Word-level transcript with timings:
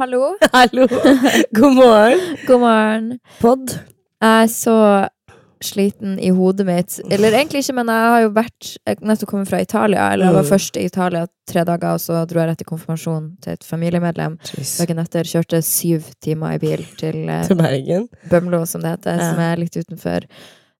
Hallo. 0.00 0.34
Hallo. 0.56 0.86
God 1.52 1.74
morgen. 1.76 2.20
God 2.46 2.60
morgen. 2.62 3.08
Pod. 3.40 3.72
Jeg 4.20 4.44
er 4.44 4.46
så 4.52 4.76
sliten 5.60 6.14
i 6.24 6.30
hodet 6.32 6.64
mitt. 6.64 6.94
Eller 7.12 7.34
egentlig 7.36 7.60
ikke, 7.60 7.74
men 7.76 7.90
jeg 7.92 8.12
har 8.14 8.22
jo 8.24 8.30
vært 8.32 8.68
jeg 8.88 9.00
nettopp 9.04 9.28
kommet 9.34 9.50
fra 9.50 9.60
Italia. 9.60 10.06
Eller 10.14 10.30
jeg 10.30 10.36
var 10.38 10.46
Mm. 10.46 10.50
først 10.54 10.78
i 10.80 10.84
Italia 10.88 11.26
tre 11.50 11.64
dager, 11.68 11.98
og 11.98 12.00
så 12.00 12.22
dro 12.30 12.40
jeg 12.40 12.48
rett 12.48 12.62
i 12.64 12.68
konfirmasjon 12.70 13.26
til 13.44 13.52
et 13.58 13.64
familiemedlem. 13.68 14.38
Dagen 14.78 15.02
etter 15.04 15.28
kjørte 15.28 15.60
syv 15.66 16.08
timer 16.24 16.56
i 16.56 16.62
bil 16.62 16.86
til 17.00 17.28
eh, 17.28 17.44
Til 17.50 17.56
Bergen. 17.60 18.08
Bømlo, 18.30 18.62
som 18.66 18.80
det 18.80 18.94
heter, 18.96 19.20
Ja. 19.20 19.30
som 19.34 19.40
er 19.50 19.56
litt 19.60 19.76
utenfor. 19.76 20.24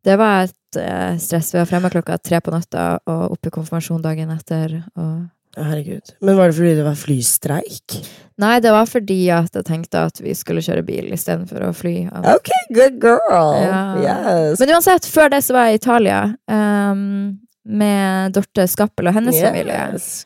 Det 0.05 0.17
var 0.17 0.45
et 0.49 0.81
eh, 0.81 1.19
stress. 1.21 1.53
Vi 1.53 1.59
var 1.61 1.69
fremme 1.69 1.91
klokka 1.93 2.17
tre 2.25 2.41
på 2.41 2.51
natta 2.57 2.95
og 3.07 3.33
oppe 3.37 3.49
i 3.53 3.57
konfirmasjon 3.59 4.01
dagen 4.03 4.31
etter. 4.33 4.79
Og 4.97 5.29
Herregud. 5.59 6.13
Men 6.23 6.37
var 6.39 6.51
det 6.51 6.57
fordi 6.61 6.75
det 6.79 6.85
var 6.87 6.95
flystreik? 6.99 7.97
Nei, 8.41 8.55
det 8.63 8.71
var 8.73 8.87
fordi 8.89 9.19
at 9.35 9.57
jeg 9.59 9.67
tenkte 9.67 10.05
at 10.09 10.21
vi 10.23 10.33
skulle 10.39 10.63
kjøre 10.65 10.85
bil 10.87 11.11
istedenfor 11.13 11.67
å 11.67 11.75
fly. 11.77 11.95
Ok, 12.33 12.51
good 12.77 13.01
girl. 13.03 13.57
Ja. 13.61 13.83
Yes. 14.01 14.61
Men 14.63 14.77
uansett, 14.77 15.09
før 15.11 15.33
det 15.35 15.43
så 15.45 15.57
var 15.57 15.69
jeg 15.69 15.81
i 15.81 15.81
Italia 15.83 16.21
Um, 16.49 17.41
med 17.71 18.33
Dorte 18.35 18.65
Skappel 18.71 19.11
og 19.11 19.15
hennes 19.19 19.37
familie. 19.37 19.81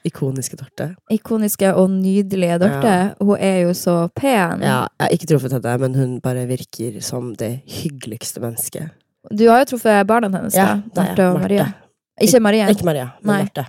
Ikoniske 0.07 0.57
Dorte. 0.61 0.87
Ikoniske 1.13 1.73
og 1.75 1.91
nydelige 1.91 2.61
Dorte. 2.63 2.95
Hun 3.21 3.37
er 3.43 3.59
jo 3.65 3.73
så 3.77 3.97
pen. 4.15 4.63
Ja, 4.63 4.85
jeg 5.01 5.09
har 5.09 5.15
ikke 5.17 5.31
truffet 5.33 5.57
henne, 5.57 5.75
men 5.83 5.97
hun 5.99 6.13
bare 6.25 6.47
virker 6.49 7.01
som 7.05 7.33
det 7.41 7.57
hyggeligste 7.81 8.41
mennesket. 8.45 8.93
Du 9.33 9.49
har 9.49 9.65
jo 9.65 9.73
truffet 9.75 10.07
barna 10.07 10.29
hennes, 10.31 10.55
Ja, 10.57 10.77
da. 10.95 11.09
Marte 11.09 11.27
og. 11.33 11.41
Maria. 11.43 11.67
Ikke 12.23 12.39
Marie. 12.45 12.69
Ikke 12.71 12.87
Maria, 12.87 13.09
men 13.25 13.33
Nei. 13.35 13.43
Marte. 13.49 13.67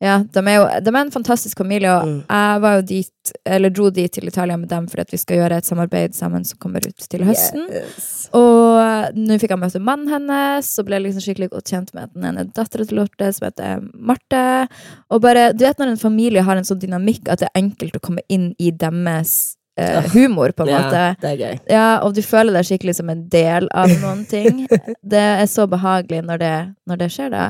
Ja, 0.00 0.20
de 0.22 0.38
er 0.46 0.54
jo 0.54 0.66
de 0.84 0.92
er 0.92 1.00
en 1.00 1.10
fantastisk 1.10 1.58
familie, 1.58 1.90
og 1.90 2.06
Mm. 2.06 2.18
jeg 2.30 2.60
var 2.62 2.74
jo 2.76 2.82
dit, 2.82 3.32
eller 3.44 3.70
dro 3.70 3.90
dit 3.90 4.12
til 4.12 4.28
Italia 4.28 4.56
med 4.56 4.68
dem 4.68 4.86
for 4.86 5.00
at 5.00 5.10
vi 5.10 5.18
skal 5.18 5.38
gjøre 5.38 5.56
et 5.58 5.64
samarbeid 5.66 6.14
sammen 6.14 6.44
som 6.46 6.58
kommer 6.58 6.78
ut 6.86 6.96
til 7.10 7.24
høsten. 7.26 7.66
Yes. 7.68 8.28
Og 8.32 9.12
nå 9.16 9.38
fikk 9.40 9.50
jeg 9.50 9.58
møte 9.58 9.80
mannen 9.82 10.08
hennes, 10.08 10.78
og 10.78 10.86
ble 10.86 11.00
liksom 11.02 11.20
skikkelig 11.20 11.50
godt 11.50 11.64
kjent 11.74 11.92
med 11.94 12.14
den 12.14 12.24
ene 12.30 12.46
dattera 12.46 12.86
til 12.86 12.96
Lorte, 13.00 13.32
som 13.34 13.48
heter 13.50 13.82
Marte. 13.92 14.68
Og 15.10 15.20
bare, 15.20 15.52
du 15.52 15.64
vet 15.66 15.78
når 15.78 15.88
en 15.96 15.96
familie 15.96 16.42
har 16.42 16.56
en 16.56 16.64
sånn 16.64 16.78
dynamikk 16.80 17.28
at 17.28 17.40
det 17.40 17.48
er 17.50 17.58
enkelt 17.62 17.96
å 17.96 18.00
komme 18.00 18.22
inn 18.28 18.54
i 18.58 18.70
deres 18.70 19.56
eh, 19.78 20.08
humor, 20.12 20.52
på 20.56 20.66
en 20.66 20.72
Ja, 20.72 20.80
måte. 20.82 21.02
det 21.22 21.30
er 21.30 21.36
gøy. 21.42 21.58
Ja, 21.70 21.86
og 22.04 22.14
du 22.16 22.22
føler 22.26 22.52
deg 22.58 22.66
skikkelig 22.68 22.96
som 22.98 23.08
en 23.12 23.24
del 23.32 23.68
av 23.72 23.88
noen 24.02 24.24
ting. 24.28 24.64
Det 25.08 25.20
er 25.40 25.46
så 25.48 25.64
behagelig 25.70 26.20
når 26.26 26.38
det, 26.42 26.52
når 26.90 26.98
det 27.00 27.08
skjer, 27.14 27.30
da. 27.32 27.44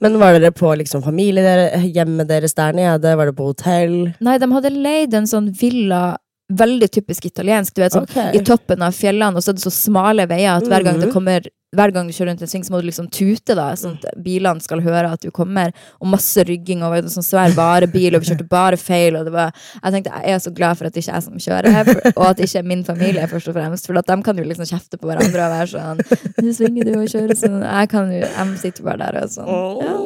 Men 0.00 0.16
var 0.22 0.38
dere 0.38 0.52
på 0.56 0.70
liksom 0.80 1.02
familie 1.04 1.68
hjemmet 1.92 2.28
deres 2.30 2.54
der 2.56 2.72
nede? 2.76 3.16
Var 3.18 3.28
det 3.28 3.36
på 3.36 3.50
hotell? 3.50 3.96
Nei, 4.24 4.38
de 4.40 4.48
hadde 4.54 4.70
leid 4.72 5.14
en 5.18 5.28
sånn 5.28 5.50
villa, 5.60 6.16
veldig 6.58 6.90
typisk 6.92 7.26
italiensk, 7.30 7.74
du 7.74 7.82
vet, 7.84 7.96
sånn 7.96 8.08
okay. 8.08 8.36
i 8.36 8.44
toppen 8.46 8.82
av 8.84 8.94
fjellene, 8.96 9.36
og 9.36 9.44
så 9.44 9.52
er 9.52 9.58
det 9.58 9.64
så 9.64 9.72
smale 9.74 10.26
veier 10.30 10.56
at 10.58 10.68
hver 10.68 10.84
gang 10.86 11.00
det 11.00 11.08
Mhm. 11.08 11.16
kommer 11.16 11.50
hver 11.72 11.88
gang 11.88 12.04
du 12.04 12.12
kjører 12.12 12.28
rundt 12.34 12.42
en 12.44 12.48
sving, 12.52 12.64
så 12.66 12.72
må 12.74 12.82
du 12.82 12.86
liksom 12.90 13.06
tute, 13.08 13.54
da, 13.56 13.70
sånn 13.80 13.94
at 13.96 14.18
bilene 14.22 14.60
skal 14.60 14.82
høre 14.84 15.08
at 15.14 15.22
du 15.24 15.30
kommer. 15.32 15.72
Og 16.02 16.10
masse 16.12 16.44
rygging, 16.44 16.82
og 16.84 16.92
en 16.98 17.08
sånn 17.08 17.24
svær 17.24 17.54
varebil, 17.56 18.12
og 18.14 18.20
vi 18.20 18.28
kjørte 18.28 18.44
bare 18.50 18.76
feil. 18.76 19.16
Og 19.16 19.24
det 19.24 19.32
var, 19.32 19.54
jeg 19.80 19.94
tenkte 19.94 20.12
jeg 20.12 20.34
er 20.34 20.42
så 20.44 20.52
glad 20.52 20.76
for 20.76 20.84
at 20.84 20.92
det 20.92 21.00
ikke 21.00 21.14
er 21.14 21.16
jeg 21.16 21.24
som 21.24 21.38
kjører, 21.40 21.78
for, 21.88 22.12
og 22.12 22.26
at 22.28 22.36
det 22.36 22.50
ikke 22.50 22.58
er 22.60 22.68
min 22.68 22.84
familie, 22.84 23.24
først 23.32 23.48
og 23.48 23.56
fremst. 23.56 23.88
For 23.88 23.96
at 23.96 24.06
de 24.12 24.18
kan 24.28 24.36
jo 24.36 24.44
liksom 24.44 24.68
kjefte 24.68 25.00
på 25.00 25.08
hverandre 25.08 25.46
og 25.48 25.54
være 25.56 25.70
sånn 25.72 26.04
Nå 26.44 26.52
svinger 26.52 26.84
du 26.84 26.92
og 26.98 27.08
kjører 27.08 27.40
sånn. 27.40 27.64
Jeg 27.64 27.88
kan 27.88 28.12
jo, 28.12 28.20
jeg 28.20 28.60
sitter 28.66 28.82
bare 28.90 28.98
der 29.08 29.22
og 29.22 29.32
sånn. 29.32 29.48
Ja. 29.80 29.96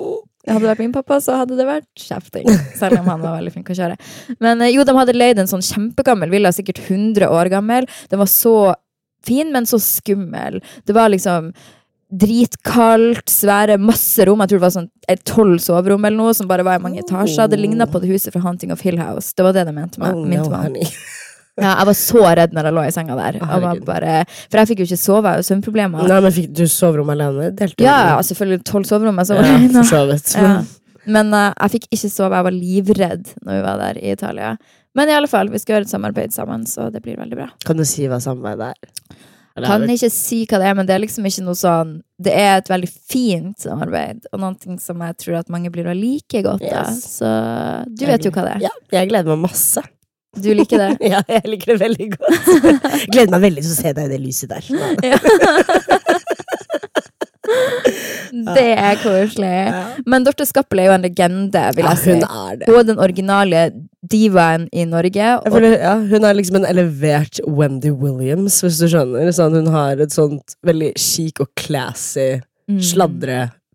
Hadde 0.46 0.62
det 0.62 0.70
vært 0.70 0.82
min 0.84 0.94
pappa, 0.94 1.18
så 1.22 1.40
hadde 1.40 1.58
det 1.58 1.66
vært 1.66 1.88
kjefting. 1.98 2.46
Selv 2.78 3.00
om 3.00 3.08
han 3.10 3.22
var 3.22 3.38
veldig 3.40 3.52
flink 3.54 3.70
å 3.72 3.78
kjøre. 3.78 3.96
Men 4.42 4.62
eh, 4.62 4.74
jo, 4.76 4.84
de 4.86 4.94
hadde 4.96 5.16
leid 5.16 5.40
en 5.42 5.50
sånn 5.50 5.64
kjempegammel 5.64 6.30
villa, 6.32 6.52
sikkert 6.54 6.84
100 6.86 7.30
år 7.34 7.50
gammel. 7.52 7.88
Den 8.12 8.22
var 8.22 8.30
så 8.30 8.56
fin, 9.26 9.50
men 9.54 9.66
så 9.66 9.80
skummel. 9.82 10.60
Det 10.86 10.94
var 10.94 11.10
liksom 11.10 11.50
dritkaldt, 12.14 13.26
svære, 13.30 13.78
masse 13.82 14.22
rom. 14.28 14.42
Jeg 14.44 14.52
tror 14.52 14.60
det 14.60 14.66
var 14.68 14.74
sånn 14.76 14.90
tolv 15.26 15.58
soverom 15.62 16.06
eller 16.06 16.20
noe, 16.20 16.34
som 16.38 16.46
bare 16.50 16.66
var 16.66 16.78
i 16.78 16.84
mange 16.84 17.02
etasjer. 17.02 17.50
Det 17.50 17.58
ligna 17.58 17.88
på 17.90 17.98
det 18.02 18.12
huset 18.12 18.34
fra 18.34 18.44
Hunting 18.46 18.70
of 18.74 18.84
Hill 18.86 19.00
House. 19.02 19.34
Det 19.34 19.46
var 19.46 19.56
det 19.56 19.66
de 19.66 19.74
mente 19.74 20.02
med. 20.02 20.14
Oh, 20.14 20.22
no. 20.22 20.86
Ja, 21.56 21.70
jeg 21.72 21.88
var 21.88 21.96
så 21.96 22.22
redd 22.36 22.56
når 22.56 22.68
jeg 22.68 22.76
lå 22.76 22.82
i 22.84 22.92
senga 22.92 23.14
der. 23.16 23.38
Bare, 23.86 24.16
for 24.28 24.60
jeg 24.60 24.70
fikk 24.70 24.82
jo 24.82 24.88
ikke 24.90 24.98
sove, 25.00 25.22
jeg 25.24 25.30
har 25.30 25.40
jo 25.40 25.46
søvnproblemer. 25.48 26.08
Nei, 26.10 26.18
men 26.26 26.34
fikk 26.36 26.50
du 26.56 26.66
soverom 26.68 27.12
alene? 27.14 27.52
Delte 27.56 27.80
du 27.80 27.86
Ja, 27.86 28.16
selvfølgelig 28.28 28.66
tolv 28.68 28.88
soverom. 28.88 29.22
Jeg 29.22 29.38
ja, 29.40 29.68
for 29.78 29.88
så 29.88 30.02
vidt. 30.10 30.34
ja. 30.36 30.56
Men 31.06 31.30
uh, 31.30 31.52
jeg 31.54 31.76
fikk 31.76 31.86
ikke 31.94 32.10
sove, 32.10 32.34
jeg 32.34 32.46
var 32.48 32.54
livredd 32.56 33.30
når 33.46 33.54
vi 33.54 33.62
var 33.68 33.80
der 33.84 34.00
i 34.02 34.12
Italia. 34.12 34.56
Men 34.96 35.08
i 35.12 35.14
alle 35.16 35.30
fall, 35.30 35.48
vi 35.52 35.60
skal 35.62 35.76
gjøre 35.76 35.86
et 35.86 35.92
samarbeid 35.92 36.34
sammen, 36.34 36.66
så 36.68 36.90
det 36.92 37.02
blir 37.04 37.18
veldig 37.20 37.38
bra. 37.38 37.48
Kan 37.64 37.78
du 37.80 37.84
si 37.88 38.08
hva 38.10 38.18
samarbeidet 38.22 38.72
er? 38.74 39.16
Eller 39.56 39.72
Kan 39.72 39.88
ikke 39.88 40.10
si 40.12 40.42
hva 40.44 40.60
det 40.60 40.68
er, 40.68 40.76
men 40.76 40.88
det 40.88 40.92
er 40.92 41.00
liksom 41.00 41.24
ikke 41.24 41.44
noe 41.46 41.56
sånn 41.56 41.94
Det 42.20 42.32
er 42.36 42.58
et 42.58 42.68
veldig 42.68 42.88
fint 42.92 43.62
samarbeid, 43.64 44.26
og 44.28 44.42
noe 44.42 44.76
som 44.82 45.00
jeg 45.06 45.16
tror 45.22 45.38
at 45.40 45.52
mange 45.52 45.72
blir 45.72 45.88
å 45.88 45.96
like 45.96 46.42
godt. 46.44 46.64
Yes. 46.64 47.00
Så 47.20 47.30
du 47.88 48.04
vet 48.08 48.24
jo 48.26 48.32
hva 48.34 48.44
det 48.44 48.56
er. 48.58 48.66
Ja, 48.68 48.74
jeg 48.98 49.12
gleder 49.14 49.32
meg 49.32 49.46
masse. 49.48 49.84
Du 50.42 50.50
liker 50.54 50.78
det? 50.82 50.90
Ja, 51.12 51.20
jeg 51.30 51.42
liker 51.54 51.72
det 51.74 51.80
veldig 51.84 52.08
godt. 52.16 52.50
Gleder 53.12 53.32
meg 53.36 53.44
veldig 53.48 53.62
til 53.66 53.72
å 53.72 53.78
se 53.80 53.92
deg 53.96 54.04
i 54.04 54.12
det 54.14 54.20
lyset 54.22 54.48
der. 54.52 54.64
Det 57.46 58.62
er 58.74 58.96
koselig. 59.00 59.50
Men 60.10 60.24
Dorte 60.26 60.44
Skappel 60.48 60.80
er 60.82 60.88
jo 60.90 60.94
en 60.96 61.04
legende, 61.06 61.62
vil 61.76 61.86
Ja, 61.86 61.92
jeg 61.94 62.00
si. 62.02 62.10
hun 62.10 62.24
er 62.26 62.56
det. 62.58 62.68
Er 62.68 62.82
den 62.88 62.98
originale 63.00 63.60
divaen 64.10 64.66
i 64.74 64.84
Norge. 64.88 65.28
Og, 65.38 65.52
føler, 65.54 65.76
ja, 65.78 65.94
hun 66.10 66.26
er 66.26 66.34
liksom 66.36 66.58
en 66.60 66.66
elevert 66.68 67.40
Wendy 67.46 67.92
Williams, 67.94 68.58
hvis 68.66 68.80
du 68.82 68.88
skjønner. 68.92 69.30
Sånn, 69.34 69.54
hun 69.60 69.70
har 69.72 70.02
et 70.02 70.14
sånt 70.14 70.56
veldig 70.66 70.92
chic 71.00 71.40
og 71.44 71.52
classy 71.58 72.36
Mm. 72.66 72.80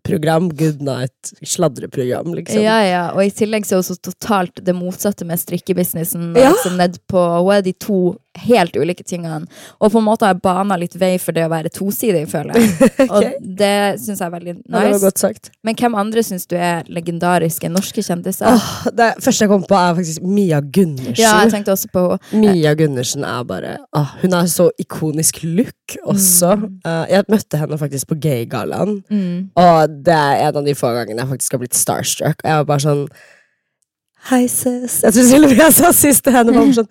Sladreprogram. 0.02 0.48
Good 0.50 0.82
night 0.82 1.32
sladreprogram, 1.42 2.34
liksom. 2.34 2.62
Ja, 2.62 2.82
ja, 2.84 3.12
og 3.12 3.24
i 3.24 3.30
tillegg 3.30 3.66
så 3.66 3.76
er 3.76 3.82
hun 3.82 3.84
så 3.84 3.96
totalt 4.02 4.64
det 4.64 4.74
motsatte 4.74 5.24
med 5.24 5.38
strikkebusinessen. 5.38 6.34
Ja. 6.36 6.50
Liksom 6.50 6.76
ned 6.76 6.98
på, 7.08 7.18
hun 7.18 7.54
er 7.54 7.62
de 7.62 7.72
to 7.72 8.16
helt 8.38 8.76
ulike 8.76 9.04
tingene. 9.04 9.46
Og 9.80 9.92
på 9.92 10.00
en 10.00 10.06
måte 10.06 10.26
har 10.26 10.34
jeg 10.34 10.42
bana 10.44 10.76
litt 10.80 10.94
vei 10.98 11.14
for 11.20 11.36
det 11.36 11.44
å 11.46 11.50
være 11.52 11.72
tosidig, 11.74 12.24
føler 12.30 12.56
jeg. 12.56 12.90
Og 13.12 13.26
det 13.60 13.74
syns 14.00 14.22
jeg 14.22 14.26
er 14.26 14.32
veldig 14.32 14.54
Ja, 14.54 14.84
det 14.88 15.00
var 15.02 15.12
nice. 15.12 15.52
Men 15.66 15.76
hvem 15.78 15.96
andre 16.00 16.24
syns 16.26 16.48
du 16.50 16.56
er 16.56 16.88
legendariske 16.92 17.70
norske 17.72 18.04
kjendiser? 18.04 18.48
Oh, 18.48 18.88
det 18.96 19.12
første 19.22 19.44
jeg 19.44 19.52
kom 19.52 19.66
på, 19.68 19.76
er 19.78 19.98
faktisk 19.98 20.24
Mia 20.24 20.62
Gundersen. 20.64 21.20
Ja, 21.20 21.34
jeg 21.44 21.52
tenkte 21.54 21.74
også 21.76 21.92
på 21.92 22.06
Mia 22.32 22.74
Gundersen 22.78 23.26
er 23.28 23.44
bare 23.48 23.76
oh, 23.98 24.16
Hun 24.22 24.36
har 24.36 24.48
så 24.50 24.70
ikonisk 24.80 25.42
look 25.44 25.96
også. 26.08 26.54
Eh, 26.86 27.04
jeg 27.12 27.28
møtte 27.32 27.60
henne 27.60 27.78
faktisk 27.80 28.12
på 28.12 28.18
Gaygallaen, 28.22 29.02
mm. 29.10 29.52
og 29.60 30.00
det 30.06 30.16
er 30.16 30.48
en 30.48 30.58
av 30.62 30.66
de 30.66 30.74
få 30.78 30.92
gangene 30.96 31.22
jeg 31.22 31.32
faktisk 31.34 31.56
har 31.56 31.62
blitt 31.62 31.78
starstruck. 31.78 32.42
Og 32.42 32.48
jeg 32.48 32.62
var 32.62 32.68
bare 32.72 32.84
sånn 32.86 33.06
Hei, 34.30 34.44
sis. 34.46 35.00
Jeg 35.02 35.14
tror 35.16 35.48
og 35.48 35.58
jeg 35.58 35.74
sa 35.74 35.88
sist 35.90 36.22
til 36.22 36.34
henne. 36.36 36.60
Sånn, 36.76 36.86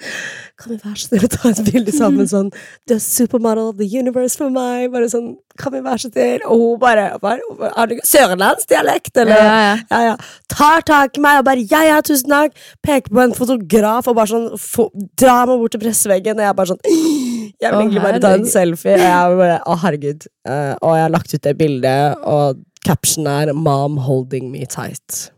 kan 0.60 0.74
vi 0.74 0.76
være 0.82 0.98
så 1.00 1.08
snill 1.08 1.24
å 1.24 1.30
ta 1.32 1.52
et 1.54 1.62
bilde 1.64 1.94
sammen? 1.96 2.28
Sånn, 2.34 2.50
du 2.90 2.94
er 2.98 3.00
supermodel 3.00 3.70
of 3.72 3.78
the 3.80 3.88
universe 3.88 4.36
for 4.36 4.52
meg. 4.52 4.90
Bare 4.92 5.08
sånn, 5.14 5.30
kan 5.60 5.72
vi 5.72 5.80
være 5.86 6.04
så 6.04 6.12
snill? 6.12 6.44
Og 6.52 6.60
hun 6.66 6.82
bare, 6.82 7.08
bare 7.24 7.72
Har 7.78 7.88
du 7.88 7.96
sørlandsdialekt, 8.04 9.16
eller? 9.24 9.40
Ja, 9.40 9.56
ja. 9.64 9.74
ja, 9.94 10.02
ja. 10.10 10.44
Tar 10.52 10.86
tak 10.92 11.16
i 11.16 11.24
meg 11.24 11.40
og 11.40 11.48
bare 11.48 11.66
ja, 11.72 11.86
ja, 11.88 12.04
tusen 12.04 12.36
takk. 12.36 12.62
Peker 12.84 13.16
på 13.16 13.24
en 13.24 13.36
fotograf 13.40 14.12
og 14.12 14.20
bare 14.20 14.34
sånn 14.36 14.48
få, 14.60 14.90
drar 15.16 15.48
meg 15.48 15.64
bort 15.64 15.78
til 15.78 15.86
presseveggen. 15.88 16.36
Og 16.36 16.50
jeg 16.50 16.60
bare 16.60 16.74
sånn 16.76 16.86
Jeg 17.62 17.68
vil 17.70 17.82
egentlig 17.86 18.08
bare 18.10 18.24
ta 18.24 18.36
en 18.36 18.50
selfie. 18.50 18.98
Og 19.00 19.06
jeg 19.08 19.44
bare, 19.46 19.60
å, 19.64 19.82
herregud. 19.86 20.28
Eh, 20.50 20.74
og 20.82 20.98
jeg 20.98 21.08
har 21.08 21.14
lagt 21.16 21.32
ut 21.32 21.46
det 21.48 21.60
bildet, 21.60 22.24
og 22.28 22.66
captionen 22.84 23.32
er 23.32 23.54
'Mom 23.54 24.02
holding 24.04 24.52
me 24.52 24.66
tight'. 24.66 25.30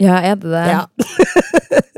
Ja, 0.00 0.16
er 0.20 0.36
det 0.36 0.50
det? 0.50 0.66
Ja, 0.72 0.84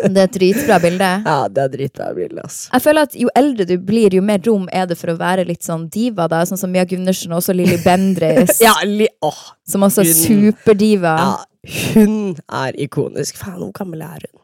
Det 0.06 0.20
er 0.20 0.26
et 0.28 0.34
dritbra 0.36 0.76
bilde. 0.78 1.06
ja 1.24 1.36
det 1.50 1.62
er 1.62 1.70
dritbra 1.72 2.10
bilde, 2.14 2.42
altså. 2.44 2.68
Jeg 2.72 2.82
føler 2.84 3.06
at 3.08 3.14
Jo 3.18 3.30
eldre 3.36 3.64
du 3.66 3.74
blir, 3.82 4.14
jo 4.14 4.22
mer 4.22 4.38
rom 4.46 4.68
er 4.72 4.86
det 4.86 4.98
for 5.00 5.10
å 5.10 5.16
være 5.18 5.46
litt 5.48 5.64
sånn 5.66 5.88
diva. 5.92 6.28
da 6.30 6.42
Sånn 6.46 6.60
som 6.60 6.70
Mia 6.70 6.84
Gundersen 6.88 7.32
og 7.32 7.40
også 7.40 7.56
Lilly 7.56 7.78
Bendriss, 7.82 8.60
Ja, 8.66 8.74
li 8.84 9.08
oh, 9.24 9.40
som 9.66 9.82
også 9.88 10.04
er 10.04 10.12
superdiva. 10.12 11.16
ja, 11.18 11.72
hun 11.96 12.36
er 12.46 12.76
ikonisk. 12.86 13.40
Faen, 13.40 13.58
hvor 13.64 13.72
gammel 13.74 14.04
er 14.06 14.28
hun? 14.28 14.42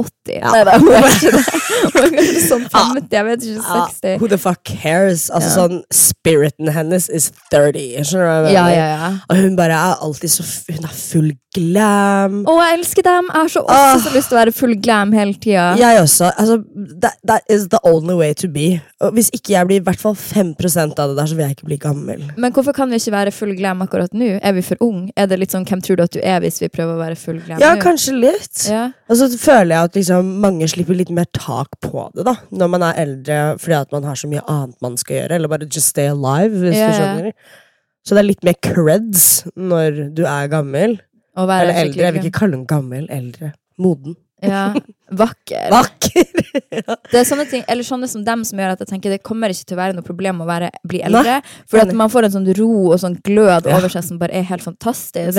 80. 0.00 0.32
Ja. 0.32 0.52
Nei 0.54 0.62
da, 0.64 0.78
hun 0.80 0.92
er 0.96 1.08
ikke 1.10 1.32
det. 1.34 1.42
Hun 1.92 2.38
sånn 2.46 2.64
50, 2.70 3.08
jeg 3.12 3.26
vet 3.26 3.44
ikke, 3.44 3.60
Ja, 3.60 3.84
60. 3.90 4.16
who 4.22 4.28
the 4.30 4.38
fuck 4.40 4.62
cares? 4.64 5.26
Altså 5.30 5.48
Ja. 5.50 5.54
sånn, 5.56 5.82
Spiriten 5.92 6.70
hennes 6.72 7.08
is 7.10 7.30
30. 7.52 8.00
Skjønner 8.06 8.22
du 8.24 8.30
hva 8.30 8.36
jeg? 8.46 8.54
Ja, 8.54 8.66
ja, 8.72 8.86
ja. 8.96 9.10
Og 9.28 9.40
hun 9.42 9.56
bare 9.58 9.76
er 9.76 10.02
alltid 10.06 10.30
så 10.32 10.46
Hun 10.70 10.84
er 10.88 10.94
full 10.96 11.32
glam. 11.52 12.38
Å, 12.48 12.54
jeg 12.62 12.78
elsker 12.78 13.04
dem! 13.04 13.26
Jeg 13.28 13.36
har 13.36 13.50
så 13.52 13.62
også 13.66 13.76
ah. 13.76 13.98
så 14.00 14.12
lyst 14.14 14.30
til 14.30 14.36
å 14.36 14.40
være 14.40 14.54
full 14.56 14.72
glam 14.80 15.12
hele 15.12 15.34
tida. 15.36 15.64
Jeg 15.76 16.00
også. 16.00 16.30
Altså, 16.40 16.56
that, 17.02 17.18
that 17.28 17.44
is 17.52 17.66
the 17.74 17.80
only 17.84 18.16
way 18.16 18.32
to 18.38 18.48
be. 18.48 18.80
Og 19.04 19.12
hvis 19.18 19.28
ikke 19.36 19.52
jeg 19.56 19.68
blir 19.68 19.82
i 19.82 19.84
hvert 19.84 20.00
fall 20.00 20.16
5% 20.16 20.96
av 21.02 21.12
det 21.12 21.18
der, 21.18 21.28
så 21.28 21.36
vil 21.36 21.44
jeg 21.44 21.58
ikke 21.58 21.68
bli 21.68 21.78
gammel. 21.82 22.24
Men 22.40 22.54
hvorfor 22.56 22.72
kan 22.76 22.88
vi 22.92 23.00
ikke 23.02 23.12
være 23.12 23.34
full 23.36 23.52
glam 23.58 23.84
akkurat 23.84 24.16
nå? 24.16 24.30
Er 24.40 24.56
vi 24.56 24.64
for 24.64 24.80
ung? 24.84 25.04
Er 25.16 25.28
det 25.28 25.42
litt 25.42 25.52
sånn 25.52 25.66
hvem 25.68 25.82
tror 25.84 26.00
du 26.00 26.06
at 26.06 26.16
du 26.16 26.22
er 26.22 26.40
hvis 26.44 26.62
vi 26.62 26.70
prøver 26.72 26.96
å 26.96 27.02
være 27.02 27.18
full 27.20 27.42
glam 27.44 27.60
Ja, 27.60 27.74
nå? 27.76 27.82
kanskje 27.84 28.16
litt. 28.16 28.64
Ja. 28.70 28.86
Og 29.12 29.20
så 29.20 29.28
føler 29.36 29.74
jeg 29.76 29.81
at 29.84 29.98
liksom 29.98 30.28
mange 30.42 30.68
slipper 30.70 30.96
litt 30.96 31.12
mer 31.14 31.28
tak 31.36 31.76
på 31.84 32.06
det, 32.14 32.24
da. 32.26 32.32
da, 32.32 32.58
når 32.62 32.72
man 32.74 32.86
er 32.86 33.00
eldre 33.02 33.38
fordi 33.60 33.76
at 33.78 33.94
man 33.94 34.06
har 34.08 34.18
så 34.18 34.30
mye 34.30 34.44
annet 34.50 34.78
man 34.84 34.98
skal 35.00 35.20
gjøre, 35.20 35.38
eller 35.38 35.52
bare 35.52 35.68
just 35.68 35.92
stay 35.92 36.10
alive, 36.10 36.62
hvis 36.62 36.78
yeah. 36.78 36.90
du 36.90 36.98
skjønner. 36.98 37.60
Så 38.02 38.16
det 38.16 38.22
er 38.22 38.28
litt 38.30 38.46
mer 38.46 38.58
creds 38.66 39.26
når 39.54 40.00
du 40.16 40.24
er 40.26 40.50
gammel. 40.50 40.98
Eller 41.38 41.76
eldre. 41.84 42.02
Jeg 42.02 42.14
vil 42.16 42.26
ikke 42.26 42.40
kalle 42.42 42.58
den 42.58 42.66
gammel. 42.68 43.06
Eldre. 43.14 43.52
Moden. 43.80 44.16
Ja, 44.42 44.72
vakker. 45.14 45.68
Vakker! 45.70 46.30
Det 47.12 47.18
er 47.20 47.26
sånne 47.28 47.44
ting, 47.48 47.62
eller 47.70 47.86
sånne 47.86 48.08
som 48.10 48.24
dem 48.26 48.42
som 48.48 48.58
gjør 48.60 48.74
at 48.74 48.82
jeg 48.82 48.90
tenker 48.90 49.12
det 49.14 49.20
kommer 49.24 49.52
ikke 49.52 49.68
til 49.70 49.76
å 49.76 49.80
være 49.80 49.96
noe 49.96 50.04
problem 50.06 50.40
å 50.42 50.46
være, 50.48 50.70
bli 50.88 51.02
eldre. 51.06 51.38
For 51.70 51.82
at 51.82 51.92
man 51.96 52.10
får 52.12 52.26
en 52.28 52.34
sånn 52.36 52.48
ro 52.58 52.70
og 52.92 52.98
sånn 53.00 53.18
glød 53.24 53.68
Ja. 53.70 53.76
over 53.78 53.92
seg 53.92 54.04
som 54.06 54.18
bare 54.20 54.34
er 54.40 54.46
helt 54.48 54.64
fantastisk. 54.64 55.36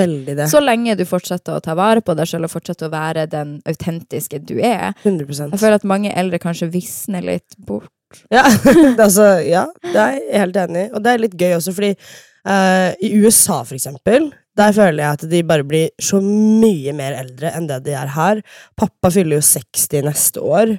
Så 0.52 0.62
lenge 0.64 0.96
du 1.00 1.04
fortsetter 1.10 1.58
å 1.58 1.64
ta 1.64 1.76
vare 1.78 2.02
på 2.06 2.16
deg 2.18 2.30
selv 2.30 2.48
og 2.50 2.54
fortsetter 2.54 2.88
å 2.90 2.94
være 2.94 3.26
den 3.32 3.58
autentiske 3.70 4.40
du 4.46 4.56
er. 4.60 4.94
100 5.04 5.52
Jeg 5.52 5.60
føler 5.62 5.80
at 5.82 5.90
mange 5.90 6.14
eldre 6.14 6.40
kanskje 6.42 6.72
visner 6.74 7.26
litt 7.26 7.58
bort. 7.58 7.92
Ja, 8.34 8.46
det 8.64 8.94
er 8.94 9.04
altså, 9.08 9.28
ja, 9.46 9.66
det 9.84 9.98
er 9.98 10.16
jeg 10.20 10.40
helt 10.46 10.62
enig 10.68 10.86
i. 10.88 10.92
Og 10.94 11.04
det 11.04 11.14
er 11.14 11.24
litt 11.26 11.38
gøy 11.40 11.58
også, 11.58 11.74
fordi 11.76 11.94
uh, 11.96 12.92
i 13.02 13.14
USA, 13.24 13.64
for 13.66 13.76
eksempel, 13.78 14.32
der 14.58 14.72
føler 14.76 15.02
jeg 15.04 15.18
at 15.18 15.24
de 15.32 15.42
bare 15.50 15.66
blir 15.66 15.90
så 16.02 16.20
mye 16.24 16.94
mer 16.94 17.16
eldre 17.24 17.52
enn 17.58 17.66
det 17.70 17.80
de 17.88 17.96
er 17.98 18.12
her. 18.14 18.42
Pappa 18.78 19.10
fyller 19.14 19.40
jo 19.40 19.46
60 19.48 20.04
neste 20.06 20.44
år, 20.44 20.76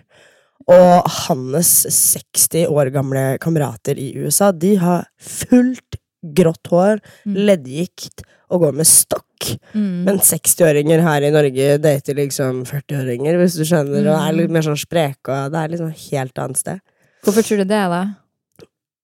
og 0.71 1.11
hans 1.27 1.73
60 1.91 2.69
år 2.71 2.93
gamle 2.95 3.25
kamerater 3.43 3.99
i 4.01 4.13
USA, 4.23 4.53
de 4.53 4.77
har 4.81 5.09
fullt 5.21 5.99
grått 6.25 6.71
hår, 6.73 7.03
Mm. 7.27 7.35
leddgikt 7.51 8.23
og 8.51 8.61
går 8.63 8.73
med 8.79 8.87
stokk. 8.89 9.59
Mm. 9.75 10.05
Men 10.07 10.19
60-åringer 10.25 11.03
her 11.05 11.21
i 11.27 11.31
Norge 11.35 11.67
dater 11.83 12.15
liksom 12.17 12.63
40-åringer, 12.65 13.37
hvis 13.37 13.59
du 13.59 13.65
skjønner, 13.69 14.07
og 14.09 14.17
er 14.23 14.33
litt 14.39 14.51
mer 14.55 14.63
sånn 14.65 14.79
spreke, 14.81 15.29
og 15.29 15.53
det 15.53 15.61
er 15.61 15.69
liksom 15.75 15.91
et 15.91 16.05
helt 16.13 16.39
annet 16.41 16.57
sted. 16.63 16.81
Hvorfor 17.27 17.43
tror 17.45 17.61
du 17.61 17.65
det, 17.65 17.83
da? 17.93 18.03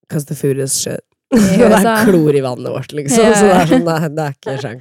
Because 0.06 0.24
the 0.30 0.34
food 0.38 0.58
is 0.58 0.72
shit. 0.80 1.04
I 1.36 1.38
det 1.38 1.62
er 1.62 1.72
USA? 1.78 1.92
klor 2.08 2.34
i 2.34 2.40
vannet 2.42 2.72
vårt, 2.74 2.92
liksom. 2.96 3.22
Ja. 3.22 3.34
Så 3.38 3.46
det 3.46 3.56
er 3.60 3.68
sånn, 3.70 3.84
nei, 3.86 4.08
det 4.16 4.24
er 4.26 4.34
ikke. 4.74 4.80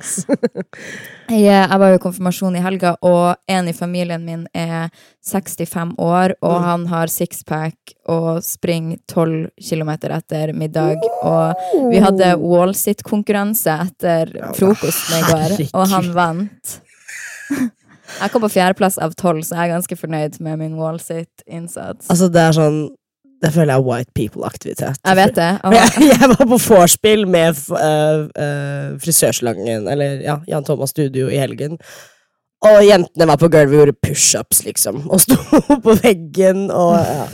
Jeg, 1.29 1.43
jeg 1.45 1.77
var 1.77 1.91
jo 1.91 1.97
i 1.99 2.01
konfirmasjon 2.01 2.55
i 2.57 2.61
helga, 2.65 2.95
og 3.05 3.35
en 3.53 3.67
i 3.69 3.73
familien 3.77 4.23
min 4.25 4.47
er 4.57 4.87
65 5.29 5.91
år, 6.01 6.33
og 6.41 6.55
Mm. 6.57 6.63
han 6.65 6.85
har 6.89 7.11
sixpack 7.13 7.93
og 8.09 8.39
springer 8.41 8.97
12 9.05 9.51
km 9.61 9.91
etter 10.09 10.53
middag. 10.57 10.97
Og 11.21 11.53
vi 11.93 12.01
hadde 12.01 12.31
wallsit-konkurranse 12.41 13.75
etter 13.85 14.33
frokosten 14.57 15.19
i 15.19 15.23
går, 15.29 15.55
og 15.77 15.87
han 15.93 16.09
vant. 16.17 16.79
Jeg 18.19 18.31
kom 18.33 18.41
på 18.41 18.49
fjerdeplass 18.49 18.97
av 18.97 19.13
tolv, 19.13 19.43
så 19.45 19.53
jeg 19.53 19.67
er 19.67 19.75
ganske 19.75 19.95
fornøyd 19.99 20.39
med 20.41 20.57
min 20.57 20.73
wallsit-innsats. 20.81 22.07
Altså, 22.09 22.25
det 22.33 22.41
er 22.41 22.55
sånn 22.57 22.79
Det 23.39 23.53
føler 23.55 23.73
jeg 23.73 23.79
er 23.79 23.87
white 23.87 24.11
people-aktivitet. 24.15 24.99
Jeg 25.05 25.15
vet 25.15 25.35
det. 25.35 25.49
Jeg, 25.77 25.91
jeg 26.11 26.29
var 26.29 26.45
på 26.45 26.57
vorspiel 26.57 27.27
med 27.27 27.55
uh, 27.71 27.79
øh, 27.79 28.21
øh, 28.21 28.99
frisørslangen, 28.99 29.87
eller 29.87 30.05
ja, 30.25 30.35
Jan 30.47 30.63
Thomas 30.63 30.89
Studio 30.89 31.27
i 31.27 31.37
helgen. 31.37 31.77
Og 32.61 32.81
jentene 32.83 33.27
var 33.27 33.39
på 33.39 33.47
gulvet 33.47 33.71
og 33.71 33.85
gjorde 33.85 33.97
pushups, 34.07 34.65
liksom. 34.65 35.05
Og 35.09 35.21
sto 35.23 35.37
på 35.85 35.95
veggen 36.03 36.67
og 36.71 36.97
ja. 36.99 37.27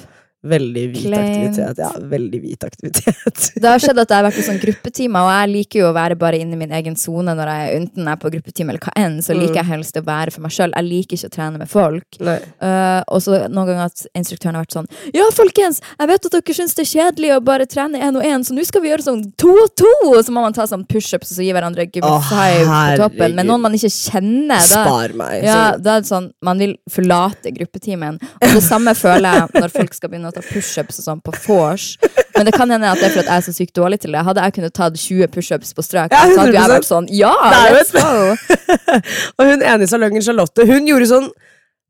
Veldig 0.46 0.84
hvit 0.94 1.14
aktivitet. 1.18 1.80
Ja, 1.82 1.90
veldig 1.98 2.40
hvit 2.44 2.64
aktivitet. 2.68 3.46
Det 3.62 3.66
har 3.66 3.82
skjedd 3.82 4.00
at 4.04 4.12
jeg 4.12 4.20
har 4.20 4.26
vært 4.28 4.40
i 4.40 4.46
sånn 4.46 4.60
gruppetimer, 4.62 5.26
og 5.26 5.32
jeg 5.34 5.52
liker 5.52 5.82
jo 5.82 5.88
å 5.90 5.96
være 5.96 6.18
bare 6.22 6.40
inne 6.42 6.54
i 6.54 6.60
min 6.60 6.76
egen 6.78 6.98
sone 7.00 7.34
når 7.38 7.52
jeg 7.52 7.80
enten 7.80 8.10
er 8.12 8.20
på 8.22 8.30
gruppetime 8.34 8.74
eller 8.74 8.84
hva 8.84 8.94
enn, 9.00 9.18
så 9.26 9.36
liker 9.38 9.60
jeg 9.62 9.70
helst 9.72 9.98
å 9.98 10.04
være 10.06 10.34
for 10.36 10.46
meg 10.46 10.54
sjøl. 10.54 10.76
Jeg 10.76 10.88
liker 10.88 11.18
ikke 11.18 11.32
å 11.32 11.36
trene 11.36 11.62
med 11.62 11.72
folk. 11.72 12.20
Uh, 12.22 13.02
og 13.10 13.24
så 13.26 13.42
noen 13.50 13.72
ganger 13.72 13.88
at 13.88 14.06
instruktøren 14.18 14.58
har 14.58 14.66
vært 14.66 14.76
sånn 14.78 14.88
Ja, 15.16 15.26
folkens, 15.36 15.82
jeg 15.98 16.10
vet 16.12 16.28
at 16.30 16.38
dere 16.38 16.56
syns 16.58 16.78
det 16.78 16.86
er 16.86 16.92
kjedelig 16.92 17.34
å 17.36 17.40
bare 17.46 17.68
trene 17.70 18.02
én 18.06 18.20
og 18.20 18.26
én, 18.26 18.46
så 18.46 18.56
nå 18.56 18.66
skal 18.68 18.84
vi 18.86 18.92
gjøre 18.92 19.06
sånn 19.08 19.24
to 19.42 19.52
og 19.66 19.74
to! 19.80 19.94
Og 20.12 20.20
så 20.26 20.36
må 20.36 20.44
man 20.46 20.56
ta 20.56 20.68
sånn 20.70 20.86
pushups 20.90 21.32
og 21.32 21.40
så 21.40 21.46
gi 21.46 21.52
hverandre 21.56 21.88
give 21.90 22.06
oh, 22.08 22.22
five 22.30 22.66
på 22.68 23.02
toppen. 23.02 23.36
Men 23.38 23.50
noen 23.50 23.66
man 23.66 23.76
ikke 23.78 23.92
kjenner, 23.94 24.62
da 24.62 24.84
Spar 24.86 25.16
meg. 25.18 25.42
ja, 25.46 25.60
da 25.80 25.98
er 25.98 26.06
det 26.06 26.12
sånn, 26.12 26.30
Man 26.46 26.62
vil 26.62 26.76
forlate 26.92 27.54
gruppetimen. 27.56 28.20
Og 28.22 28.56
det 28.58 28.64
samme 28.66 28.94
føler 28.98 29.40
jeg 29.40 29.64
når 29.64 29.74
folk 29.74 29.96
skal 29.98 30.12
begynne 30.12 30.32
å 30.32 30.35
ta 30.36 30.44
pushups 30.46 31.00
og 31.02 31.08
sånn 31.08 31.24
på 31.26 31.34
vors. 31.48 31.88
Men 32.36 32.50
det 32.50 32.54
kan 32.58 32.72
hende 32.72 32.92
at 32.92 33.00
det 33.00 33.08
er 33.10 33.16
for 33.16 33.24
at 33.24 33.32
jeg 33.32 33.42
er 33.42 33.48
så 33.48 33.56
sykt 33.56 33.76
dårlig 33.80 34.02
til 34.04 34.12
det. 34.16 34.22
Hadde 34.28 34.44
jeg 34.44 34.58
kunnet 34.60 34.76
tatt 34.76 35.00
20 35.00 35.32
pushups 35.34 35.74
på 35.78 35.86
strøk, 35.88 36.12
Ja, 36.14 36.26
så 36.28 36.44
hadde 36.44 36.58
jeg 36.60 36.72
vært 36.76 36.88
sånn 36.90 37.10
Ja, 37.16 37.34
let's 37.72 37.96
go! 37.96 38.36
Og 39.40 39.50
hun 39.52 39.64
ene 39.64 39.88
i 39.88 39.90
salongen, 39.90 40.24
Charlotte, 40.26 40.68
hun 40.68 40.88
gjorde 40.90 41.10
sånn 41.14 41.30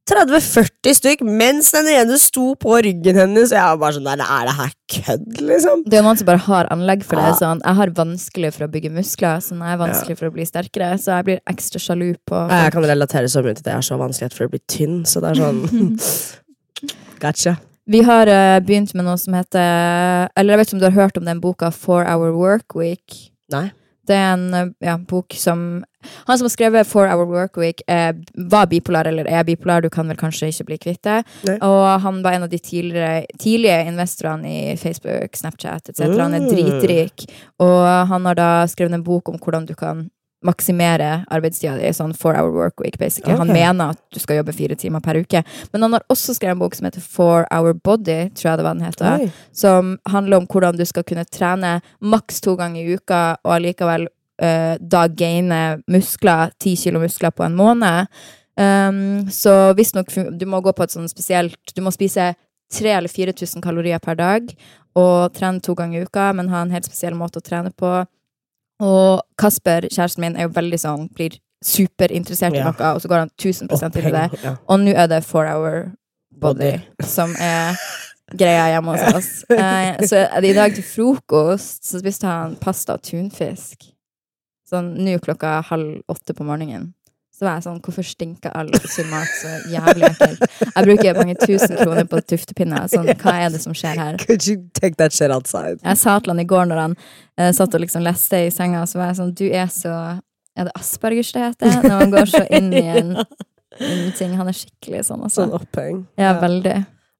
30-40 0.05 0.93
stykk 0.99 1.21
mens 1.25 1.71
den 1.73 1.87
ene 1.89 2.17
sto 2.21 2.51
på 2.61 2.75
ryggen 2.85 3.17
hennes. 3.17 3.49
Og 3.49 3.57
jeg 3.57 3.65
var 3.71 3.79
bare 3.81 3.95
sånn 3.97 4.05
der, 4.05 4.21
Er 4.21 4.45
det 4.45 4.55
her 4.59 4.73
kødd, 4.95 5.41
liksom? 5.49 5.81
Det 5.89 5.97
er 5.97 6.05
noen 6.05 6.19
som 6.19 6.29
bare 6.29 6.43
har 6.45 6.69
anlegg 6.73 7.01
for 7.07 7.17
det. 7.17 7.31
Ja. 7.31 7.37
Sånn, 7.39 7.63
jeg 7.65 7.79
har 7.79 7.93
vanskelig 7.97 8.51
for 8.53 8.67
å 8.67 8.71
bygge 8.75 8.93
muskler, 8.93 9.41
så 9.41 9.57
jeg 9.57 9.73
er 9.73 9.81
vanskelig 9.81 10.19
for 10.21 10.29
å 10.29 10.35
bli 10.35 10.45
sterkere. 10.45 10.91
Så 11.01 11.09
jeg 11.17 11.27
blir 11.31 11.41
ekstra 11.49 11.81
sjalu 11.81 12.11
på 12.29 12.43
Jeg 12.53 12.75
kan 12.77 12.85
relatere 12.85 13.31
så 13.33 13.41
mye 13.41 13.57
til 13.57 13.65
det. 13.65 13.73
Jeg 13.73 13.81
er 13.81 13.89
så 13.89 13.97
vanskelig 13.97 14.37
for 14.37 14.45
å 14.45 14.53
bli 14.53 14.61
tynn, 14.69 14.99
så 15.09 15.25
det 15.25 15.33
er 15.33 15.41
sånn 15.41 15.63
Gotcha. 17.23 17.55
Vi 17.85 18.01
har 18.01 18.27
uh, 18.27 18.59
begynt 18.65 18.93
med 18.97 19.05
noe 19.05 19.17
som 19.21 19.35
heter 19.37 20.29
Eller 20.35 20.55
jeg 20.55 20.57
vet 20.59 20.67
ikke 20.67 20.75
om 20.77 20.79
du 20.81 20.87
har 20.89 20.99
hørt 21.03 21.17
om 21.17 21.25
den 21.25 21.41
boka 21.43 21.71
Four 21.71 22.05
Hour 22.09 22.31
Work 22.33 22.75
Week? 22.75 23.31
Nei. 23.53 23.67
Det 24.05 24.13
er 24.13 24.33
en 24.35 24.73
ja, 24.85 24.97
bok 24.97 25.33
som 25.37 25.83
Han 26.27 26.37
som 26.37 26.45
har 26.45 26.53
skrevet 26.53 26.85
Four 26.87 27.07
Hour 27.09 27.25
Work 27.25 27.57
Week, 27.57 27.81
eh, 27.89 28.11
var 28.37 28.67
bipolar 28.69 29.07
eller 29.09 29.25
er 29.25 29.43
bipolar. 29.43 29.81
Du 29.81 29.89
kan 29.89 30.05
vel 30.07 30.17
kanskje 30.17 30.51
ikke 30.51 30.65
bli 30.67 30.77
kvitt 30.77 31.01
det. 31.07 31.15
Nei. 31.47 31.55
Og 31.65 32.01
han 32.03 32.19
var 32.21 32.35
en 32.37 32.43
av 32.45 32.51
de 32.51 32.59
tidlige 32.61 33.79
investorene 33.89 34.45
i 34.45 34.75
Facebook, 34.77 35.33
Snapchat 35.33 35.89
etc. 35.89 36.03
Han 36.19 36.35
er 36.37 36.45
Mm. 36.45 36.49
dritrik. 36.51 37.25
Og 37.59 38.07
han 38.07 38.25
har 38.25 38.35
da 38.35 38.49
skrevet 38.69 38.93
en 38.93 39.03
bok 39.03 39.29
om 39.29 39.39
hvordan 39.39 39.65
du 39.65 39.73
kan 39.73 40.11
maksimere 40.45 41.09
arbeidstida 41.33 41.75
di. 41.79 41.89
Sånn 41.95 42.13
four 42.17 42.37
hour 42.37 42.53
work 42.53 42.81
week, 42.83 42.97
basically. 43.01 43.35
Han 43.39 43.51
mener 43.53 43.95
at 43.95 44.01
du 44.13 44.19
skal 44.21 44.39
jobbe 44.39 44.55
fire 44.55 44.77
timer 44.79 45.03
per 45.05 45.19
uke. 45.21 45.41
Men 45.73 45.87
han 45.87 45.97
har 45.97 46.05
også 46.13 46.35
skrevet 46.37 46.55
en 46.55 46.61
bok 46.61 46.77
som 46.77 46.87
heter 46.89 47.03
Four 47.03 47.47
Hour 47.53 47.75
Body, 47.75 48.29
tror 48.37 48.51
jeg 48.51 48.61
det 48.61 48.67
var 48.67 48.77
den 48.77 48.85
heter 48.85 49.25
Oi. 49.25 49.31
som 49.55 49.95
handler 50.11 50.43
om 50.43 50.47
hvordan 50.51 50.77
du 50.77 50.85
skal 50.85 51.05
kunne 51.07 51.25
trene 51.25 51.79
maks 51.99 52.41
to 52.45 52.55
ganger 52.59 52.81
i 52.83 52.95
uka, 52.95 53.23
og 53.43 53.57
allikevel 53.57 54.07
uh, 54.07 54.75
da 54.79 55.05
gaine 55.07 55.61
muskler, 55.91 56.53
ti 56.61 56.75
kilo 56.79 57.01
muskler 57.03 57.35
på 57.35 57.45
en 57.47 57.57
måned. 57.57 58.11
Um, 58.55 59.27
så 59.31 59.73
visstnok 59.75 60.13
Du 60.39 60.45
må 60.47 60.61
gå 60.63 60.71
på 60.71 60.85
et 60.85 60.93
sånn 60.93 61.09
spesielt 61.11 61.73
Du 61.75 61.81
må 61.83 61.91
spise 61.91 62.29
3000 62.71 62.93
eller 62.95 63.11
4000 63.11 63.59
kalorier 63.59 63.99
per 63.99 64.15
dag 64.15 64.53
og 64.95 65.33
trene 65.35 65.59
to 65.59 65.75
ganger 65.75 65.99
i 65.99 66.07
uka, 66.07 66.29
men 66.33 66.49
ha 66.53 66.61
en 66.63 66.71
helt 66.71 66.87
spesiell 66.87 67.17
måte 67.19 67.41
å 67.41 67.43
trene 67.43 67.71
på. 67.75 67.89
Og 68.83 69.21
Kasper, 69.39 69.87
kjæresten 69.91 70.21
min, 70.25 70.35
er 70.35 70.47
jo 70.49 70.53
veldig 70.55 70.79
sånn 70.81 71.05
blir 71.15 71.37
superinteressert 71.65 72.53
i 72.53 72.57
Ja. 72.59 72.71
noe, 72.71 72.89
og 72.95 73.01
så 73.01 73.07
går 73.07 73.17
han 73.23 73.29
1000 73.39 73.69
inn 73.71 74.07
i 74.07 74.11
det. 74.11 74.25
Ja. 74.43 74.55
Og 74.67 74.79
nå 74.79 74.93
er 74.95 75.07
det 75.07 75.23
four 75.25 75.45
hour 75.47 75.91
body, 76.41 76.73
som 77.01 77.35
er 77.39 77.77
greia 78.35 78.67
hjemme 78.73 78.95
hos 78.97 79.15
oss. 79.15 79.31
Eh, 79.49 79.97
så 80.05 80.25
i 80.43 80.53
dag 80.53 80.73
til 80.75 80.83
frokost 80.83 81.85
så 81.85 81.99
spiste 82.01 82.27
han 82.27 82.55
pasta 82.61 82.93
og 82.97 83.01
tunfisk. 83.01 83.91
Sånn 84.69 84.95
nå 85.05 85.19
klokka 85.21 85.61
halv 85.69 86.01
åtte 86.09 86.33
på 86.35 86.43
morgenen. 86.43 86.93
Så 87.35 87.43
var 87.43 87.57
jeg 87.57 87.65
sånn, 87.65 87.79
hvorfor 87.83 88.05
stinker 88.07 88.53
all 88.55 88.69
sunn 88.87 89.09
mat 89.11 89.31
så 89.41 89.49
jævlig 89.67 90.05
ekkelt? 90.07 90.43
Jeg 90.61 90.85
bruker 90.87 91.17
mange 91.17 91.33
tusen 91.41 91.73
kroner 91.75 92.07
på 92.07 92.21
tuftepinner. 92.23 92.85
Sånn, 92.87 93.09
hva 93.19 93.33
er 93.43 93.49
det 93.51 93.59
som 93.59 93.75
skjer 93.75 93.99
her? 93.99 94.19
Could 94.21 94.47
you 94.47 94.61
take 94.77 94.95
that 95.01 95.11
shit 95.11 95.33
outside? 95.35 95.81
Jeg 95.81 95.99
sa 95.99 96.15
til 96.23 96.31
han 96.31 96.39
i 96.39 96.47
går 96.47 96.69
når 96.69 96.79
han 96.79 96.95
uh, 96.95 97.49
satt 97.57 97.75
og 97.75 97.83
liksom 97.83 98.05
leste 98.07 98.45
i 98.45 98.53
senga, 98.55 98.85
så 98.87 99.01
var 99.01 99.11
jeg 99.11 99.19
sånn 99.19 99.35
Du 99.35 99.43
er 99.49 99.67
så 99.73 99.91
Er 100.55 100.69
det 100.69 100.75
aspergers 100.79 101.33
det 101.35 101.43
heter? 101.43 101.75
Når 101.83 101.97
man 102.05 102.15
går 102.15 102.31
så 102.31 102.45
inn 102.55 102.71
i 102.71 102.85
en, 103.01 103.11
en 103.91 104.05
ting. 104.15 104.37
Han 104.39 104.47
er 104.47 104.55
skikkelig 104.55 105.03
sånn, 105.09 105.25
altså. 105.27 105.43
Sånn 105.43 105.57
oppheng. 105.59 106.05
Ja, 106.15 106.37
veldig. 106.39 106.77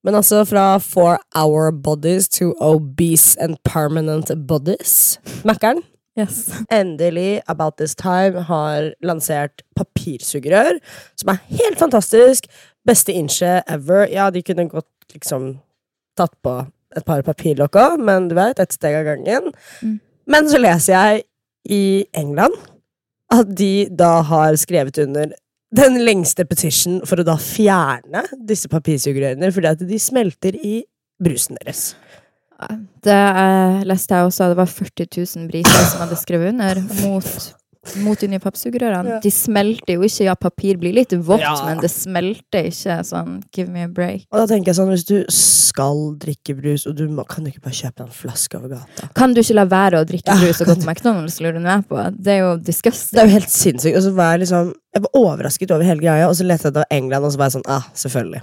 Men 0.08 0.16
altså 0.16 0.46
fra 0.48 0.78
four 0.80 1.18
hour 1.36 1.74
bodies 1.74 2.30
to 2.38 2.54
obese 2.64 3.36
and 3.42 3.60
permanent 3.68 4.32
bodies. 4.48 5.18
Mækkern, 5.44 5.84
Yes. 6.16 6.48
endelig, 6.72 7.42
about 7.48 7.78
this 7.78 7.96
time, 7.96 8.46
har 8.48 8.94
lansert 9.04 9.64
papirsugerør, 9.76 10.80
som 11.20 11.34
er 11.34 11.42
helt 11.52 11.80
fantastisk. 11.80 12.48
Beste 12.88 13.14
inche 13.14 13.60
ever. 13.68 14.08
Ja, 14.12 14.30
de 14.32 14.44
kunne 14.46 14.70
godt 14.72 14.88
liksom 15.14 15.58
tatt 16.16 16.36
på 16.46 16.62
et 16.96 17.06
par 17.06 17.24
papirlokk 17.28 17.76
òg, 17.76 18.00
men 18.00 18.30
du 18.32 18.38
vet, 18.38 18.60
et 18.60 18.76
steg 18.76 18.96
av 18.96 19.08
gangen. 19.10 19.52
Mm. 19.84 19.98
Men 20.32 20.48
så 20.50 20.62
leser 20.62 20.96
jeg 20.96 21.26
i 21.76 22.06
England 22.16 22.56
at 23.34 23.50
de 23.58 23.88
da 23.90 24.22
har 24.24 24.56
skrevet 24.62 25.02
under 25.04 25.34
den 25.76 25.98
lengste 26.06 26.46
petition 26.48 27.02
for 27.10 27.20
å 27.20 27.26
da 27.28 27.36
fjerne 27.42 28.24
disse 28.48 28.70
papirsugerørene, 28.72 29.50
fordi 29.52 29.72
at 29.74 29.82
de 29.90 30.00
smelter 30.00 30.56
i 30.56 30.78
brusen 31.22 31.60
deres. 31.60 31.94
Det 33.06 33.14
eh, 33.14 33.84
leste 33.90 34.16
jeg 34.16 34.30
også, 34.30 34.50
det 34.54 34.58
var 34.58 34.72
40 34.72 35.08
000 35.12 35.48
briter 35.52 35.86
som 35.92 36.06
hadde 36.06 36.18
skrevet 36.20 36.54
under 36.54 36.82
mot 37.04 37.30
mot 38.02 38.20
de 38.20 38.30
nye 38.30 38.42
pappsugerørene. 38.42 39.16
Ja. 39.16 39.20
De 39.24 39.32
smelter 39.34 39.98
jo 39.98 40.06
ikke. 40.08 40.26
Ja, 40.26 40.36
papir 40.40 40.80
blir 40.82 40.96
litt 40.96 41.14
vått, 41.14 41.44
Ja. 41.44 41.54
men 41.68 41.82
det 41.84 41.92
smelter 41.94 42.70
ikke 42.72 42.98
sånn 43.06 43.44
give 43.56 43.70
me 43.72 43.84
a 43.86 43.88
break. 43.88 44.26
Og 44.32 44.42
da 44.42 44.48
tenker 44.50 44.72
jeg 44.72 44.80
sånn, 44.80 44.90
hvis 44.90 45.06
du 45.06 45.18
skal 45.30 46.16
drikke 46.22 46.56
brus, 46.58 46.88
og 46.88 46.96
du 46.98 47.08
må, 47.08 47.28
kan 47.28 47.46
du 47.46 47.52
ikke 47.52 47.62
bare 47.68 47.78
kjøpe 47.78 48.08
en 48.08 48.16
flaske 48.16 48.58
over 48.58 48.74
gata? 48.76 49.10
Kan 49.16 49.36
du 49.36 49.42
ikke 49.42 49.60
la 49.60 49.68
være 49.70 50.02
å 50.02 50.08
drikke 50.08 50.38
brus 50.42 50.62
og 50.62 50.72
gå 50.72 50.80
til 50.80 50.90
McDonald's, 50.90 51.40
lurer 51.42 51.60
du 51.60 51.66
meg 51.68 51.86
på? 51.88 52.02
Det 52.18 52.34
er 52.34 52.44
jo 52.44 52.58
Det 52.58 53.22
er 53.22 53.26
jo 53.26 53.38
helt 53.38 53.52
sinnssykt. 53.52 53.98
Og 53.98 54.04
så 54.04 54.14
var 54.16 54.32
jeg 54.34 54.48
liksom 54.48 54.74
Jeg 54.96 55.02
var 55.04 55.12
overrasket 55.14 55.72
over 55.72 55.84
hele 55.84 56.00
greia, 56.00 56.28
og 56.30 56.36
så 56.36 56.46
lette 56.46 56.64
jeg 56.64 56.72
etter 56.72 56.86
England, 56.90 57.26
og 57.26 57.32
så 57.32 57.38
var 57.38 57.50
jeg 57.50 57.60
sånn 57.60 57.68
ah, 57.68 57.84
selvfølgelig. 57.94 58.42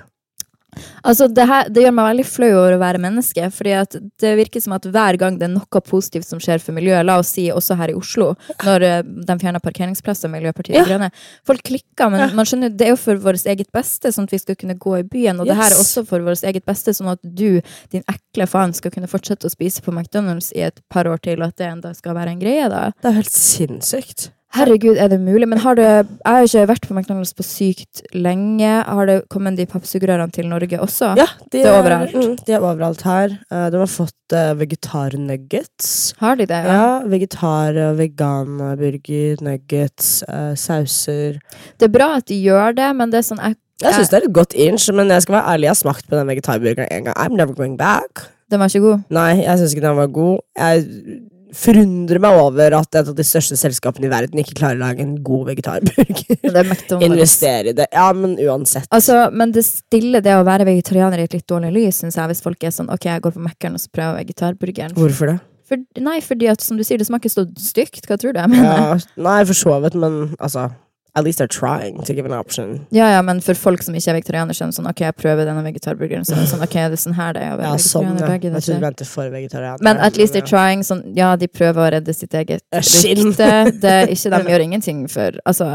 Altså, 1.05 1.27
det, 1.29 1.45
her, 1.49 1.69
det 1.69 1.83
gjør 1.85 1.93
meg 1.97 2.07
veldig 2.09 2.25
flau 2.25 2.49
over 2.55 2.77
å 2.77 2.81
være 2.81 3.01
menneske, 3.03 3.49
fordi 3.53 3.73
at 3.77 3.97
det 4.23 4.31
virker 4.39 4.63
som 4.65 4.73
at 4.77 4.87
hver 4.89 5.19
gang 5.21 5.37
det 5.41 5.49
er 5.49 5.53
noe 5.53 5.83
positivt 5.85 6.25
som 6.29 6.41
skjer 6.41 6.63
for 6.63 6.77
miljøet, 6.77 7.05
la 7.05 7.19
oss 7.21 7.33
si 7.37 7.49
også 7.53 7.77
her 7.77 7.93
i 7.93 7.97
Oslo, 7.99 8.31
når 8.65 8.87
eh, 8.87 9.03
de 9.03 9.37
fjerner 9.43 9.63
parkeringsplasser, 9.65 10.33
Miljøpartiet 10.33 10.79
Ja. 10.79 10.87
Grønne 10.89 11.11
Folk 11.49 11.63
klikker, 11.67 12.09
men 12.13 12.23
Ja. 12.25 12.31
man 12.39 12.49
skjønner, 12.49 12.73
det 12.73 12.87
er 12.87 12.95
jo 12.95 13.01
for 13.03 13.21
vårt 13.21 13.45
eget 13.51 13.69
beste, 13.75 14.13
sånn 14.15 14.31
at 14.31 14.33
vi 14.33 14.41
skal 14.41 14.57
kunne 14.57 14.79
gå 14.81 14.97
i 15.01 15.05
byen, 15.05 15.41
og 15.43 15.51
det 15.51 15.59
her 15.59 15.75
er 15.75 15.81
også 15.83 16.07
for 16.09 16.25
vårt 16.25 16.45
eget 16.49 16.65
beste, 16.65 16.95
sånn 16.97 17.13
at 17.13 17.21
du, 17.23 17.61
din 17.93 18.05
ekle 18.09 18.47
faen, 18.49 18.73
skal 18.73 18.95
kunne 18.95 19.11
fortsette 19.11 19.49
å 19.49 19.53
spise 19.53 19.83
på 19.85 19.93
McDonald's 19.93 20.53
i 20.57 20.65
et 20.71 20.81
par 20.89 21.05
år 21.11 21.21
til, 21.21 21.43
og 21.43 21.49
at 21.53 21.57
det 21.61 21.69
enda 21.69 21.93
skal 21.99 22.15
være 22.17 22.33
en 22.37 22.41
greie, 22.41 22.69
da. 22.73 22.93
Det 23.03 23.11
er 23.13 23.19
helt 23.21 23.35
sinnssykt. 23.35 24.31
Herregud, 24.53 24.99
er 25.01 25.09
det 25.09 25.17
mulig? 25.21 25.47
Men 25.49 25.61
har 25.63 25.77
det 25.79 25.87
Jeg 25.87 26.27
har 26.27 26.45
ikke 26.45 26.67
vært 26.69 26.87
på 26.89 26.95
McDonald's 26.95 27.33
på 27.37 27.45
sykt 27.47 28.03
lenge. 28.13 28.69
Har 28.85 29.09
det 29.09 29.23
kommet 29.33 29.57
de 29.57 29.65
pappsugerørene 29.69 30.33
til 30.35 30.51
Norge 30.51 30.81
også? 30.81 31.15
Ja, 31.17 31.27
de 31.49 31.63
Det 31.63 31.65
er 31.65 31.79
overalt. 31.79 32.13
Mm, 32.13 32.37
de 32.47 32.53
er 32.53 32.61
overalt 32.61 33.03
her. 33.07 33.39
Eh, 33.51 33.71
de 33.73 33.81
har 33.81 33.89
fått 33.89 34.37
uh, 34.37 34.53
vegetarnuggets. 34.61 35.89
Har 36.21 36.37
de 36.37 36.47
det? 36.47 36.61
Ja, 36.69 37.01
vegetar- 37.09 37.81
og 37.87 37.97
veganburger, 37.99 39.41
nuggets, 39.41 40.23
eh, 40.29 40.55
sauser. 40.55 41.41
Det 41.81 41.89
er 41.89 41.95
bra 41.97 42.17
at 42.21 42.29
de 42.29 42.37
gjør 42.37 42.77
det, 42.77 42.93
men 42.97 43.11
det 43.11 43.23
er 43.23 43.29
sånn 43.33 43.41
jeg, 43.41 43.57
Jeg 43.83 43.97
syns 43.97 44.13
det 44.13 44.21
er 44.21 44.29
et 44.29 44.37
godt 44.37 44.55
inch, 44.55 44.93
men 44.95 45.09
jeg 45.09 45.25
skal 45.25 45.41
være 45.41 45.57
ærlig, 45.57 45.67
jeg 45.67 45.75
har 45.75 45.81
smakt 45.81 46.07
på 46.07 46.15
den 46.15 46.29
vegetarburgeren 46.29 46.93
en 46.93 47.09
gang. 47.09 47.17
I'm 47.17 47.37
never 47.41 47.57
going 47.57 47.79
back. 47.81 48.29
Den 48.53 48.61
var 48.61 48.69
ikke 48.69 48.85
god. 48.85 49.05
Nei, 49.09 49.43
jeg 49.43 49.59
syns 49.59 49.73
ikke 49.73 49.89
den 49.89 49.97
var 49.97 50.13
god. 50.13 50.39
Jeg 50.61 51.23
forundrer 51.57 52.21
meg 52.23 52.39
over 52.41 52.75
at 52.79 52.97
et 52.97 53.09
av 53.11 53.17
de 53.17 53.25
største 53.27 53.57
selskapene 53.61 54.09
i 54.09 54.13
verden 54.13 54.41
ikke 54.41 54.57
klarer 54.59 54.79
å 54.79 54.83
lage 54.87 55.05
en 55.05 55.15
god 55.25 55.51
vegetarburger. 55.51 56.41
Det 56.43 56.63
er 56.63 57.07
Investere 57.07 57.73
i 57.73 57.77
det. 57.77 57.89
Ja, 57.93 58.09
men 58.17 58.35
uansett. 58.41 58.89
Altså, 58.95 59.27
men 59.37 59.53
det 59.55 59.65
stiller 59.67 60.25
det 60.25 60.35
å 60.39 60.45
være 60.49 60.67
vegetarianer 60.69 61.23
i 61.23 61.27
et 61.29 61.37
litt 61.37 61.49
dårlig 61.51 61.73
lys, 61.77 62.03
syns 62.03 62.19
jeg, 62.19 62.31
hvis 62.33 62.45
folk 62.45 62.65
er 62.65 62.75
sånn 62.75 62.91
ok, 62.93 63.09
jeg 63.11 63.25
går 63.25 63.37
på 63.37 63.47
Mækkern 63.47 63.77
og 63.77 63.83
så 63.85 63.93
prøver 63.93 64.21
jeg 64.21 64.31
vegetarburgeren. 64.31 64.97
Hvorfor 64.97 65.33
det? 65.33 65.39
For, 65.69 65.83
nei, 66.05 66.19
fordi 66.25 66.49
at 66.53 66.65
som 66.65 66.81
du 66.81 66.85
sier, 66.85 67.01
det 67.01 67.09
smaker 67.09 67.33
så 67.33 67.47
stygt. 67.61 68.05
Hva 68.09 68.19
tror 68.21 68.35
du 68.35 68.41
jeg 68.43 68.53
mener? 68.53 68.73
Ja, 68.73 69.21
nei, 69.29 69.39
for 69.49 69.57
så 69.57 69.79
vidt, 69.85 69.97
men 70.01 70.35
altså 70.39 70.71
At 71.15 71.25
least 71.25 71.41
they're 71.41 71.47
trying 71.47 71.99
to 72.05 72.15
give 72.15 72.25
an 72.25 72.33
option. 72.33 72.87
Ja, 72.91 73.11
ja, 73.13 73.23
men 73.23 73.43
for 73.45 73.53
folk 73.59 73.83
som 73.85 73.93
ikke 73.95 74.15
er 74.15 74.17
vegetarianer, 74.17 74.57
så 74.57 74.65
er 74.65 74.71
det 74.71 74.77
sånn 74.79 74.87
ok, 74.89 75.01
jeg 75.05 75.17
prøver 75.21 75.45
denne 75.45 75.61
vegetarburgeren. 75.67 76.25
Så 76.25 76.33
er 76.33 76.41
det 76.41 76.49
sånn 76.49 76.63
ok, 76.65 76.77
det 76.89 76.97
er 76.97 77.03
sånn 77.03 77.17
her 77.19 77.35
det 77.37 77.43
er 77.45 77.53
å 77.53 77.59
være 77.61 77.73
Ja, 77.75 77.81
sånn, 77.85 78.07
vegetarianer. 78.15 78.31
begge 78.33 78.49
Jeg 78.49 78.63
tror 78.63 78.63
du 78.63 78.71
venter 78.73 78.87
mente 78.87 79.09
for 79.11 79.35
vegetarianere. 79.35 79.85
Men 79.85 80.01
at 80.01 80.17
least 80.17 80.33
they're 80.33 80.47
trying. 80.49 80.81
Sånn, 80.89 81.03
ja, 81.19 81.35
de 81.37 81.49
prøver 81.53 81.85
å 81.85 81.91
redde 81.99 82.15
sitt 82.17 82.33
eget 82.33 82.65
Eh, 82.73 82.81
rykte. 82.81 83.51
Det 83.83 83.93
er 83.99 84.15
ikke, 84.15 84.33
de 84.33 84.41
gjør 84.55 84.65
ingenting 84.65 85.03
for 85.13 85.37
Altså, 85.45 85.69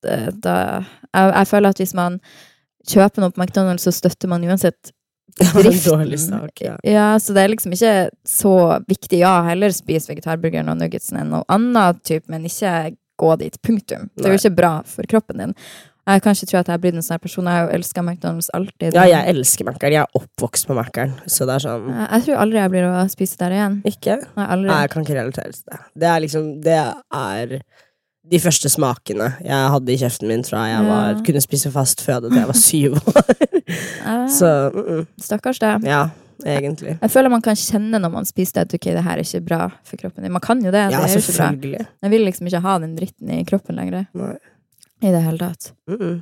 da, 0.00 0.56
jeg, 1.12 1.34
jeg 1.36 1.50
føler 1.52 1.68
at 1.76 1.82
hvis 1.84 1.92
man 1.94 2.16
kjøper 2.88 3.20
noe 3.20 3.34
på 3.36 3.42
McDonald's, 3.44 3.84
så 3.84 3.92
støtter 3.92 4.32
man 4.32 4.44
uansett 4.48 4.94
driften. 5.40 6.16
sak, 6.18 6.60
ja. 6.64 6.76
Ja, 6.84 7.18
så 7.20 7.36
det 7.36 7.44
er 7.44 7.52
liksom 7.52 7.72
ikke 7.76 7.92
så 8.26 8.54
viktig. 8.88 9.20
Ja, 9.20 9.42
heller 9.46 9.72
spis 9.76 10.08
vegetarburgeren 10.08 10.72
og 10.72 10.80
nuggetsen 10.80 11.20
enn 11.20 11.30
noe 11.36 11.44
annet 11.52 12.00
type, 12.08 12.26
men 12.32 12.48
ikke 12.48 12.96
gå 13.20 13.30
dit. 13.44 13.56
Punktum. 13.66 14.08
Det 14.16 14.26
er 14.28 14.34
jo 14.36 14.40
ikke 14.42 14.56
bra 14.62 14.72
for 14.88 15.08
kroppen 15.10 15.42
din. 15.44 15.54
Jeg 16.10 16.22
kan 16.24 16.34
ikke 16.34 16.46
tro 16.48 16.58
at 16.58 16.66
jeg 16.70 16.74
er 16.74 16.80
blitt 16.82 16.96
en 16.98 17.04
sånn 17.06 17.20
person. 17.22 17.46
Jeg 17.46 17.54
har 17.60 17.66
jo 17.68 17.74
elska 17.76 18.02
McDonald's 18.02 18.48
alltid. 18.56 18.96
Ja, 18.96 19.04
jeg 19.06 19.28
elsker 19.34 19.66
Mækkern. 19.68 19.92
Jeg 19.94 20.00
er 20.02 20.16
oppvokst 20.18 20.66
på 20.66 20.74
Mækkern, 20.74 21.12
så 21.30 21.46
det 21.46 21.58
er 21.58 21.64
sånn 21.66 21.84
Jeg, 21.92 22.06
jeg 22.16 22.24
tror 22.26 22.40
aldri 22.46 22.58
jeg 22.62 22.72
blir 22.72 22.86
å 22.88 23.04
spise 23.12 23.38
der 23.42 23.54
igjen. 23.58 23.76
Ikke? 23.86 24.16
Nei, 24.38 24.46
aldri. 24.56 24.70
Nei, 24.72 24.80
jeg 24.86 24.92
kan 24.96 25.06
ikke 25.06 25.18
relatere 25.20 25.52
til 25.54 25.68
det. 25.68 25.78
Det 26.02 26.08
er 26.10 26.24
liksom 26.24 26.48
Det 26.64 26.78
er 27.20 27.54
de 28.30 28.38
første 28.38 28.70
smakene 28.70 29.28
jeg 29.42 29.70
hadde 29.74 29.92
i 29.94 29.98
kjeften 30.00 30.28
min 30.30 30.42
fra 30.46 30.64
jeg 30.70 30.82
var, 30.88 31.06
Ja. 31.14 31.22
kunne 31.26 31.40
spise 31.42 31.70
fast 31.74 32.02
føde 32.04 32.28
til 32.30 32.38
jeg 32.38 32.50
var 32.50 32.58
syv 32.58 32.98
år. 33.12 33.30
Så 34.40 34.50
mm, 34.74 34.80
mm, 34.90 35.06
Stakkars 35.28 35.58
det. 35.62 35.72
ja, 35.88 36.02
egentlig. 36.46 36.96
Jeg 37.00 37.12
føler 37.12 37.32
man 37.32 37.44
kan 37.44 37.58
kjenne 37.58 38.00
når 38.02 38.12
man 38.14 38.28
spiser 38.28 38.64
at 38.64 38.74
ok, 38.74 38.88
det 38.96 39.04
her 39.06 39.18
er 39.18 39.24
ikke 39.24 39.42
bra 39.46 39.60
for 39.86 40.00
kroppen 40.00 40.24
din. 40.24 40.32
Man 40.32 40.44
kan 40.44 40.62
jo 40.64 40.72
det. 40.74 40.86
Ja, 40.92 41.02
det 41.04 41.22
selvfølgelig. 41.22 41.86
Jeg 42.02 42.14
vil 42.14 42.26
liksom 42.28 42.50
ikke 42.50 42.64
ha 42.64 42.78
den 42.82 42.96
dritten 42.98 43.32
i 43.36 43.44
kroppen 43.48 43.80
lenger. 43.80 44.08
Nei. 44.16 44.34
I 45.00 45.14
det 45.14 45.22
hele 45.24 45.38
tatt. 45.38 45.72
Mm 45.88 45.96
-mm. 45.96 46.20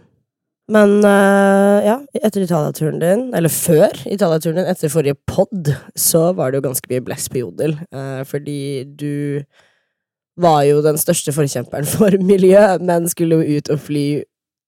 Men 0.69 0.99
uh, 1.01 1.81
ja, 1.85 1.97
etter 2.23 2.45
Italia-turen 2.45 2.99
din, 3.01 3.35
eller 3.35 3.49
før 3.49 3.89
Italia-turen 4.05 4.61
din, 4.61 4.69
etter 4.69 4.93
forrige 4.93 5.17
pod, 5.27 5.71
så 5.97 6.33
var 6.37 6.51
det 6.51 6.61
jo 6.61 6.67
ganske 6.69 6.91
mye 6.91 7.05
bless 7.07 7.29
på 7.33 7.41
Jodel. 7.41 7.79
Uh, 7.95 8.21
fordi 8.29 8.85
du 8.85 9.43
var 10.37 10.63
jo 10.69 10.83
den 10.85 11.01
største 11.01 11.33
forkjemperen 11.33 11.89
for 11.97 12.19
miljø, 12.21 12.61
men 12.85 13.09
skulle 13.09 13.41
jo 13.41 13.59
ut 13.59 13.73
og 13.73 13.81
fly 13.81 14.07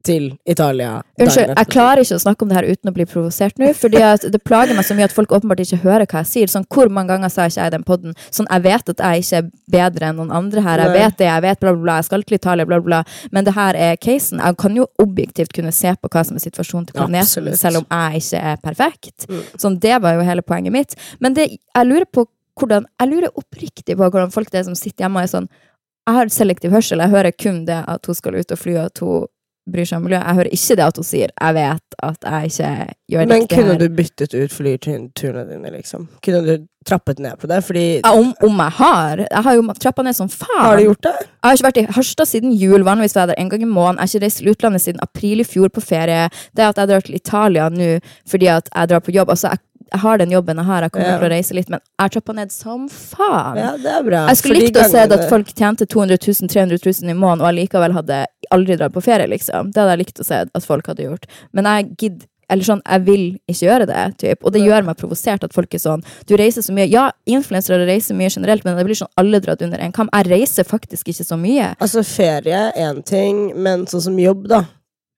til 0.06 0.30
Italia. 0.48 1.02
Unnskyld, 1.20 1.52
jeg 1.52 1.68
klarer 1.68 2.00
ikke 2.02 2.16
å 2.16 2.22
snakke 2.22 2.44
om 2.44 2.50
det 2.50 2.56
her 2.56 2.68
uten 2.70 2.90
å 2.90 2.94
bli 2.96 3.04
provosert 3.08 3.58
nå. 3.60 3.70
fordi 3.76 4.00
det 4.32 4.40
plager 4.48 4.76
meg 4.76 4.86
så 4.88 4.96
mye 4.96 5.08
at 5.10 5.14
folk 5.14 5.32
åpenbart 5.36 5.60
ikke 5.64 5.80
hører 5.82 6.06
hva 6.08 6.22
jeg 6.22 6.30
sier. 6.30 6.52
Sånn, 6.52 6.64
Hvor 6.72 6.88
mange 6.88 7.12
ganger 7.12 7.32
sa 7.32 7.46
ikke 7.50 7.60
jeg 7.60 7.72
i 7.72 7.74
den 7.76 7.84
podden 7.84 8.16
sånn, 8.30 8.48
jeg 8.48 8.64
vet 8.64 8.92
at 8.94 9.04
jeg 9.04 9.24
ikke 9.24 9.40
er 9.42 9.50
bedre 9.76 10.08
enn 10.08 10.20
noen 10.22 10.32
andre 10.32 10.64
her. 10.64 10.84
Jeg 10.84 10.92
Nei. 10.92 10.98
vet 11.04 11.18
det, 11.20 11.28
jeg 11.28 11.44
vet 11.46 11.60
bla, 11.60 11.74
bla, 11.74 11.82
bla. 11.84 11.96
Jeg 12.00 12.08
skal 12.08 12.24
til 12.24 12.38
Italia, 12.40 12.68
bla, 12.70 12.80
bla. 12.80 13.02
Men 13.30 13.48
det 13.48 13.56
her 13.58 13.76
er 13.76 13.96
casen. 14.00 14.40
Jeg 14.40 14.60
kan 14.64 14.76
jo 14.76 14.88
objektivt 15.02 15.52
kunne 15.56 15.72
se 15.76 15.92
på 16.00 16.12
hva 16.12 16.24
som 16.26 16.40
er 16.40 16.44
situasjonen 16.46 16.88
til 16.88 16.96
planeten, 16.96 17.28
Absolutt. 17.28 17.60
selv 17.60 17.82
om 17.82 17.88
jeg 17.90 18.24
ikke 18.24 18.44
er 18.52 18.60
perfekt. 18.64 19.28
Mm. 19.28 19.42
Sånn, 19.60 19.80
det 19.80 19.98
var 20.00 20.16
jo 20.16 20.24
hele 20.26 20.44
poenget 20.46 20.72
mitt. 20.72 20.96
Men 21.20 21.36
det, 21.36 21.50
jeg 21.60 21.90
lurer 21.90 22.08
på 22.08 22.26
hvordan 22.60 22.84
Jeg 23.00 23.08
lurer 23.08 23.36
oppriktig 23.40 23.94
på 23.96 24.04
hvordan 24.10 24.32
folk 24.34 24.50
det 24.52 24.58
er 24.60 24.64
som 24.66 24.74
sitter 24.76 25.06
hjemme 25.06 25.20
og 25.20 25.24
er 25.24 25.30
sånn 25.32 25.46
Jeg 25.48 26.16
har 26.16 26.32
selektiv 26.34 26.74
hørsel. 26.74 27.00
Jeg 27.00 27.12
hører 27.12 27.32
kun 27.32 27.62
det 27.68 27.78
at 27.88 28.08
hun 28.08 28.16
skal 28.18 28.36
ut 28.36 28.52
og 28.52 28.58
fly, 28.58 28.74
og 28.76 28.88
at 28.90 29.00
hun 29.04 29.28
bryr 29.68 29.84
seg 29.86 29.96
om 30.00 30.04
miljøet. 30.08 30.24
Jeg 30.26 30.34
hører 30.34 30.52
ikke 30.56 30.76
det 30.76 30.84
at 30.86 30.96
hun 30.96 31.04
sier 31.04 31.28
'jeg 31.40 31.54
vet 31.54 31.94
at 32.02 32.16
jeg 32.24 32.44
ikke 32.50 32.94
gjør 33.12 33.26
Men 33.28 33.40
riktig 33.42 33.56
kunne 33.58 33.72
her'. 33.74 33.78
du 33.78 33.88
byttet 33.88 34.34
ut 34.34 34.50
flyturene 34.52 35.48
dine, 35.50 35.70
liksom? 35.76 36.08
Kunne 36.22 36.40
du 36.46 36.66
trappet 36.86 37.18
ned 37.18 37.36
på 37.38 37.46
det? 37.46 37.62
Fordi 37.64 38.00
Ja, 38.04 38.12
om, 38.12 38.34
om 38.42 38.56
jeg 38.56 38.70
har? 38.72 39.16
Jeg 39.30 39.42
har 39.42 39.54
jo 39.54 39.62
trappa 39.78 40.02
ned 40.02 40.14
som 40.16 40.28
faen. 40.28 40.60
Har 40.60 40.76
du 40.76 40.82
gjort 40.84 41.02
det? 41.02 41.14
Jeg 41.20 41.44
har 41.44 41.52
ikke 41.56 41.68
vært 41.68 41.76
i 41.82 41.92
Harstad 41.92 42.26
siden 42.26 42.52
jul, 42.58 42.82
vanligvis 42.82 43.14
var 43.14 43.26
jeg 43.26 43.36
der 43.36 43.42
en 43.42 43.48
gang 43.50 43.62
i 43.62 43.64
måneden. 43.64 43.98
Jeg 43.98 44.00
har 44.00 44.06
ikke 44.06 44.24
reist 44.24 44.38
til 44.38 44.48
utlandet 44.54 44.80
siden 44.80 45.00
april 45.02 45.40
i 45.40 45.44
fjor 45.44 45.68
på 45.68 45.80
ferie. 45.82 46.30
Det 46.56 46.62
at 46.64 46.76
jeg 46.76 46.88
drar 46.88 47.00
til 47.00 47.14
Italia 47.14 47.68
nå 47.68 48.00
fordi 48.26 48.46
at 48.48 48.68
jeg 48.74 48.88
drar 48.88 49.00
på 49.00 49.12
jobb 49.12 49.28
altså 49.28 49.48
jeg, 49.50 49.58
jeg 49.92 50.00
har 50.00 50.16
den 50.18 50.30
jobben 50.30 50.56
jeg 50.56 50.64
har, 50.64 50.82
jeg 50.82 50.92
kommer 50.92 51.06
Ja. 51.08 51.18
til 51.18 51.26
å 51.28 51.30
reise 51.32 51.52
litt, 51.54 51.68
men 51.68 51.80
jeg 51.80 52.00
har 52.04 52.08
trappa 52.08 52.32
ned 52.32 52.52
som 52.52 52.88
faen. 52.88 53.56
Ja, 53.58 53.76
det 53.76 53.86
er 53.86 54.02
bra. 54.02 54.26
Jeg 54.28 54.36
skulle 54.36 54.54
likt 54.60 54.76
å 54.76 54.88
se 54.88 54.98
at 54.98 55.28
folk 55.28 55.46
tjente 55.52 55.84
200 55.86 56.16
000, 56.26 56.48
300 56.48 56.78
000 57.02 57.10
i 57.10 57.12
måneden, 57.14 57.40
og 57.42 57.48
allikevel 57.48 57.92
hadde 57.92 58.24
aldri 58.54 58.76
dratt 58.78 58.94
på 58.94 59.04
ferie, 59.04 59.28
liksom. 59.30 59.72
Det 59.72 59.82
hadde 59.82 59.96
jeg 59.96 60.02
likt 60.04 60.20
å 60.22 60.26
se 60.26 60.42
at 60.46 60.66
folk 60.66 60.90
hadde 60.90 61.06
gjort. 61.06 61.26
Men 61.56 61.68
jeg 61.70 61.90
gidder 62.04 62.28
eller 62.50 62.66
sånn, 62.66 62.80
jeg 62.82 63.04
vil 63.06 63.24
ikke 63.50 63.66
gjøre 63.68 63.86
det. 63.86 64.00
Typ. 64.20 64.42
Og 64.42 64.54
det 64.54 64.64
gjør 64.64 64.86
meg 64.88 64.98
provosert 64.98 65.44
at 65.46 65.54
folk 65.54 65.74
er 65.76 65.82
sånn 65.82 66.02
Du 66.28 66.34
reiser 66.38 66.64
så 66.66 66.74
mye. 66.74 66.88
Ja, 66.90 67.04
influensere 67.30 67.86
reiser 67.86 68.18
mye 68.18 68.32
generelt, 68.32 68.64
men 68.66 68.78
det 68.78 68.86
blir 68.88 68.98
sånn 68.98 69.12
alle 69.20 69.38
dratt 69.44 69.62
under 69.62 69.82
en 69.82 69.94
kam. 69.94 70.10
Jeg 70.16 70.30
reiser 70.32 70.66
faktisk 70.66 71.12
ikke 71.12 71.26
så 71.28 71.38
mye. 71.40 71.72
Altså, 71.78 72.02
ferie 72.06 72.64
er 72.72 72.78
én 72.88 73.02
ting, 73.06 73.50
men 73.54 73.86
sånn 73.90 74.04
som 74.08 74.18
jobb, 74.18 74.48
da. 74.50 74.64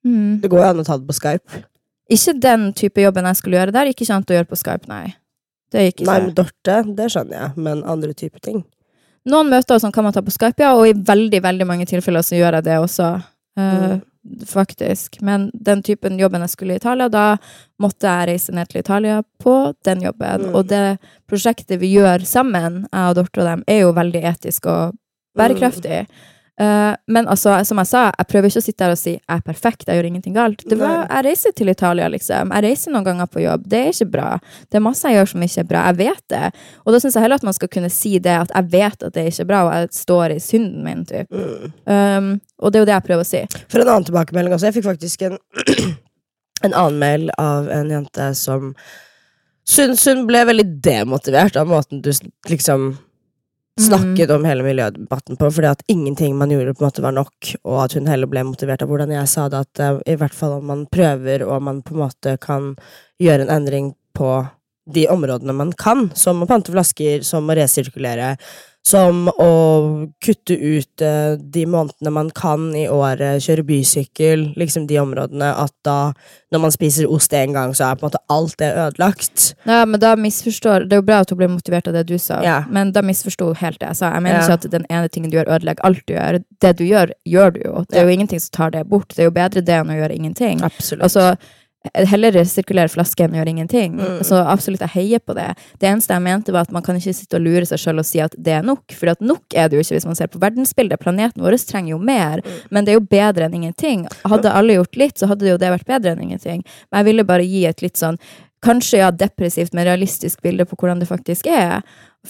Mm. 0.05 0.43
Det 0.43 0.51
går 0.53 0.61
jo 0.61 0.69
an 0.69 0.83
å 0.83 0.87
ta 0.87 0.99
det 0.99 1.09
på 1.09 1.17
Skype. 1.17 1.65
Ikke 2.13 2.37
den 2.45 2.71
type 2.77 3.01
jobben 3.01 3.29
jeg 3.31 3.41
skulle 3.41 3.61
gjøre 3.61 3.75
der. 3.79 3.93
Ikke 3.95 4.09
kjent 4.09 4.29
å 4.29 4.37
gjøre 4.37 4.51
på 4.51 4.61
Skype, 4.61 4.91
nei. 4.91 5.15
Det 5.73 5.87
gikk 5.87 6.03
ikke. 6.03 6.11
Nei, 6.11 6.21
med 6.27 6.37
Dorte, 6.37 6.79
det 6.99 7.09
skjønner 7.15 7.39
jeg, 7.39 7.53
men 7.65 7.85
andre 7.89 8.13
typer 8.13 8.45
ting. 8.45 8.65
Noen 9.31 9.53
møter 9.53 9.77
og 9.77 9.83
sånn 9.85 9.93
kan 9.95 10.07
man 10.07 10.15
ta 10.15 10.23
på 10.25 10.35
Skype, 10.35 10.65
ja, 10.65 10.73
og 10.75 10.89
i 10.89 10.97
veldig 10.97 11.43
veldig 11.45 11.67
mange 11.69 11.87
tilfeller 11.87 12.25
så 12.27 12.39
gjør 12.39 12.59
jeg 12.59 12.67
det 12.71 12.79
også. 12.83 13.11
eh, 13.61 14.01
faktisk. 14.47 15.21
Men 15.21 15.51
den 15.53 15.83
typen 15.83 16.19
jobben 16.19 16.45
jeg 16.45 16.55
skulle 16.55 16.75
i 16.77 16.81
Italia, 16.81 17.09
da 17.09 17.37
måtte 17.83 18.09
jeg 18.09 18.29
reise 18.31 18.55
ned 18.55 18.71
til 18.71 18.81
Italia 18.81 19.23
på 19.43 19.75
den 19.85 20.03
jobben. 20.07 20.49
Mm. 20.49 20.55
Og 20.55 20.67
det 20.71 20.99
prosjektet 21.31 21.81
vi 21.83 21.93
gjør 21.97 22.27
sammen, 22.27 22.85
jeg 22.93 23.09
og 23.09 23.19
Dorte 23.19 23.43
og 23.43 23.49
dem, 23.51 23.65
er 23.67 23.83
jo 23.85 23.95
veldig 23.97 24.23
etisk 24.33 24.69
og 24.71 24.99
bærekraftig. 25.39 26.05
Eh, 26.61 26.95
men 27.07 27.29
altså, 27.29 27.55
som 27.65 27.81
jeg 27.81 27.89
sa, 27.89 28.03
jeg 28.13 28.29
prøver 28.29 28.51
ikke 28.51 28.61
å 28.61 28.65
sitte 28.67 28.85
her 28.85 28.93
og 28.93 29.01
si 29.01 29.15
jeg 29.15 29.23
er 29.33 29.45
perfekt, 29.47 29.87
jeg 29.89 29.99
gjør 29.99 30.09
ingenting 30.11 30.35
galt. 30.37 30.65
Det 30.69 30.77
var, 30.79 31.07
jeg 31.07 31.27
reiser 31.27 31.55
til 31.57 31.73
Italia, 31.73 32.09
liksom. 32.13 32.53
Jeg 32.53 32.67
reiser 32.67 32.93
noen 32.95 33.07
ganger 33.07 33.31
på 33.33 33.43
jobb. 33.45 33.65
Det 33.73 33.81
er 33.81 33.93
ikke 33.95 34.11
bra. 34.13 34.29
Det 34.69 34.79
er 34.79 34.85
masse 34.85 35.09
jeg 35.09 35.19
gjør 35.19 35.31
som 35.33 35.47
ikke 35.47 35.65
er 35.65 35.69
bra. 35.71 35.85
Jeg 35.91 35.99
vet 36.03 36.25
det. 36.35 36.45
Og 36.85 36.95
da 36.95 37.03
syns 37.03 37.17
jeg 37.17 37.25
heller 37.25 37.41
at 37.41 37.47
man 37.49 37.57
skal 37.57 37.73
kunne 37.73 37.93
si 37.93 38.15
det, 38.23 38.35
at 38.45 38.53
jeg 38.53 38.71
vet 38.75 39.07
at 39.09 39.17
det 39.17 39.25
er 39.25 39.31
ikke 39.33 39.49
bra, 39.49 39.63
og 39.67 39.73
jeg 39.77 39.93
står 40.03 40.37
i 40.37 40.41
synden 40.43 40.83
min, 40.87 41.07
typ. 41.09 41.33
Mm. 41.33 41.71
Um, 41.89 42.33
og 42.61 42.73
det 42.73 42.79
er 42.79 42.85
jo 42.85 42.91
det 42.91 42.97
jeg 42.99 43.07
prøver 43.09 43.27
å 43.27 43.31
si. 43.33 43.45
For 43.73 43.83
en 43.83 43.95
annen 43.95 44.11
tilbakemelding 44.11 44.57
også. 44.57 44.69
Jeg 44.69 44.79
fikk 44.79 44.91
faktisk 44.91 45.25
en, 45.29 45.39
en 46.67 46.75
annen 46.75 47.01
mail 47.01 47.33
av 47.41 47.71
en 47.73 47.97
jente 47.97 48.29
som 48.39 48.75
syns 49.69 50.05
hun 50.11 50.27
ble 50.29 50.43
veldig 50.49 50.67
demotivert 50.85 51.57
av 51.57 51.71
måten 51.71 52.03
du 52.03 52.11
liksom 52.51 52.93
snakket 53.81 54.31
om 54.31 54.45
hele 54.45 54.65
miljødebatten 54.67 55.39
på, 55.41 55.51
fordi 55.51 55.71
at 55.71 55.85
ingenting 55.89 56.37
man 56.37 56.51
gjorde 56.53 56.75
på 56.75 56.85
en 56.85 56.89
måte 56.91 57.05
var 57.05 57.15
nok, 57.17 57.53
og 57.65 57.79
at 57.85 57.97
hun 57.97 58.11
heller 58.11 58.29
ble 58.29 58.45
motivert 58.45 58.83
av 58.85 58.91
hvordan 58.93 59.15
jeg 59.15 59.31
sa 59.31 59.49
det, 59.49 59.63
at 59.65 59.83
eh, 59.83 60.01
i 60.13 60.17
hvert 60.21 60.37
fall 60.37 60.59
om 60.59 60.67
man 60.69 60.85
prøver, 60.93 61.45
og 61.47 61.63
man 61.65 61.81
på 61.85 61.97
en 61.97 62.03
måte 62.05 62.37
kan 62.43 62.75
gjøre 63.23 63.47
en 63.47 63.55
endring 63.57 63.95
på 64.17 64.35
de 64.93 65.07
områdene 65.09 65.55
man 65.57 65.73
kan, 65.79 66.11
som 66.19 66.43
å 66.43 66.49
pante 66.51 66.75
flasker, 66.75 67.23
som 67.25 67.49
å 67.49 67.57
resirkulere, 67.57 68.35
som 68.83 69.29
å 69.39 69.51
kutte 70.25 70.57
ut 70.59 71.03
eh, 71.07 71.37
de 71.55 71.63
månedene 71.71 72.11
man 72.11 72.31
kan 72.35 72.65
i 72.75 72.89
året, 72.91 73.39
kjøre 73.45 73.63
bysykkel, 73.69 74.43
liksom 74.59 74.89
de 74.91 74.99
områdene, 74.99 75.53
at 75.55 75.73
da, 75.87 76.13
når 76.51 76.65
man 76.65 76.75
spiser 76.75 77.07
ost 77.11 77.31
én 77.39 77.55
gang, 77.55 77.71
så 77.79 77.87
er 77.93 78.01
på 78.01 78.03
en 78.07 78.11
måte 78.11 78.23
alt 78.35 78.57
det 78.59 78.73
ødelagt. 78.75 79.53
Ja, 79.71 79.85
men 79.87 80.01
da 80.03 80.17
misforstår 80.19 80.89
Det 80.89 80.97
er 80.99 81.03
jo 81.03 81.07
bra 81.07 81.21
at 81.23 81.31
hun 81.31 81.39
ble 81.39 81.49
motivert 81.55 81.87
av 81.89 81.95
det 81.95 82.07
du 82.11 82.17
sa, 82.19 82.41
Ja. 82.43 82.65
men 82.69 82.91
da 82.93 83.03
misforsto 83.07 83.53
hun 83.53 83.61
helt 83.63 83.79
det 83.79 83.87
jeg 83.93 83.97
sa. 84.03 84.13
Jeg 84.15 84.23
mener 84.23 84.41
Ja. 84.41 84.43
ikke 84.49 84.59
at 84.65 84.71
den 84.75 84.87
ene 84.91 85.09
tingen 85.09 85.31
du 85.31 85.37
gjør, 85.39 85.55
ødelegger 85.55 85.85
alt 85.85 86.03
du 86.07 86.15
gjør. 86.15 86.43
Det 86.61 86.77
du 86.77 86.85
gjør, 86.85 87.13
gjør 87.25 87.51
du 87.55 87.61
jo. 87.65 87.85
Det 87.89 87.99
er 87.99 88.05
jo 88.05 88.17
ingenting 88.19 88.41
som 88.41 88.51
tar 88.53 88.71
det 88.71 88.89
bort. 88.89 89.09
Det 89.15 89.21
er 89.21 89.31
jo 89.31 89.39
bedre 89.39 89.63
det 89.63 89.79
enn 89.79 89.91
å 89.95 89.99
gjøre 90.01 90.17
ingenting. 90.19 90.63
Absolutt. 90.63 91.03
Altså, 91.03 91.37
heller 91.95 92.33
resirkulere 92.37 92.89
flaske 92.93 93.25
enn 93.25 93.35
å 93.35 93.41
gjøre 93.41 93.53
ingenting. 93.53 93.97
Mm. 93.99 94.21
Så 94.27 94.39
absolutt, 94.39 94.81
jeg 94.85 94.95
heier 94.95 95.23
på 95.25 95.35
det. 95.35 95.49
Det 95.83 95.89
eneste 95.91 96.15
jeg 96.15 96.23
mente, 96.23 96.55
var 96.55 96.69
at 96.69 96.75
man 96.75 96.85
kan 96.87 96.99
ikke 96.99 97.15
sitte 97.17 97.39
og 97.41 97.45
lure 97.47 97.67
seg 97.69 97.81
sjøl 97.83 97.99
og 98.03 98.07
si 98.07 98.21
at 98.23 98.35
det 98.39 98.55
er 98.61 98.63
nok. 98.67 98.95
For 98.99 99.13
nok 99.21 99.57
er 99.59 99.69
det 99.69 99.79
jo 99.81 99.85
ikke 99.87 99.99
hvis 99.99 100.07
man 100.09 100.19
ser 100.19 100.31
på 100.33 100.41
verdensbildet. 100.43 101.01
Planeten 101.03 101.43
vår 101.43 101.59
trenger 101.67 101.95
jo 101.97 101.99
mer, 101.99 102.41
Mm. 102.43 102.61
men 102.71 102.85
det 102.85 102.93
er 102.93 102.99
jo 103.01 103.07
bedre 103.07 103.45
enn 103.47 103.55
ingenting. 103.55 104.07
Hadde 104.25 104.51
alle 104.53 104.75
gjort 104.79 104.97
litt, 104.97 105.19
så 105.19 105.27
hadde 105.29 105.47
jo 105.47 105.59
det 105.59 105.71
vært 105.71 105.87
bedre 105.87 106.13
enn 106.13 106.23
ingenting. 106.23 106.65
Men 106.91 107.03
jeg 107.03 107.05
ville 107.11 107.25
bare 107.25 107.45
gi 107.47 107.67
et 107.67 107.83
litt 107.83 107.97
sånn 107.97 108.19
Kanskje 108.63 109.01
ja, 109.01 109.11
depressivt, 109.11 109.73
men 109.75 109.89
realistisk 109.89 110.43
bilde 110.43 110.65
på 110.69 110.77
hvordan 110.79 111.01
det 111.03 111.09
faktisk 111.11 111.49
er. 111.51 111.81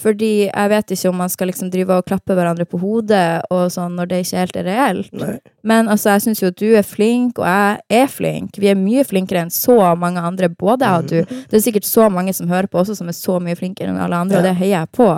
Fordi 0.01 0.47
jeg 0.47 0.69
vet 0.71 0.91
ikke 0.95 1.09
om 1.11 1.19
man 1.21 1.29
skal 1.29 1.51
liksom 1.51 1.69
drive 1.69 1.93
og 1.93 2.07
klappe 2.07 2.33
hverandre 2.33 2.65
på 2.65 2.79
hodet 2.81 3.43
og 3.53 3.67
sånn 3.69 3.93
når 3.93 4.09
det 4.09 4.21
ikke 4.23 4.39
helt 4.41 4.57
er 4.57 4.65
reelt. 4.65 5.11
Nei. 5.13 5.35
Men 5.61 5.91
altså, 5.93 6.15
jeg 6.15 6.23
syns 6.25 6.41
jo 6.41 6.49
at 6.49 6.57
du 6.57 6.71
er 6.73 6.87
flink, 6.87 7.37
og 7.37 7.45
jeg 7.45 8.01
er 8.01 8.09
flink. 8.09 8.57
Vi 8.57 8.71
er 8.71 8.79
mye 8.79 9.05
flinkere 9.05 9.45
enn 9.45 9.53
så 9.53 9.77
mange 9.99 10.23
andre, 10.25 10.49
både 10.49 10.89
jeg 10.89 11.03
og 11.03 11.11
du. 11.11 11.19
Mm. 11.21 11.45
Det 11.51 11.59
er 11.59 11.65
sikkert 11.67 11.89
så 11.89 12.09
mange 12.09 12.33
som 12.33 12.49
hører 12.49 12.71
på 12.71 12.81
også, 12.81 12.97
som 12.97 13.13
er 13.13 13.19
så 13.19 13.37
mye 13.43 13.59
flinkere 13.59 13.93
enn 13.93 14.01
alle 14.01 14.25
andre, 14.25 14.41
og 14.41 14.49
det 14.49 14.57
heier 14.57 14.79
jeg 14.79 14.93
på. 14.97 15.11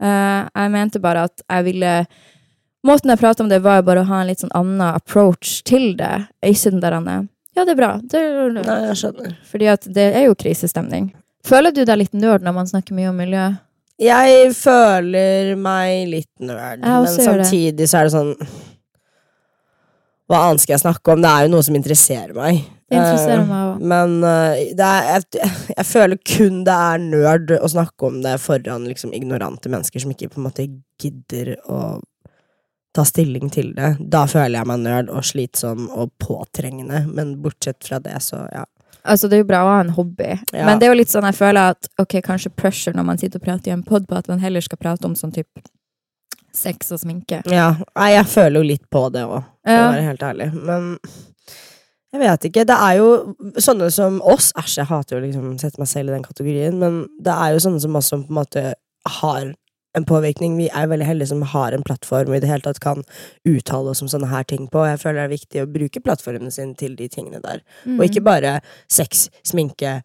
Uh, 0.00 0.42
jeg 0.48 0.72
mente 0.72 1.02
bare 1.02 1.28
at 1.28 1.42
jeg 1.42 1.72
ville 1.72 1.94
Måten 2.86 3.10
jeg 3.10 3.18
pratet 3.18 3.42
om 3.42 3.48
det, 3.50 3.58
var 3.64 3.80
jo 3.80 3.88
bare 3.88 4.04
å 4.04 4.06
ha 4.06 4.20
en 4.22 4.28
litt 4.30 4.40
sånn 4.40 4.54
annen 4.54 4.80
approach 4.86 5.64
til 5.66 5.96
det. 5.98 6.28
Ikke 6.46 6.70
den 6.70 6.80
der 6.80 6.94
Anne. 6.94 7.16
Ja, 7.58 7.64
det 7.66 7.74
er 7.74 7.78
bra. 7.80 7.92
Det 8.06 8.20
er, 8.22 8.52
Nei, 8.54 8.76
jeg 8.92 8.98
skjønner. 9.02 9.32
fordi 9.50 9.66
at 9.72 9.86
det 9.98 10.04
er 10.14 10.28
jo 10.28 10.36
krisestemning. 10.38 11.10
Føler 11.48 11.74
du 11.74 11.82
deg 11.88 11.98
litt 12.04 12.14
nerd 12.14 12.44
når 12.46 12.54
man 12.54 12.68
snakker 12.70 12.94
mye 12.94 13.10
om 13.10 13.18
miljø? 13.18 13.48
Jeg 13.98 14.52
føler 14.54 15.56
meg 15.58 16.04
litt 16.12 16.30
nerd, 16.38 16.84
men 16.84 17.08
samtidig 17.10 17.88
så 17.90 17.98
er 17.98 18.06
det 18.06 18.12
sånn 18.14 18.34
Hva 20.28 20.42
annet 20.44 20.62
skal 20.62 20.76
jeg 20.76 20.82
snakke 20.84 21.14
om? 21.14 21.22
Det 21.24 21.30
er 21.32 21.46
jo 21.46 21.52
noe 21.54 21.64
som 21.66 21.76
interesserer 21.78 22.34
meg. 22.36 22.60
Det 22.88 22.98
interesserer 22.98 23.40
Eh, 23.40 23.48
meg 23.48 23.62
også. 23.72 23.88
Men 23.90 24.14
eh, 24.28 24.60
det 24.76 24.88
er, 24.88 25.08
jeg, 25.16 25.50
jeg 25.72 25.86
føler 25.88 26.20
kun 26.34 26.60
det 26.68 26.76
er 26.76 27.02
nerd 27.02 27.54
å 27.58 27.70
snakke 27.72 28.10
om 28.10 28.20
det 28.24 28.34
foran 28.44 28.84
liksom, 28.90 29.14
ignorante 29.16 29.72
mennesker 29.72 30.04
som 30.04 30.12
ikke 30.12 30.28
på 30.34 30.38
en 30.42 30.46
måte 30.50 30.68
gidder 31.00 31.54
å 31.64 31.80
ta 32.94 33.04
stilling 33.04 33.50
til 33.52 33.74
det. 33.76 33.96
Da 34.00 34.24
føler 34.26 34.58
jeg 34.60 34.66
meg 34.66 34.80
nerd 34.80 35.10
og 35.10 35.22
slitsom 35.22 35.88
og 35.90 36.10
påtrengende, 36.18 37.04
men 37.14 37.36
bortsett 37.42 37.84
fra 37.84 37.98
det, 38.00 38.16
så 38.24 38.46
ja. 38.52 38.64
Altså, 39.08 39.28
det 39.30 39.38
er 39.38 39.42
jo 39.44 39.48
bra 39.48 39.60
å 39.64 39.68
ha 39.70 39.80
en 39.80 39.90
hobby, 39.96 40.38
Ja. 40.52 40.66
men 40.66 40.78
det 40.80 40.86
er 40.88 40.92
jo 40.92 40.98
litt 40.98 41.08
sånn 41.12 41.24
jeg 41.24 41.34
føler 41.38 41.70
at 41.72 41.86
ok, 41.98 42.18
kanskje 42.26 42.50
pressure 42.56 42.92
når 42.96 43.04
man 43.04 43.18
sitter 43.18 43.38
og 43.38 43.44
prater 43.44 43.70
i 43.70 43.72
en 43.76 43.82
pod 43.86 44.06
på 44.08 44.16
at 44.18 44.28
man 44.28 44.40
heller 44.42 44.60
skal 44.60 44.78
prate 44.78 45.04
om 45.06 45.14
sånn 45.14 45.32
type 45.32 45.62
sex 46.52 46.90
og 46.92 46.98
sminke. 47.00 47.42
ja. 47.46 47.76
Nei, 47.96 48.10
jeg 48.16 48.26
føler 48.26 48.60
jo 48.60 48.66
litt 48.66 48.90
på 48.90 49.10
det 49.12 49.22
òg, 49.22 49.44
for 49.64 49.70
Ja. 49.72 49.88
å 49.88 49.92
være 49.94 50.02
helt 50.08 50.20
ærlig. 50.22 50.52
Men 50.64 50.98
jeg 52.12 52.20
vet 52.20 52.40
ikke. 52.50 52.64
Det 52.66 52.76
er 52.76 52.96
jo 52.96 53.34
sånne 53.60 53.90
som 53.92 54.20
oss 54.22 54.52
Æsj, 54.56 54.76
jeg 54.78 54.86
hater 54.86 55.16
jo 55.20 55.26
liksom 55.26 55.54
å 55.54 55.60
sette 55.60 55.78
meg 55.78 55.88
selv 55.88 56.08
i 56.08 56.12
den 56.16 56.24
kategorien, 56.24 56.78
men 56.78 57.06
det 57.22 57.32
er 57.34 57.52
jo 57.54 57.58
sånne 57.68 57.80
som 57.80 57.96
oss 57.96 58.06
som 58.08 58.24
på 58.24 58.30
en 58.32 58.40
måte 58.44 58.74
har 59.20 59.54
en 59.98 60.06
påvirkning. 60.08 60.56
Vi 60.58 60.68
er 60.70 60.86
veldig 60.90 61.06
heldige 61.08 61.28
som 61.32 61.42
har 61.52 61.74
en 61.76 61.82
plattform 61.86 62.30
og 62.32 62.38
i 62.38 62.42
det 62.44 62.50
hele 62.50 62.64
tatt 62.64 62.80
kan 62.84 63.02
uttale 63.48 63.92
oss 63.92 64.02
om 64.04 64.08
sånne 64.10 64.30
her 64.32 64.46
ting 64.48 64.68
på. 64.72 64.84
Jeg 64.88 65.00
føler 65.02 65.20
det 65.20 65.26
er 65.28 65.34
viktig 65.36 65.64
å 65.64 65.72
bruke 65.74 66.02
plattformene 66.04 66.52
sine 66.54 66.74
til 66.78 66.94
de 66.98 67.08
tingene 67.12 67.42
der. 67.44 67.60
Mm. 67.84 67.98
Og 67.98 68.06
ikke 68.08 68.24
bare 68.24 68.60
sex, 68.88 69.28
sminke 69.46 69.98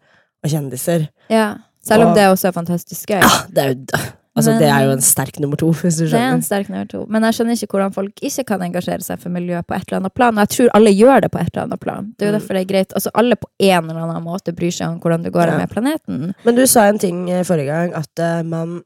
og 0.44 0.50
kjendiser. 0.52 1.08
Ja. 1.32 1.54
Selv 1.84 2.02
om 2.06 2.08
Og- 2.12 2.16
det 2.16 2.28
også 2.28 2.48
er 2.48 2.52
fantastisk 2.56 3.08
gøy. 3.12 3.20
Ja, 3.20 3.32
det 3.48 3.64
er 3.64 3.74
jo 3.74 4.10
Altså, 4.36 4.50
Men- 4.50 4.62
det 4.62 4.68
er 4.68 4.80
jo 4.84 4.90
en 4.90 5.00
sterk 5.00 5.38
nummer 5.38 5.54
to, 5.56 5.66
hvis 5.70 5.96
du 5.96 6.06
Det 6.10 6.14
er 6.14 6.32
en 6.34 6.40
skjønner. 6.40 6.44
sterk 6.44 6.68
nummer 6.68 6.88
to. 6.90 7.06
Men 7.08 7.22
jeg 7.22 7.34
skjønner 7.34 7.52
ikke 7.54 7.68
hvordan 7.70 7.92
folk 7.94 8.14
ikke 8.20 8.44
kan 8.44 8.60
engasjere 8.62 9.00
seg 9.00 9.20
for 9.20 9.28
miljøet 9.30 9.64
på 9.64 9.76
et 9.76 9.84
eller 9.86 10.00
annet 10.00 10.14
plan. 10.14 10.34
Og 10.36 10.42
jeg 10.42 10.48
tror 10.48 10.68
alle 10.74 10.90
gjør 10.90 11.20
det 11.22 11.30
på 11.30 11.38
et 11.40 11.50
eller 11.54 11.62
annet 11.68 11.80
plan. 11.80 12.14
Det 12.18 12.26
er 12.26 12.32
jo 12.32 12.36
Mm. 12.36 12.40
derfor 12.40 12.54
det 12.54 12.62
er 12.70 12.72
greit. 12.74 12.92
Altså 12.96 13.10
Alle 13.14 13.36
på 13.36 13.46
en 13.60 13.90
eller 13.90 14.00
annen 14.02 14.24
måte 14.24 14.52
bryr 14.52 14.72
seg 14.74 14.88
om 14.88 14.98
hvordan 14.98 15.22
det 15.22 15.32
går 15.32 15.46
Ja. 15.46 15.56
med 15.58 15.70
planeten. 15.70 16.34
Men 16.44 16.54
du 16.56 16.66
sa 16.66 16.80
en 16.88 16.98
ting 16.98 17.30
eh, 17.30 17.44
forrige 17.44 17.66
gang, 17.66 17.94
at 17.94 18.08
uh, 18.18 18.42
man 18.42 18.82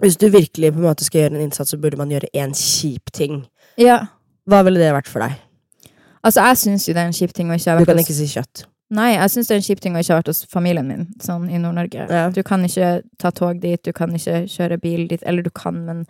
Hvis 0.00 0.16
du 0.16 0.26
virkelig 0.32 0.72
på 0.72 0.80
en 0.80 0.86
måte 0.88 1.04
skal 1.04 1.24
gjøre 1.24 1.36
en 1.36 1.44
innsats, 1.44 1.74
så 1.74 1.78
burde 1.80 1.98
man 2.00 2.12
gjøre 2.12 2.30
én 2.36 2.54
kjip 2.56 3.12
ting. 3.12 3.42
Ja. 3.80 3.98
Hva 4.48 4.62
ville 4.66 4.80
det 4.80 4.92
vært 4.96 5.10
for 5.10 5.24
deg? 5.24 5.36
Altså, 6.24 6.44
jeg 6.44 6.60
syns 6.60 6.88
jo 6.88 6.94
det 6.96 7.02
er 7.02 7.10
en 7.10 7.16
kjip 7.16 7.32
ting 7.36 7.50
å 7.52 7.56
ikke 7.56 7.74
ha 7.74 7.80
Du 7.80 7.88
kan 7.88 8.00
hos 8.00 8.08
ikke 8.08 8.16
si 8.16 8.28
kjøtt. 8.32 8.64
Nei, 8.90 9.12
jeg 9.14 9.30
syns 9.30 9.46
det 9.46 9.54
er 9.54 9.60
en 9.60 9.66
kjip 9.68 9.80
ting 9.84 9.94
å 9.94 10.00
ikke 10.02 10.14
ha 10.16 10.18
vært 10.18 10.30
hos 10.32 10.44
familien 10.50 10.88
min 10.90 11.04
sånn 11.22 11.44
i 11.46 11.58
Nord-Norge. 11.62 12.08
Ja. 12.10 12.24
Du 12.34 12.42
kan 12.42 12.64
ikke 12.66 13.02
ta 13.22 13.30
tog 13.30 13.60
dit, 13.62 13.78
du 13.86 13.92
kan 13.94 14.10
ikke 14.18 14.40
kjøre 14.50 14.80
bil 14.82 15.04
dit, 15.06 15.22
eller 15.30 15.46
du 15.46 15.50
kan, 15.54 15.78
men 15.86 16.00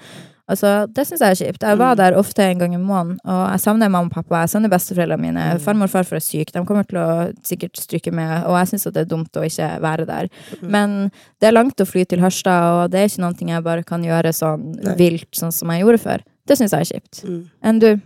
altså, 0.49 0.87
det 0.89 1.05
syns 1.07 1.21
jeg 1.21 1.35
er 1.35 1.41
kjipt. 1.43 1.67
Jeg 1.69 1.77
var 1.77 1.93
Mm. 1.95 1.99
der 2.01 2.17
ofte 2.17 2.41
en 2.43 2.59
gang 2.59 2.75
i 2.75 2.79
måneden, 2.81 3.19
og 3.29 3.43
jeg 3.53 3.61
savner 3.61 3.91
mamma 3.93 4.09
og 4.09 4.15
pappa, 4.15 4.41
jeg 4.47 4.49
savner 4.55 4.73
besteforeldrene 4.73 5.21
mine. 5.21 5.45
Mm. 5.59 5.61
Farmor 5.61 5.85
og 5.91 5.91
farfar 5.93 6.17
er 6.17 6.25
syke, 6.25 6.53
de 6.57 6.65
kommer 6.65 6.89
til 6.89 6.99
å 6.99 7.35
sikkert 7.45 7.77
stryke 7.77 8.13
med, 8.17 8.47
og 8.47 8.57
jeg 8.57 8.73
syns 8.73 8.89
det 8.89 8.97
er 9.05 9.13
dumt 9.13 9.37
å 9.37 9.45
ikke 9.45 9.69
være 9.85 10.07
der. 10.09 10.31
Mm. 10.63 10.71
Men 10.71 11.11
det 11.39 11.49
er 11.51 11.53
langt 11.53 11.77
å 11.85 11.87
fly 11.87 12.07
til 12.09 12.21
Harstad, 12.25 12.85
og 12.87 12.91
det 12.91 13.01
er 13.05 13.09
ikke 13.13 13.21
noe 13.27 13.53
jeg 13.53 13.63
bare 13.63 13.85
kan 13.85 14.03
gjøre 14.03 14.33
sånn 14.33 14.81
Nei. 14.81 14.95
vilt, 14.97 15.29
sånn 15.37 15.53
som 15.53 15.69
jeg 15.69 15.85
gjorde 15.85 16.01
før. 16.01 16.25
Det 16.49 16.57
syns 16.57 16.73
jeg 16.73 16.81
er 16.81 16.95
kjipt. 16.97 17.25
Mm. 17.29 17.43
Enn 17.63 17.79
du? 17.79 18.01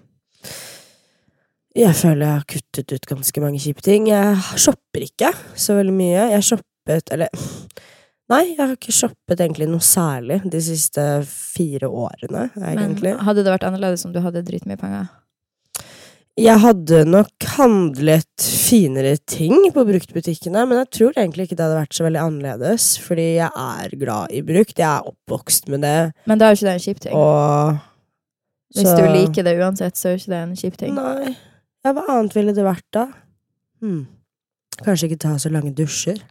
Jeg 1.74 1.94
føler 1.98 2.22
jeg 2.22 2.34
har 2.38 2.44
kuttet 2.46 2.92
ut 2.94 3.08
ganske 3.10 3.42
mange 3.42 3.58
kjipe 3.62 3.82
ting. 3.82 4.06
Jeg 4.12 4.36
shopper 4.62 5.08
ikke 5.08 5.32
så 5.58 5.74
veldig 5.80 5.94
mye. 5.96 6.28
Jeg 6.36 6.46
shoppet 6.52 7.10
Eller 7.14 7.32
Nei, 8.30 8.54
jeg 8.54 8.60
har 8.62 8.72
ikke 8.76 8.94
shoppet 8.94 9.40
egentlig 9.44 9.66
noe 9.68 9.84
særlig 9.84 10.38
de 10.48 10.60
siste 10.64 11.02
fire 11.28 11.90
årene, 11.92 12.46
egentlig. 12.56 13.10
Men 13.12 13.26
hadde 13.26 13.42
det 13.44 13.52
vært 13.52 13.66
annerledes 13.68 14.06
om 14.08 14.14
du 14.14 14.20
hadde 14.24 14.40
dritmye 14.46 14.78
penger? 14.80 15.10
Jeg 16.40 16.58
hadde 16.64 17.02
nok 17.06 17.46
handlet 17.52 18.42
finere 18.42 19.12
ting 19.28 19.68
på 19.76 19.84
bruktbutikkene, 19.86 20.64
men 20.66 20.80
jeg 20.80 20.90
tror 20.96 21.12
egentlig 21.20 21.46
ikke 21.46 21.58
det 21.60 21.66
hadde 21.66 21.78
vært 21.82 21.94
så 21.98 22.06
veldig 22.08 22.22
annerledes, 22.24 22.86
fordi 23.04 23.26
jeg 23.36 23.50
er 23.52 23.96
glad 24.00 24.32
i 24.34 24.40
brukt. 24.48 24.72
Jeg 24.80 24.88
er 24.88 25.12
oppvokst 25.12 25.68
med 25.70 25.84
det, 25.84 25.98
Men 26.26 26.40
da 26.40 26.48
er 26.48 26.56
jo 26.56 26.62
ikke 26.62 26.70
det 26.70 26.74
en 26.78 26.86
kjip 26.88 27.00
ting. 27.04 27.14
og 27.14 27.78
Hvis 28.74 28.88
så- 28.88 28.96
du 28.98 29.04
liker 29.12 29.44
det 29.44 29.58
uansett, 29.60 29.94
så 30.00 30.08
er 30.08 30.16
jo 30.16 30.22
ikke 30.24 30.32
det 30.32 30.42
en 30.42 30.56
kjip 30.56 30.76
ting. 30.80 30.94
Nei. 30.94 31.36
Ja, 31.84 31.92
hva 31.92 32.04
annet 32.14 32.34
ville 32.36 32.54
det 32.56 32.64
vært, 32.64 32.86
da? 32.96 33.08
Hm. 33.84 34.04
Kanskje 34.84 35.10
ikke 35.10 35.20
ta 35.26 35.34
så 35.38 35.50
lange 35.52 35.74
dusjer. 35.76 36.22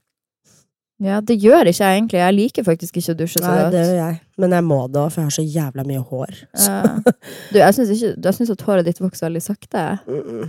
Ja, 1.04 1.18
det 1.26 1.36
gjør 1.42 1.68
ikke 1.68 1.84
jeg 1.84 1.98
egentlig. 2.00 2.20
Jeg 2.22 2.36
liker 2.38 2.66
faktisk 2.68 2.98
ikke 3.00 3.14
å 3.14 3.18
dusje 3.20 3.42
så 3.42 3.48
Nei, 3.48 3.56
godt. 3.60 3.74
det 3.76 3.82
gjør 3.84 3.98
jeg. 4.00 4.18
Men 4.40 4.54
jeg 4.56 4.66
må 4.68 4.78
det 4.94 5.02
òg, 5.02 5.10
for 5.12 5.22
jeg 5.22 5.30
har 5.30 5.36
så 5.36 5.46
jævla 5.56 5.86
mye 5.90 6.04
hår. 6.10 6.34
Så. 6.54 6.70
Ja. 6.70 7.14
Du, 7.52 7.58
jeg 7.60 7.76
syns 7.78 7.92
ikke 7.96 8.12
Jeg 8.28 8.38
syns 8.38 8.52
at 8.54 8.64
håret 8.68 8.88
ditt 8.88 9.02
vokser 9.04 9.28
veldig 9.28 9.42
sakte. 9.44 9.84
Mm. 10.08 10.46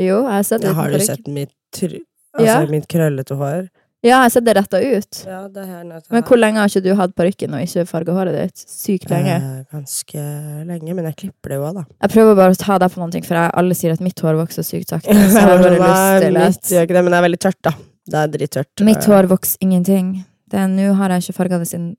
Jo, 0.00 0.16
jeg 0.22 0.32
har 0.38 0.46
sett 0.48 0.62
det. 0.64 0.70
Jeg 0.70 0.78
har 0.78 0.94
du 0.94 1.04
sett 1.06 1.28
mitt, 1.28 1.52
tr 1.76 1.98
altså, 1.98 2.46
Ja. 2.46 2.56
mitt 2.70 2.88
krøllete 2.88 3.36
hår? 3.36 3.66
Ja, 4.02 4.24
jeg 4.24 4.32
ser 4.34 4.42
det 4.42 4.56
retta 4.58 4.80
ut. 4.82 5.18
Ja, 5.28 5.44
det 5.46 5.62
er 5.62 5.68
her. 5.70 5.82
Men 6.10 6.24
hvor 6.26 6.38
lenge 6.40 6.58
har 6.58 6.70
ikke 6.70 6.82
du 6.82 6.90
hatt 6.98 7.12
parykken 7.14 7.52
og 7.54 7.62
ikke 7.62 7.84
farga 7.86 8.16
håret 8.16 8.34
ditt? 8.34 8.64
Sykt 8.66 9.06
lenge. 9.12 9.36
Eh, 9.36 9.60
ganske 9.70 10.24
lenge, 10.66 10.96
men 10.98 11.06
jeg 11.06 11.18
klipper 11.20 11.54
det 11.54 11.58
jo 11.60 11.66
òg, 11.68 11.76
da. 11.78 11.84
Jeg 12.02 12.14
prøver 12.16 12.38
bare 12.40 12.56
å 12.56 12.58
ta 12.58 12.80
deg 12.82 12.90
på 12.90 12.98
noe, 12.98 13.22
for 13.28 13.38
jeg, 13.38 13.52
alle 13.62 13.76
sier 13.78 13.94
at 13.94 14.02
mitt 14.02 14.18
hår 14.26 14.40
vokser 14.40 14.66
sykt 14.66 14.90
sakte. 14.90 15.14
Så 15.14 15.38
jeg 15.38 15.46
har 15.46 15.62
bare 15.62 15.78
lyst 15.86 16.26
til 16.26 16.38
mitt 16.40 16.72
gjør 16.74 16.88
ikke 16.88 16.96
det, 16.98 17.02
men 17.06 17.14
det 17.14 17.20
er 17.20 17.26
veldig 17.28 17.40
tørt, 17.46 17.60
da. 17.62 17.74
Det 18.12 18.18
er 18.18 18.32
drittørt. 18.34 18.84
Mitt 18.88 19.06
hår 19.06 19.28
vokser 19.30 19.62
ingenting. 19.62 20.08
Nå 20.52 20.88
har 20.98 21.14
jeg 21.14 21.22
ikke 21.28 21.36
farga 21.38 21.60
det 21.62 21.68
siden 21.70 21.92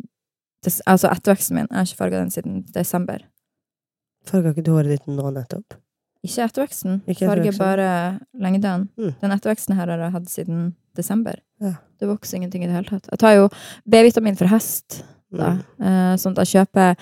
des, 0.66 0.82
Altså 0.86 1.08
etterveksten 1.10 1.56
min. 1.58 1.70
Jeg 1.72 1.80
har 1.80 1.88
ikke 1.88 2.02
farga 2.04 2.20
den 2.20 2.34
siden 2.36 2.60
desember. 2.76 3.24
Farga 4.28 4.52
ikke 4.52 4.66
du 4.68 4.74
håret 4.76 4.92
ditt 4.98 5.08
nå 5.08 5.32
nettopp? 5.36 5.80
Ikke 6.24 6.46
etterveksten. 6.48 7.02
Ikke 7.10 7.28
Farger 7.28 7.58
bare 7.60 7.90
lengden. 8.40 8.88
Mm. 8.98 9.16
Den 9.22 9.36
etterveksten 9.36 9.76
her 9.76 9.92
har 9.92 10.06
jeg 10.06 10.16
hatt 10.16 10.30
siden 10.32 10.62
desember. 10.96 11.36
Ja. 11.64 11.76
Det 12.00 12.08
vokser 12.08 12.40
ingenting 12.40 12.64
i 12.64 12.70
det 12.70 12.78
hele 12.78 12.88
tatt. 12.88 13.10
Jeg 13.12 13.20
tar 13.20 13.36
jo 13.36 13.50
B-vitamin 13.90 14.40
for 14.40 14.52
hest, 14.52 15.02
da. 15.34 15.58
Mm. 15.58 15.90
Eh, 15.90 16.14
sånn 16.22 16.36
at 16.38 16.46
jeg 16.46 16.64
kjøper 16.64 16.96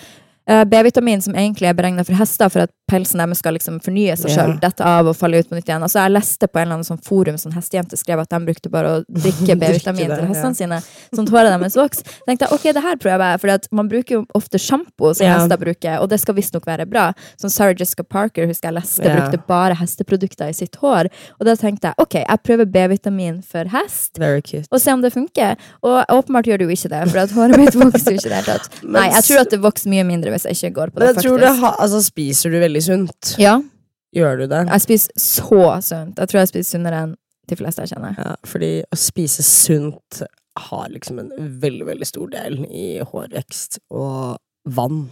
B-vitamin 0.45 1.21
som 1.21 1.35
egentlig 1.35 1.69
er 1.69 1.75
beregna 1.77 2.03
for 2.03 2.17
hester, 2.17 2.49
for 2.49 2.65
at 2.65 2.71
pelsen 2.91 3.21
deres 3.21 3.39
skal 3.39 3.55
liksom 3.55 3.77
fornye 3.83 4.15
seg 4.19 4.33
sjøl, 4.33 4.55
dette 4.59 4.83
av 4.83 5.07
og 5.07 5.15
falle 5.15 5.39
ut 5.39 5.47
på 5.47 5.55
nytt 5.55 5.69
igjen. 5.69 5.83
Altså, 5.85 6.01
jeg 6.01 6.13
leste 6.15 6.49
på 6.49 6.59
en 6.59 6.65
eller 6.65 6.79
annen 6.79 6.87
sånn 6.87 7.01
forum 7.05 7.37
sånn 7.39 7.55
hestejente 7.55 7.99
skrev 7.99 8.23
at 8.23 8.31
de 8.33 8.39
brukte 8.49 8.71
bare 8.73 8.91
å 8.91 9.01
drikke 9.25 9.55
B-vitamin 9.61 10.11
til 10.11 10.25
til 10.31 10.41
ja. 10.41 10.51
sine, 10.57 10.79
sånn 11.13 11.29
at 11.29 11.33
håret 11.35 11.55
deres 11.55 11.77
vokser. 11.79 12.17
tenkte 12.27 12.47
jeg 12.47 12.57
ok, 12.57 12.67
det 12.75 12.83
her 12.85 12.99
prøver 13.01 13.33
jeg, 13.33 13.43
for 13.43 13.77
man 13.79 13.91
bruker 13.91 14.17
jo 14.17 14.23
ofte 14.37 14.59
sjampo 14.61 15.13
som 15.13 15.27
yeah. 15.27 15.39
hester 15.39 15.61
bruker, 15.61 15.99
og 16.01 16.09
det 16.11 16.19
skal 16.23 16.37
visstnok 16.37 16.67
være 16.67 16.87
bra. 16.89 17.09
Sånn 17.41 17.53
Sarah 17.53 17.77
Jessica 17.77 18.03
Parker 18.03 18.49
husker 18.49 18.71
jeg 18.71 18.79
leste, 18.79 19.05
yeah. 19.05 19.21
brukte 19.21 19.41
bare 19.47 19.77
hesteprodukter 19.79 20.51
i 20.51 20.57
sitt 20.57 20.77
hår, 20.81 21.11
og 21.39 21.47
da 21.47 21.55
tenkte 21.59 21.91
jeg 21.91 22.01
ok, 22.03 22.19
jeg 22.25 22.43
prøver 22.47 22.69
B-vitamin 22.75 23.39
for 23.45 23.71
hest 23.71 24.19
og 24.21 24.79
se 24.81 24.93
om 24.93 25.01
det 25.03 25.11
funker. 25.13 25.57
Og 25.85 26.11
åpenbart 26.11 26.47
gjør 26.49 26.61
det 26.61 26.67
jo 26.67 26.75
ikke 26.75 26.91
det, 26.91 27.01
for 27.11 27.21
at 27.23 27.33
håret 27.35 27.59
mitt 27.59 27.77
vokser 27.77 28.15
jo 28.15 28.19
ikke 28.19 28.29
i 28.29 28.31
det 28.31 28.39
hele 28.39 28.55
tatt. 28.57 28.79
Nei, 28.95 29.07
jeg 29.15 29.27
tror 29.27 29.41
at 29.43 29.53
det 29.53 29.59
vokser 29.63 29.91
mye 29.91 30.05
mindre 30.07 30.30
hvis 30.33 30.47
jeg 30.47 30.57
ikke 30.59 30.73
går 30.79 30.93
på 30.93 31.01
Men 31.01 31.07
det, 31.07 31.15
jeg 31.15 31.27
tror 31.27 31.39
det 31.43 31.53
ha, 31.61 31.71
altså, 31.77 32.01
Spiser 32.05 32.53
du 32.53 32.59
veldig 32.63 32.83
sunt? 32.87 33.33
Ja, 33.41 33.59
Gjør 34.15 34.41
du 34.41 34.45
det? 34.51 34.65
jeg 34.67 34.83
spiser 34.83 35.11
så 35.23 35.65
sunt. 35.87 36.17
Jeg 36.19 36.27
tror 36.31 36.41
jeg 36.41 36.51
spiser 36.51 36.77
sunnere 36.77 37.03
enn 37.05 37.17
de 37.51 37.57
fleste 37.59 37.83
jeg 37.83 37.93
kjenner. 37.93 38.15
Ja, 38.19 38.35
fordi 38.47 38.71
å 38.83 38.97
spise 38.99 39.43
sunt 39.47 40.21
har 40.59 40.87
liksom 40.91 41.19
en 41.21 41.31
veldig, 41.61 41.85
veldig 41.87 42.07
stor 42.07 42.31
del 42.31 42.57
i 42.67 42.87
hårvekst 43.07 43.79
og 43.89 44.37
vann. 44.67 45.05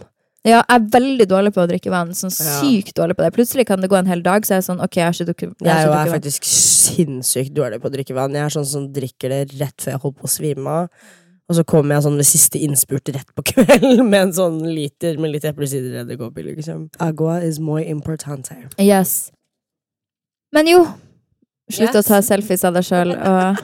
Ja, 0.44 0.62
jeg 0.62 0.76
er 0.78 0.84
veldig 0.94 1.26
dårlig 1.28 1.52
på 1.52 1.60
å 1.64 1.68
drikke 1.68 1.92
vann. 1.92 2.12
Sånn 2.16 2.32
sykt 2.32 2.94
dårlig 2.96 3.16
på 3.18 3.24
det. 3.24 3.32
Plutselig 3.36 3.66
kan 3.68 3.82
det 3.82 3.90
gå 3.92 3.98
en 3.98 4.08
hel 4.08 4.22
dag, 4.24 4.44
så 4.46 4.54
er 4.54 4.60
jeg 4.62 4.68
sånn 4.70 4.80
ok, 4.84 4.96
jeg 4.96 5.04
har 5.04 5.16
ikke 5.16 5.28
drukket 5.32 5.50
jeg 5.50 5.68
Jeg 5.68 5.88
er 5.88 5.96
er 5.96 6.12
faktisk 6.14 6.46
sinnssykt 6.48 7.52
dårlig 7.56 7.80
på 7.82 7.90
å 7.90 7.92
drikke 7.92 8.16
vann. 8.16 8.36
Jeg 8.36 8.46
er 8.48 8.54
sånn 8.54 8.68
som 8.68 8.86
drikker 8.94 9.32
det 9.34 9.40
rett 9.60 9.84
før 9.84 9.96
jeg 9.96 10.02
holder 10.04 10.20
på 10.22 10.28
å 10.30 10.32
svime 10.32 10.76
av. 10.84 11.10
Og 11.50 11.56
så 11.58 11.64
kommer 11.66 11.96
jeg 11.96 12.04
sånn 12.06 12.16
ved 12.20 12.28
siste 12.28 12.60
innspurt 12.62 13.10
rett 13.10 13.30
på 13.34 13.42
kvelden 13.50 14.04
med 14.06 14.28
en 14.28 14.32
sånn 14.36 14.60
liter 14.70 15.18
med 15.18 15.34
litt 15.34 15.46
eplesider 15.50 16.04
edderkopper, 16.04 16.46
liksom. 16.46 16.84
Agua 17.02 17.40
is 17.42 17.58
more 17.58 17.82
importante. 17.90 18.54
Yes. 18.78 19.32
Men 20.54 20.70
jo 20.70 20.84
Slutt 21.70 21.94
å 21.94 22.02
ta 22.02 22.18
selfies 22.26 22.64
av 22.66 22.74
deg 22.74 22.82
sjøl. 22.82 23.12
uh, 23.14 23.54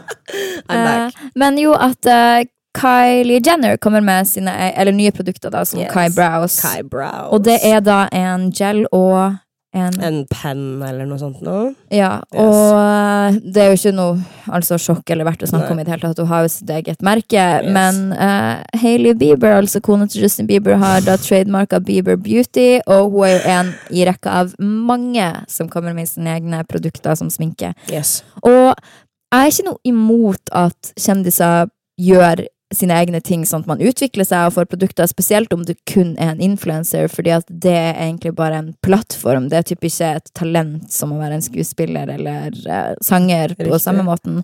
men 1.43 1.57
jo, 1.59 1.73
at 1.75 2.07
uh, 2.07 2.45
Kylie 2.77 3.41
Jenner 3.43 3.81
kommer 3.83 4.01
med 4.05 4.29
sine 4.31 4.53
e- 4.53 4.75
eller 4.79 4.95
nye 4.95 5.11
produkter, 5.15 5.51
da, 5.51 5.65
som 5.67 5.81
Yes. 5.81 5.91
Kai 5.91 6.09
Brows. 6.15 6.61
Kai 6.63 6.83
Brows. 6.87 7.33
Og 7.35 7.43
det 7.47 7.57
er 7.67 7.81
da 7.83 8.05
en 8.15 8.51
gel 8.55 8.85
og 8.95 9.39
en 9.77 9.99
En 10.03 10.19
penn 10.31 10.83
eller 10.83 11.07
noe 11.09 11.19
sånt 11.21 11.43
noe. 11.45 11.71
Ja, 11.93 12.19
og 12.33 12.57
eh, 12.77 13.39
det 13.45 13.63
er 13.63 13.71
jo 13.71 13.79
ikke 13.79 13.95
noe 13.97 14.17
altså, 14.53 14.79
sjokk 14.81 15.13
eller 15.13 15.29
verdt 15.29 15.45
å 15.47 15.51
snakke 15.51 15.69
Nei. 15.71 15.77
om 15.77 15.83
i 15.83 15.87
det 15.87 15.95
hele 15.95 16.09
tatt. 16.09 16.23
Hun 16.23 16.31
har 16.33 16.47
jo 16.47 16.53
sitt 16.55 16.73
eget 16.73 17.05
merke. 17.07 17.45
Yes. 17.61 17.71
Men 17.77 18.01
uh, 18.17 18.63
Hailey 18.81 19.17
Bieber, 19.19 19.57
altså 19.59 19.83
kona 19.85 20.09
til 20.11 20.27
Justin 20.27 20.49
Bieber, 20.51 20.79
har 20.81 21.05
da 21.07 21.19
trademarka 21.21 21.81
Bieber 21.85 22.19
Beauty, 22.21 22.81
og 22.87 23.15
hun 23.15 23.29
er 23.29 23.35
jo 23.37 23.57
en 23.57 23.73
i 23.95 24.07
rekka 24.09 24.41
av 24.43 24.55
mange 24.63 25.31
som 25.53 25.71
kommer 25.73 25.97
med 25.97 26.11
sine 26.11 26.37
egne 26.39 26.63
produkter 26.69 27.17
som 27.19 27.31
sminke. 27.33 27.75
Yes. 27.93 28.21
Og 28.43 28.73
jeg 28.73 29.43
er 29.43 29.53
ikke 29.53 29.69
noe 29.71 29.83
imot 29.91 30.55
at 30.55 30.93
kjendiser 30.97 31.73
gjør 32.01 32.47
sine 32.77 32.97
egne 33.01 33.21
ting, 33.25 33.45
sånn 33.49 33.65
at 33.65 33.71
man 33.71 33.83
utvikler 33.85 34.27
seg 34.29 34.49
og 34.49 34.57
får 34.57 34.69
produkter, 34.71 35.09
spesielt 35.11 35.53
om 35.57 35.65
du 35.67 35.75
kun 35.89 36.15
er 36.21 36.35
en 36.35 36.43
influencer, 36.45 37.09
fordi 37.13 37.35
at 37.39 37.49
det 37.49 37.75
er 37.75 38.01
egentlig 38.09 38.35
bare 38.39 38.61
en 38.63 38.73
plattform. 38.87 39.51
Det 39.51 39.61
er 39.61 39.69
typ 39.73 39.87
ikke 39.89 40.13
et 40.21 40.33
talent 40.37 40.93
som 40.93 41.15
å 41.15 41.21
være 41.21 41.41
en 41.41 41.47
skuespiller 41.47 42.13
eller 42.17 42.57
uh, 42.69 42.93
sanger 43.05 43.57
på 43.57 43.67
Riktig. 43.67 43.83
samme 43.83 44.07
måten. 44.07 44.43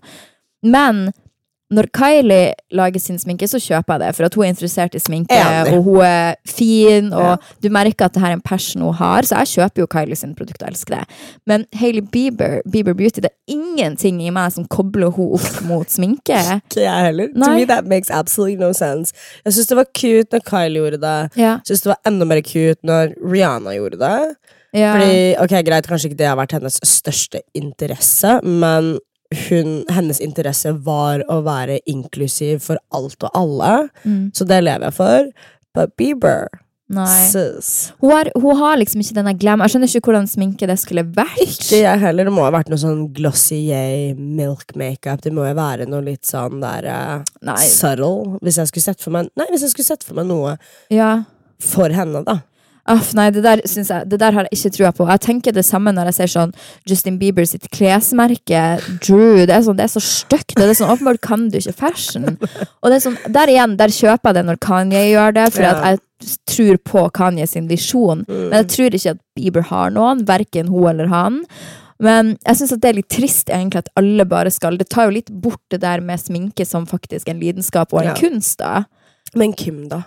Men 0.63 1.11
når 1.73 1.87
Kylie 1.97 2.53
lager 2.77 3.01
sin 3.01 3.17
sminke, 3.21 3.47
så 3.49 3.57
kjøper 3.61 3.95
jeg 3.95 4.01
det, 4.03 4.09
for 4.15 4.27
at 4.27 4.35
hun 4.37 4.45
er 4.45 4.51
interessert 4.53 4.95
i 4.95 5.01
sminke, 5.01 5.33
Enig. 5.33 5.73
og 5.73 5.83
hun 5.87 6.01
er 6.05 6.35
fin, 6.45 7.11
og 7.13 7.23
Ja. 7.23 7.35
du 7.63 7.69
merker 7.73 8.05
at 8.05 8.13
det 8.13 8.21
her 8.21 8.29
er 8.29 8.37
en 8.37 8.41
passion 8.45 8.81
hun 8.85 8.93
har, 8.93 9.21
så 9.25 9.39
jeg 9.41 9.47
kjøper 9.55 9.83
jo 9.83 9.87
Kylie 9.87 10.15
sine 10.15 10.35
produkter, 10.35 10.67
jeg 10.67 10.73
elsker 10.75 10.95
det. 10.99 11.07
Men 11.49 11.65
Hailey 11.79 12.01
Bieber, 12.01 12.61
Bieber 12.69 12.93
Beauty, 12.93 13.21
det 13.21 13.31
er 13.31 13.53
ingenting 13.57 14.21
i 14.21 14.29
meg 14.29 14.51
som 14.53 14.65
kobler 14.67 15.09
hun 15.11 15.33
opp 15.39 15.61
mot 15.71 15.87
sminke. 15.89 16.37
Ikke 16.37 16.83
jeg 16.85 17.05
heller. 17.09 17.27
To 17.33 17.53
me 17.55 17.65
that 17.65 17.85
makes 17.85 18.09
absolutely 18.11 18.55
no 18.59 18.71
sense. 18.73 19.13
Jeg 19.45 19.53
syns 19.53 19.67
det 19.73 19.77
var 19.77 19.85
cute 19.93 20.31
når 20.37 20.43
Kylie 20.49 20.81
gjorde 20.81 21.01
det. 21.01 21.17
Ja. 21.39 21.57
Jeg 21.63 21.73
syns 21.73 21.81
det 21.87 21.93
var 21.95 22.01
enda 22.11 22.25
mer 22.25 22.41
cute 22.41 22.79
når 22.83 23.15
Rihanna 23.23 23.73
gjorde 23.79 23.99
det. 23.99 24.35
ja. 24.73 24.93
Fordi, 24.93 25.17
ok, 25.43 25.53
greit, 25.65 25.87
Kanskje 25.87 26.09
ikke 26.11 26.17
det 26.17 26.27
har 26.27 26.37
vært 26.39 26.51
hennes 26.57 26.79
største 26.83 27.41
interesse, 27.55 28.39
men 28.43 28.97
hun, 29.47 29.83
hennes 29.93 30.19
interesse 30.23 30.71
var 30.85 31.23
å 31.31 31.41
være 31.45 31.79
inklusiv 31.89 32.61
for 32.65 32.81
alt 32.95 33.23
og 33.27 33.31
alle. 33.37 33.87
Mm. 34.03 34.27
Så 34.35 34.45
det 34.49 34.61
lever 34.65 34.89
jeg 34.89 34.95
for. 34.97 35.31
But 35.73 35.95
Bieber, 35.97 36.47
Nei. 36.93 37.07
sis. 37.31 37.91
Hun 38.03 38.11
har, 38.13 38.29
hun 38.37 38.57
har 38.59 38.77
liksom 38.77 39.01
ikke 39.01 39.15
denne 39.17 39.33
glam. 39.39 39.63
Jeg 39.65 39.73
skjønner 39.73 39.89
ikke 39.89 40.11
hvordan 40.11 40.27
sminke 40.29 40.67
det 40.69 40.75
skulle 40.81 41.05
vært. 41.15 41.39
Ikke 41.41 41.79
jeg 41.81 42.01
heller. 42.03 42.27
Det 42.29 42.33
må 42.35 42.43
ha 42.45 42.51
vært 42.53 42.69
noe 42.69 42.81
sånn 42.81 43.07
Glossier 43.15 44.13
milk 44.19 44.75
makeup. 44.79 45.23
Det 45.25 45.33
må 45.33 45.47
jo 45.47 45.55
være 45.57 45.87
noe 45.89 46.03
litt 46.05 46.27
sånn 46.29 46.61
der 46.61 46.89
uh, 46.91 47.57
subtle. 47.65 48.37
Hvis 48.45 48.59
jeg 48.61 48.69
skulle 48.69 48.87
sett 48.91 49.01
for 49.01 49.15
meg 49.15 49.31
Nei, 49.39 49.47
hvis 49.53 49.65
jeg 49.65 49.73
skulle 49.73 49.89
sett 49.89 50.05
for 50.05 50.19
meg 50.19 50.29
noe 50.29 50.57
Ja. 50.93 51.23
for 51.63 51.89
henne, 51.95 52.21
da. 52.27 52.41
Aff, 52.85 53.13
nei, 53.15 53.29
det 53.31 53.45
der, 53.45 53.61
jeg, 53.63 53.85
det 54.11 54.17
der 54.19 54.35
har 54.35 54.47
jeg 54.49 54.57
ikke 54.57 54.71
trua 54.75 54.89
på. 54.91 55.05
Jeg 55.07 55.21
tenker 55.23 55.53
det 55.55 55.63
samme 55.63 55.93
når 55.95 56.09
jeg 56.11 56.15
ser 56.17 56.31
sånn 56.33 56.49
Justin 56.89 57.15
Bieber 57.21 57.45
sitt 57.47 57.69
klesmerke, 57.71 58.63
Drew. 59.05 59.45
Det 59.47 59.53
er, 59.55 59.61
sånn, 59.63 59.77
det 59.79 59.85
er 59.85 59.93
så 59.93 60.01
stygt. 60.03 60.55
Det 60.57 60.65
er 60.67 60.75
sånn, 60.75 60.91
åpenbart 60.91 61.21
kan 61.23 61.45
du 61.53 61.55
ikke 61.61 61.75
fashion. 61.79 62.33
Og 62.81 62.89
det 62.91 62.97
er 62.97 63.05
sånn, 63.05 63.15
der 63.31 63.53
igjen, 63.53 63.77
der 63.79 63.93
kjøper 63.95 64.33
jeg 64.33 64.39
det 64.39 64.43
når 64.49 64.59
Kanye 64.67 65.05
gjør 65.13 65.37
det, 65.39 65.45
for 65.55 65.63
jeg 65.63 66.01
tror 66.51 66.81
på 66.91 67.05
Kanye 67.15 67.47
sin 67.47 67.69
visjon. 67.71 68.25
Men 68.27 68.57
jeg 68.61 68.69
tror 68.75 68.99
ikke 68.99 69.15
at 69.15 69.23
Bieber 69.39 69.65
har 69.71 69.95
noen, 69.95 70.25
verken 70.27 70.67
hun 70.73 70.89
eller 70.91 71.07
han. 71.13 71.39
Men 72.03 72.33
jeg 72.43 72.59
syns 72.59 72.73
det 72.83 72.89
er 72.89 72.97
litt 72.99 73.11
trist 73.15 73.47
egentlig 73.53 73.83
at 73.85 73.91
alle 73.99 74.25
bare 74.27 74.51
skal 74.51 74.75
Det 74.81 74.89
tar 74.91 75.07
jo 75.07 75.13
litt 75.15 75.29
bort 75.31 75.61
det 75.71 75.79
der 75.85 76.01
med 76.03 76.19
sminke 76.19 76.65
som 76.67 76.87
faktisk 76.89 77.29
en 77.31 77.39
lidenskap 77.39 77.93
og 77.95 78.01
en 78.01 78.11
Ja. 78.11 78.15
kunst, 78.17 78.57
da. 78.59 78.83
Men 79.39 79.53
Kim, 79.55 79.87
da? 79.87 80.01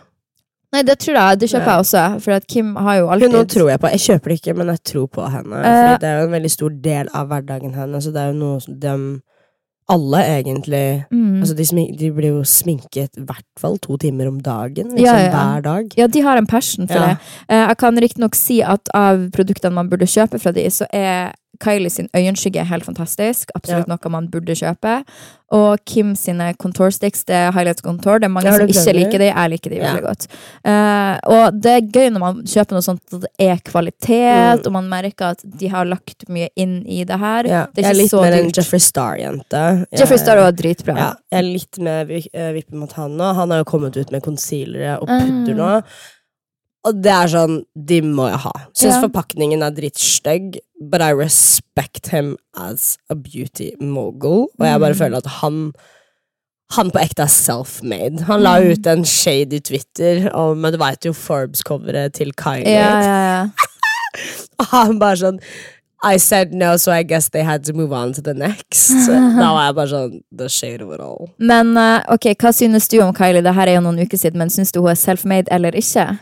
Nei, 0.75 0.83
det 0.83 0.99
tror 0.99 1.17
jeg. 1.17 1.39
Det 1.41 1.49
kjøper 1.53 1.71
jeg 1.71 1.85
også. 1.85 2.03
For 2.25 2.49
Kim 2.51 2.75
har 2.77 2.99
jo 2.99 3.07
alltid 3.15 3.37
Hun 3.37 3.47
tror 3.53 3.71
jeg 3.71 3.81
på. 3.81 3.93
Jeg 3.95 4.05
kjøper 4.07 4.33
det 4.33 4.39
ikke, 4.41 4.57
men 4.59 4.73
jeg 4.75 4.83
tror 4.91 5.07
på 5.07 5.29
henne. 5.31 5.63
For 5.63 5.79
Fordi 5.79 6.03
det 6.03 6.11
er 6.11 6.19
jo 6.19 6.27
en 6.27 6.37
veldig 6.37 6.51
stor 6.57 6.77
del 6.91 7.15
av 7.15 7.31
hverdagen 7.31 7.75
hennes. 7.79 8.05
Så 8.05 8.13
det 8.13 8.23
er 8.23 8.33
jo 8.33 8.39
noe 8.41 8.77
de 8.85 8.97
alle 9.87 10.21
egentlig 10.27 10.85
mm. 11.15 11.43
Altså 11.45 11.55
de, 11.55 11.67
de 11.99 12.09
blir 12.11 12.33
jo 12.33 12.43
sminket 12.49 13.21
i 13.21 13.25
hvert 13.27 13.47
fall 13.61 13.77
to 13.83 13.97
timer 14.03 14.27
om 14.27 14.41
dagen. 14.43 14.91
Liksom, 14.91 15.05
Ja, 15.05 15.17
ja. 15.29 15.31
Hver 15.31 15.63
dag. 15.63 15.93
Ja, 15.99 16.09
de 16.11 16.23
har 16.27 16.41
en 16.41 16.47
passion 16.51 16.89
for 16.89 16.99
Ja. 16.99 17.13
det. 17.15 17.35
Eh, 17.49 17.63
jeg 17.69 17.77
kan 17.79 18.01
riktignok 18.03 18.35
si 18.35 18.61
at 18.63 18.91
av 18.95 19.29
produktene 19.31 19.75
man 19.79 19.91
burde 19.91 20.09
kjøpe 20.11 20.41
fra 20.43 20.51
de, 20.53 20.67
så 20.71 20.89
er 20.93 21.33
Kylie 21.63 21.91
sin 21.91 22.09
øyenskygge 22.17 22.61
er 22.63 22.71
helt 22.71 22.85
fantastisk. 22.87 23.51
Absolutt 23.55 23.89
noe 23.91 24.13
man 24.13 24.29
burde 24.33 24.57
kjøpe. 24.59 25.03
Og 25.55 25.79
Kim 25.87 26.17
sine 26.19 26.49
contour 26.59 26.91
sticks, 26.91 27.21
det 27.25 27.37
er 27.39 27.53
highlights 27.55 27.83
contour. 27.85 28.19
Det 28.19 28.27
er 28.27 28.33
mange 28.35 28.51
som 28.51 28.67
ikke 28.67 28.95
liker 28.97 29.23
de. 29.23 29.29
Jeg 29.31 29.51
liker 29.53 29.71
de 29.71 29.79
veldig 29.79 30.03
godt. 30.03 30.27
Uh, 30.67 31.15
og 31.31 31.61
det 31.63 31.75
er 31.77 31.87
gøy 31.95 32.09
når 32.11 32.23
man 32.25 32.41
kjøper 32.51 32.75
noe 32.75 32.83
sånt 32.83 33.03
at 33.15 33.21
det 33.27 33.31
er 33.47 33.63
kvalitet, 33.63 34.25
Mm. 34.27 34.67
og 34.67 34.73
man 34.75 34.89
merker 34.91 35.37
at 35.37 35.45
de 35.45 35.69
har 35.71 35.87
lagt 35.87 36.27
mye 36.29 36.49
inn 36.57 36.81
i 36.87 37.05
det 37.07 37.19
her. 37.19 37.47
Ja. 37.47 37.63
Det 37.73 37.85
Jeg 37.85 37.87
er 37.87 37.95
er 37.95 37.99
litt 38.01 38.11
så 38.11 38.21
mer 38.23 38.33
en 38.33 38.49
dyrt. 38.49 38.59
Jeffrey 38.59 38.83
Star-jente. 38.83 39.63
Jeffrey 39.97 40.19
Star 40.19 40.37
var 40.43 40.53
dritbra. 40.53 40.97
Ja, 40.99 41.15
jeg 41.31 41.39
er 41.39 41.47
litt 41.47 41.79
vi- 42.09 42.31
eh, 42.35 42.63
mot 42.73 42.93
han 42.93 43.17
nå. 43.17 43.35
Han 43.35 43.51
har 43.51 43.59
jo 43.59 43.65
kommet 43.65 43.97
ut 43.97 44.11
med 44.11 44.23
concealere 44.23 44.99
og 45.01 45.07
pudder 45.07 45.55
mm. 45.55 45.57
nå. 45.57 45.83
Og 46.87 47.01
det 47.03 47.11
er 47.13 47.27
sånn, 47.33 47.61
de 47.75 48.01
må 48.07 48.29
jeg 48.31 48.39
ha. 48.45 48.53
Syns 48.73 48.95
Ja. 48.95 49.03
forpakningen 49.09 49.63
er 49.67 49.73
drittstygg, 49.75 50.59
but 50.81 51.03
I 51.03 51.11
respect 51.13 52.09
him 52.13 52.37
as 52.57 52.97
a 53.11 53.15
beauty 53.17 53.73
mogul. 53.81 54.49
Og 54.59 54.67
jeg 54.67 54.81
bare 54.81 54.95
Mm. 54.95 54.99
føler 55.01 55.17
at 55.17 55.27
han 55.43 55.73
han 56.71 56.91
på 56.91 56.99
ekte 56.99 57.23
er 57.23 57.31
self-made. 57.31 58.23
Han 58.27 58.43
la 58.43 58.59
Mm. 58.61 58.71
ut 58.73 58.87
en 58.87 59.05
shady 59.05 59.61
Twitter 59.61 60.31
om 60.35 60.61
Men 60.61 60.73
du 60.73 60.79
veit 60.79 61.01
jo 61.05 61.13
Forbes-coveret 61.13 62.13
til 62.15 62.33
Kylie. 62.33 62.67
Ja, 62.67 63.01
ja. 63.01 63.49
Og 64.61 64.67
han 64.67 64.99
bare 64.99 65.17
sånn 65.17 65.41
I 66.05 66.19
said 66.19 66.53
no, 66.53 66.77
so 66.77 66.93
I 66.93 67.03
guess 67.03 67.31
they 67.31 67.43
had 67.43 67.65
to 67.65 67.73
move 67.73 67.93
on 67.93 68.13
to 68.13 68.21
the 68.21 68.35
next. 68.35 68.91
da 69.09 69.53
var 69.55 69.67
jeg 69.67 69.75
bare 69.75 69.89
sånn 69.89 70.21
The 70.37 70.49
shade 70.49 70.83
of 70.83 70.93
it 70.93 71.01
all. 71.01 71.31
Men 71.39 71.77
eh, 71.77 72.03
ok, 72.13 72.35
hva 72.37 72.53
synes 72.55 72.87
du 72.89 73.01
om 73.01 73.15
Kylie? 73.15 73.43
Det 73.43 73.55
her 73.55 73.67
er 73.69 73.75
jo 73.77 73.81
noen 73.81 73.99
uker 74.05 74.19
siden, 74.19 74.37
men 74.37 74.49
syns 74.49 74.73
du 74.73 74.81
hun 74.81 74.91
er 74.91 74.95
self-made 74.95 75.49
eller 75.51 75.73
ikke? 75.73 76.19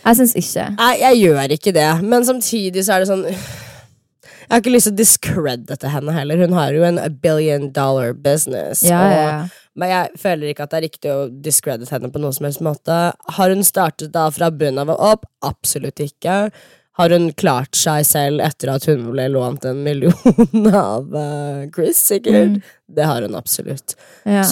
Jeg 0.00 0.18
syns 0.20 0.36
ikke. 0.38 0.66
Nei, 0.78 0.92
jeg 1.02 1.20
gjør 1.20 1.56
ikke 1.56 1.74
det, 1.76 1.88
men 2.02 2.24
samtidig 2.26 2.84
så 2.86 2.96
er 2.96 3.04
det 3.04 3.10
sånn 3.10 3.26
Jeg 3.28 4.50
har 4.50 4.62
ikke 4.62 4.72
lyst 4.74 4.88
til 4.88 4.94
å 4.96 4.98
discredite 4.98 5.90
henne 5.92 6.14
heller. 6.16 6.40
Hun 6.42 6.56
har 6.56 6.74
jo 6.74 6.82
en 6.88 6.98
billion 7.22 7.68
dollar 7.76 8.16
business. 8.18 8.82
Ja, 8.82 9.04
og, 9.04 9.12
ja, 9.14 9.26
ja. 9.28 9.70
Men 9.78 9.92
jeg 9.92 10.18
føler 10.18 10.50
ikke 10.50 10.66
at 10.66 10.72
det 10.72 10.80
er 10.80 10.86
riktig 10.88 11.12
å 11.14 11.20
discredite 11.44 11.94
henne 11.94 12.10
på 12.10 12.20
noen 12.22 12.34
som 12.34 12.48
helst 12.48 12.64
måte. 12.64 12.98
Har 13.36 13.54
hun 13.54 13.62
startet 13.66 14.10
da 14.16 14.26
fra 14.34 14.50
bunnen 14.50 14.82
av 14.82 14.90
og 14.96 15.04
opp? 15.12 15.28
Absolutt 15.46 16.02
ikke. 16.02 16.50
Har 16.98 17.14
hun 17.14 17.30
klart 17.38 17.78
seg 17.78 18.02
selv 18.04 18.42
etter 18.44 18.74
at 18.74 18.84
hun 18.90 19.06
ble 19.12 19.28
lånt 19.30 19.64
en 19.64 19.84
million 19.86 20.66
av 20.74 21.14
eh, 21.16 21.68
Chris, 21.72 22.02
sikkert? 22.10 22.58
Mm. 22.58 22.72
Det 22.98 23.06
har 23.08 23.22
hun 23.24 23.38
absolutt. 23.38 23.94
Ja. 24.26 24.42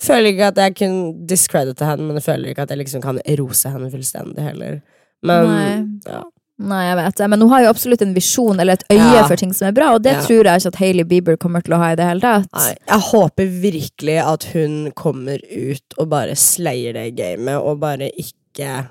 Så 0.00 0.12
føler 0.14 0.32
ikke 0.32 0.46
at 0.52 0.56
jeg 0.56 0.74
kunne 0.76 1.26
discredite 1.30 1.86
henne, 1.86 2.06
men 2.08 2.16
jeg 2.18 2.24
føler 2.26 2.50
ikke 2.50 2.62
at 2.66 2.70
jeg 2.70 2.78
liksom 2.82 3.02
kan 3.04 3.18
rose 3.38 3.70
henne 3.70 3.90
fullstendig 3.92 4.42
heller. 4.42 4.80
Men 5.22 5.46
Nei. 5.46 5.68
ja. 6.12 6.22
Nei, 6.64 6.84
jeg 6.86 6.96
vet 7.00 7.16
det. 7.18 7.26
Men 7.30 7.40
hun 7.42 7.50
har 7.50 7.62
jo 7.64 7.70
absolutt 7.72 8.02
en 8.04 8.12
visjon 8.14 8.60
eller 8.62 8.76
et 8.78 8.84
øye 8.92 9.14
Ja. 9.16 9.26
for 9.26 9.34
ting 9.36 9.52
som 9.52 9.66
er 9.68 9.72
bra, 9.74 9.92
og 9.94 10.02
det 10.04 10.12
Ja. 10.12 10.20
tror 10.22 10.44
jeg 10.44 10.60
ikke 10.60 10.66
at 10.70 10.76
Hailey 10.76 11.04
Bieber 11.04 11.36
kommer 11.36 11.60
til 11.64 11.74
å 11.74 11.78
ha 11.78 11.88
i 11.92 11.96
det 11.96 12.04
hele 12.06 12.20
tatt. 12.20 12.46
Nei, 12.54 12.74
jeg 12.88 13.00
håper 13.10 13.46
virkelig 13.62 14.18
at 14.22 14.44
hun 14.52 14.92
kommer 14.94 15.38
ut 15.50 15.98
og 15.98 16.08
bare 16.10 16.36
slayer 16.36 16.92
det 16.94 17.16
gamet, 17.16 17.58
og 17.58 17.80
bare 17.80 18.10
ikke 18.16 18.88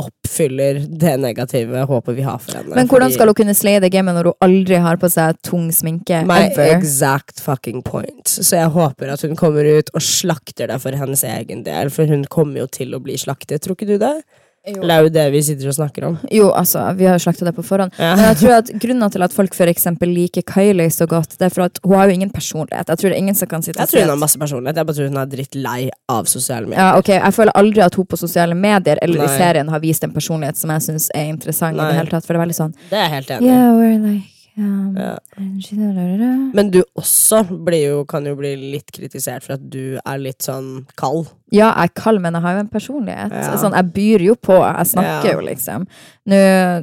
oppfyller 0.00 0.78
det 0.88 1.16
negative 1.20 1.82
håpet 1.88 2.16
vi 2.16 2.24
har 2.24 2.38
for 2.40 2.56
henne. 2.56 2.74
Men 2.76 2.88
hvordan 2.88 3.12
skal 3.12 3.28
hun 3.28 3.36
kunne 3.36 3.54
slaye 3.56 3.80
det 3.82 3.90
gamet 3.92 4.16
når 4.16 4.30
hun 4.30 4.46
aldri 4.46 4.78
har 4.80 5.00
på 5.00 5.10
seg 5.12 5.36
tung 5.44 5.66
sminke? 5.74 6.22
My 6.28 6.46
ever? 6.48 6.72
exact 6.78 7.42
fucking 7.44 7.82
point. 7.84 8.24
Så 8.28 8.56
jeg 8.56 8.72
håper 8.72 9.12
at 9.12 9.24
hun 9.26 9.36
kommer 9.36 9.68
ut 9.68 9.92
og 9.92 10.04
slakter 10.04 10.72
det 10.72 10.80
for 10.82 10.96
hennes 10.96 11.24
egen 11.28 11.66
del, 11.66 11.92
for 11.92 12.08
hun 12.08 12.24
kommer 12.32 12.64
jo 12.64 12.70
til 12.72 12.96
å 12.96 13.02
bli 13.04 13.18
slaktet, 13.20 13.64
tror 13.64 13.76
ikke 13.76 13.92
du 13.92 13.98
det? 14.00 14.16
Jo. 14.62 14.78
Det 14.86 14.94
er 14.94 15.02
jo 15.02 15.08
det 15.10 15.22
vi 15.34 15.40
sitter 15.42 15.70
og 15.72 15.74
snakker 15.74 16.04
om? 16.06 16.16
Jo, 16.30 16.52
altså, 16.54 16.84
vi 16.94 17.08
har 17.10 17.18
slakta 17.18 17.48
det 17.48 17.54
på 17.56 17.64
forhånd. 17.66 17.90
Ja. 17.98 18.12
Men 18.14 18.28
jeg 18.30 18.36
tror 18.44 18.52
at 18.60 18.70
grunnen 18.84 19.10
til 19.10 19.24
at 19.26 19.34
folk 19.34 19.56
eksempel 19.72 20.12
liker 20.14 20.44
Kylie 20.46 20.86
så 20.94 21.06
godt, 21.10 21.34
det 21.38 21.48
er 21.48 21.54
for 21.54 21.64
at 21.66 21.80
hun 21.82 21.96
har 21.98 22.06
jo 22.06 22.14
ingen 22.14 22.30
personlighet. 22.30 22.86
Jeg 22.88 22.98
tror 23.00 23.10
det 23.10 23.16
er 23.16 23.22
ingen 23.24 23.34
som 23.34 23.48
kan 23.50 23.62
sitte 23.62 23.80
Jeg 23.80 23.90
tror 23.90 24.04
hun 24.06 24.14
har 24.14 24.20
masse 24.22 24.38
personlighet. 24.38 24.76
Jeg 24.76 24.86
bare 24.86 24.96
tror 25.00 25.10
hun 25.10 25.16
er 25.22 25.32
drittlei 25.34 25.90
av 26.08 26.30
sosiale 26.30 26.66
medier. 26.70 26.78
ja, 26.78 26.98
ok, 26.98 27.08
Jeg 27.08 27.34
føler 27.34 27.58
aldri 27.58 27.82
at 27.82 27.94
hun 27.98 28.06
på 28.06 28.16
sosiale 28.16 28.54
medier 28.54 28.98
eller 29.02 29.24
i 29.24 29.28
serien 29.34 29.68
har 29.68 29.82
vist 29.82 30.04
en 30.04 30.14
personlighet 30.14 30.56
som 30.56 30.70
jeg 30.70 30.86
syns 30.86 31.10
er 31.14 31.26
interessant. 31.34 31.76
i 31.76 31.82
det 31.82 31.98
hele 31.98 32.10
tatt, 32.14 32.26
For 32.26 32.34
det 32.34 32.40
er 32.40 32.46
veldig 32.46 32.60
sånn 32.60 32.74
Det 32.90 32.98
er 32.98 33.02
jeg 33.08 33.14
helt 33.16 33.30
enig 33.30 33.42
i. 33.42 33.50
Yeah, 33.50 33.72
we're 33.74 33.98
like 33.98 34.31
um, 34.58 34.96
Ja. 34.96 35.18
Men 36.54 36.70
du 36.70 36.82
også 36.98 37.42
blir 37.64 37.82
jo, 37.88 38.04
kan 38.08 38.26
jo 38.26 38.34
bli 38.38 38.54
litt 38.74 38.92
kritisert 38.94 39.44
for 39.46 39.54
at 39.56 39.64
du 39.72 39.98
er 40.04 40.18
litt 40.20 40.44
sånn 40.44 40.84
kald. 41.00 41.30
Ja, 41.52 41.70
jeg 41.76 41.90
er 41.90 41.94
kald, 42.02 42.20
men 42.24 42.34
jeg 42.36 42.42
har 42.44 42.54
jo 42.58 42.64
en 42.66 42.68
personlighet. 42.72 43.32
Ja. 43.32 43.56
Sånn, 43.60 43.74
jeg 43.76 43.92
byr 43.96 44.26
jo 44.30 44.36
på. 44.36 44.58
Jeg 44.60 44.92
snakker 44.94 45.30
Ja. 45.30 45.32
jo, 45.36 45.40
liksom. 45.48 45.86
Nå, 46.26 46.38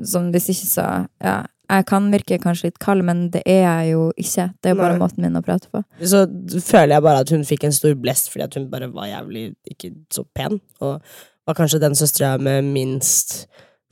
sånn, 0.06 0.32
hvis 0.34 0.50
ikke 0.56 0.70
så 0.74 1.08
Ja. 1.22 1.46
Jeg 1.70 1.86
kan 1.86 2.10
virke 2.12 2.40
kanskje 2.42 2.64
litt 2.72 2.80
kald, 2.80 3.04
men 3.06 3.30
det 3.30 3.44
er 3.46 3.62
jeg 3.62 3.92
jo 3.92 4.12
ikke. 4.18 4.48
Det 4.60 4.72
er 4.72 4.74
jo 4.74 4.82
bare 4.82 4.98
Nei. 4.98 5.02
måten 5.06 5.20
min 5.22 5.36
å 5.38 5.44
prate 5.46 5.68
på. 5.70 5.84
Så 6.02 6.26
føler 6.66 6.96
jeg 6.96 7.04
bare 7.04 7.20
at 7.20 7.30
hun 7.30 7.44
fikk 7.46 7.64
en 7.66 7.72
stor 7.72 7.94
blest 7.94 8.32
fordi 8.32 8.44
at 8.44 8.56
hun 8.56 8.70
bare 8.72 8.88
var 8.92 9.06
jævlig 9.06 9.54
ikke 9.70 9.92
så 10.10 10.26
pen. 10.34 10.60
Og 10.82 11.00
var 11.46 11.54
kanskje 11.54 11.80
den 11.80 11.94
søstera 11.94 12.40
med 12.42 12.64
minst 12.66 13.46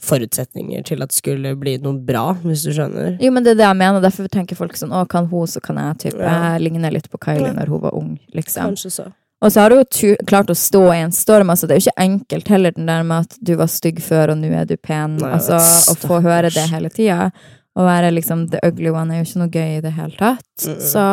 forutsetninger 0.03 0.83
til 0.85 1.01
at 1.01 1.09
det 1.09 1.17
skulle 1.17 1.53
bli 1.57 1.77
noe 1.81 1.97
bra, 2.05 2.31
hvis 2.43 2.65
du 2.67 2.71
skjønner. 2.75 3.15
Jo, 3.23 3.31
men 3.33 3.45
det 3.45 3.55
er 3.55 3.61
det 3.61 3.65
jeg 3.67 3.79
mener. 3.79 4.03
Derfor 4.03 4.27
tenker 4.29 4.59
folk 4.59 4.75
sånn 4.77 4.93
Å, 4.93 5.05
kan 5.09 5.25
hun, 5.31 5.47
så 5.49 5.61
kan 5.63 5.79
jeg. 5.81 5.97
Typ. 6.05 6.19
Ja. 6.21 6.35
Jeg 6.53 6.67
ligner 6.67 6.93
litt 6.93 7.09
på 7.09 7.17
Kylie 7.23 7.49
Ja. 7.49 7.55
når 7.57 7.73
hun 7.73 7.81
var 7.81 7.95
ung, 7.97 8.11
liksom. 8.37 8.73
Kanskje 8.75 8.91
så. 8.93 9.07
Og 9.41 9.51
så 9.53 9.61
har 9.61 9.73
hun 9.73 9.83
jo 9.85 10.15
klart 10.25 10.49
å 10.49 10.55
stå 10.57 10.83
i 10.95 11.01
en 11.03 11.11
storm. 11.13 11.49
Altså, 11.53 11.67
det 11.67 11.75
er 11.75 11.81
jo 11.81 11.89
ikke 11.89 12.05
enkelt 12.05 12.47
heller, 12.47 12.71
den 12.73 12.87
der 12.89 13.03
med 13.05 13.27
at 13.27 13.37
du 13.41 13.55
var 13.55 13.69
stygg 13.69 14.01
før, 14.01 14.33
og 14.33 14.39
nå 14.41 14.49
er 14.53 14.65
du 14.65 14.77
pen. 14.77 15.17
Nei, 15.21 15.29
altså, 15.37 15.59
å 15.93 15.97
få 16.01 16.21
høre 16.25 16.49
det 16.53 16.65
hele 16.71 16.89
tida. 16.89 17.31
Å 17.77 17.85
være 17.85 18.09
liksom 18.15 18.47
the 18.49 18.59
ugly 18.65 18.89
one 18.89 19.13
er 19.13 19.21
jo 19.21 19.27
ikke 19.27 19.41
noe 19.43 19.53
gøy 19.53 19.75
i 19.77 19.81
det 19.85 19.91
hele 19.93 20.17
tatt. 20.17 20.47
Mm-mm. 20.65 20.81
Så 20.81 21.03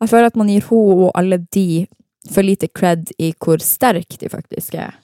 jeg 0.00 0.08
føler 0.08 0.30
at 0.32 0.36
man 0.40 0.48
gir 0.48 0.64
henne 0.64 1.08
og 1.08 1.10
alle 1.20 1.38
de 1.52 1.86
for 2.32 2.42
lite 2.42 2.68
cred 2.72 3.12
i 3.22 3.34
hvor 3.38 3.60
sterk 3.62 4.16
de 4.18 4.30
faktisk 4.32 4.74
er. 4.80 4.96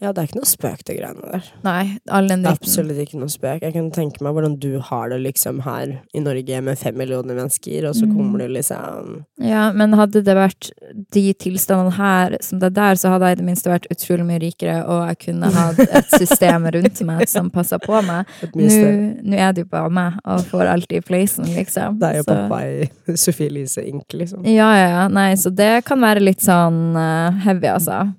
Ja, 0.00 0.10
det 0.12 0.20
er 0.20 0.26
ikke 0.28 0.40
noe 0.42 0.48
spøk, 0.50 0.80
det 0.84 0.94
greiene 0.98 1.30
der. 1.32 1.44
Nei, 1.64 1.98
all 2.12 2.26
den 2.28 2.42
dritten. 2.44 2.60
Absolutt 2.68 2.98
ikke 3.00 3.16
noe 3.20 3.32
spøk. 3.32 3.62
Jeg 3.64 3.72
kan 3.72 3.86
tenke 3.96 4.20
meg 4.20 4.34
hvordan 4.36 4.58
du 4.60 4.78
har 4.84 5.08
det 5.08 5.20
liksom 5.24 5.62
her 5.64 5.94
i 6.12 6.20
Norge 6.20 6.58
med 6.66 6.76
fem 6.78 6.98
millioner 7.00 7.34
mennesker, 7.38 7.86
og 7.88 7.94
så 7.96 8.04
Mm. 8.06 8.12
kommer 8.16 8.38
du 8.44 8.48
liksom 8.58 9.24
Ja, 9.40 9.72
men 9.72 9.92
hadde 9.94 10.22
det 10.22 10.36
vært 10.36 10.70
de 11.12 11.32
tilstandene 11.34 11.92
her 11.96 12.36
som 12.42 12.58
det 12.58 12.66
er 12.66 12.76
der, 12.76 12.94
så 13.00 13.08
hadde 13.08 13.22
jeg 13.30 13.32
i 13.38 13.40
det 13.40 13.46
minste 13.46 13.70
vært 13.72 13.86
utrolig 13.90 14.26
mye 14.26 14.40
rikere, 14.40 14.84
og 14.86 15.08
jeg 15.08 15.18
kunne 15.32 15.50
hatt 15.50 15.78
et 15.80 16.10
system 16.10 16.64
rundt 16.66 17.00
meg 17.04 17.28
som 17.28 17.48
passa 17.50 17.78
på 17.78 18.02
meg. 18.04 18.26
nå 18.54 19.34
er 19.38 19.52
det 19.52 19.64
jo 19.64 19.70
bare 19.70 19.90
meg, 19.90 20.12
og 20.26 20.40
får 20.44 20.66
alt 20.74 20.92
i 20.92 21.00
placen, 21.00 21.44
liksom. 21.56 21.98
Det 21.98 22.08
er 22.10 22.16
jo 22.20 22.22
Så- 22.22 22.34
pappa 22.34 22.60
i 22.66 22.90
Sophie 23.16 23.46
Elise 23.48 23.78
Inc., 23.88 24.04
liksom. 24.12 24.44
Ja, 24.44 24.74
ja, 24.76 24.88
ja. 24.88 25.08
Nei, 25.08 25.32
så 25.36 25.50
det 25.54 25.84
kan 25.86 26.00
være 26.00 26.20
litt 26.20 26.40
sånn 26.44 26.94
eh, 26.96 27.30
heavy, 27.46 27.66
altså. 27.72 28.12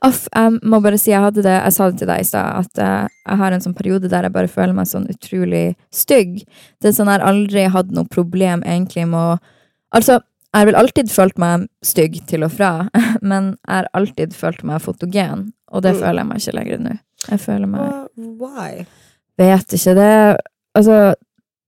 Aff, 0.00 0.24
jeg 0.32 0.58
må 0.64 0.78
bare 0.80 0.96
si, 0.98 1.10
jeg 1.12 1.20
hadde 1.20 1.42
det, 1.44 1.52
jeg 1.66 1.72
sa 1.76 1.90
det 1.90 1.98
til 2.00 2.08
deg 2.08 2.20
i 2.22 2.24
stad, 2.24 2.64
at 2.64 2.78
eh, 2.80 3.08
jeg 3.28 3.38
har 3.42 3.52
en 3.52 3.60
sånn 3.60 3.74
periode 3.76 4.08
der 4.08 4.24
jeg 4.24 4.32
bare 4.32 4.48
føler 4.48 4.72
meg 4.72 4.86
sånn 4.88 5.04
utrolig 5.12 5.74
stygg. 5.92 6.38
Det 6.80 6.88
er 6.88 6.94
sånn 6.96 7.10
jeg 7.12 7.18
har 7.20 7.26
aldri 7.28 7.64
hatt 7.74 7.90
noe 7.92 8.08
problem 8.08 8.62
egentlig 8.64 9.06
med 9.10 9.20
å 9.20 9.38
Altså, 9.92 10.14
jeg 10.54 10.56
har 10.62 10.66
vel 10.70 10.76
alltid 10.80 11.10
følt 11.12 11.36
meg 11.36 11.66
stygg 11.84 12.14
til 12.30 12.46
og 12.46 12.52
fra, 12.54 12.88
men 13.20 13.50
jeg 13.68 13.74
har 13.76 13.88
alltid 13.92 14.32
følt 14.32 14.62
meg 14.64 14.80
fotogen, 14.80 15.50
og 15.68 15.82
det 15.84 15.92
Mm. 15.92 16.00
føler 16.00 16.18
jeg 16.22 16.28
meg 16.30 16.40
ikke 16.40 16.54
lenger 16.56 16.78
nå. 16.86 16.94
Jeg 17.28 17.40
føler 17.40 17.66
meg 17.66 17.80
uh, 17.80 18.06
Why? 18.40 18.86
Vet 19.38 19.76
ikke. 19.76 19.94
Det 20.00 20.08
Altså, 20.74 20.96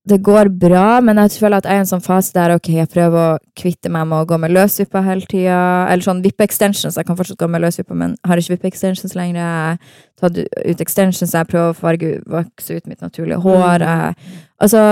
det 0.05 0.19
går 0.21 0.51
bra, 0.61 1.01
men 1.01 1.17
jeg 1.23 1.39
føler 1.41 1.63
at 1.63 1.65
jeg 1.65 1.79
er 1.79 1.81
i 1.81 1.83
en 1.87 1.89
sånn 1.89 2.03
fase 2.05 2.35
der 2.37 2.53
ok, 2.53 2.69
jeg 2.77 2.91
prøver 2.93 3.15
å 3.23 3.39
kvitte 3.57 3.89
meg 3.93 4.05
med 4.11 4.21
å 4.21 4.27
gå 4.29 4.37
med 4.43 4.53
løsvippa 4.53 5.01
hele 5.07 5.25
tida. 5.31 5.61
Eller 5.89 6.05
sånn 6.05 6.21
vippe-extensions. 6.25 6.99
Jeg 7.01 7.09
kan 7.09 7.17
fortsatt 7.17 7.41
gå 7.41 7.49
med 7.49 7.65
løsvippa, 7.65 7.97
men 7.97 8.19
har 8.29 8.41
ikke 8.41 8.59
vippe-extensions 8.59 9.17
lenger. 9.17 9.41
Jeg 9.41 9.49
har 9.49 9.79
tatt 10.21 10.43
ut 10.45 10.85
extensions, 10.85 11.33
jeg 11.33 11.49
prøver 11.49 11.73
å 11.73 11.79
farge, 11.79 12.13
vokse 12.29 12.77
ut 12.77 12.91
mitt 12.91 13.01
naturlige 13.01 13.41
hår. 13.47 13.87
Jeg, 13.87 14.37
altså, 14.67 14.85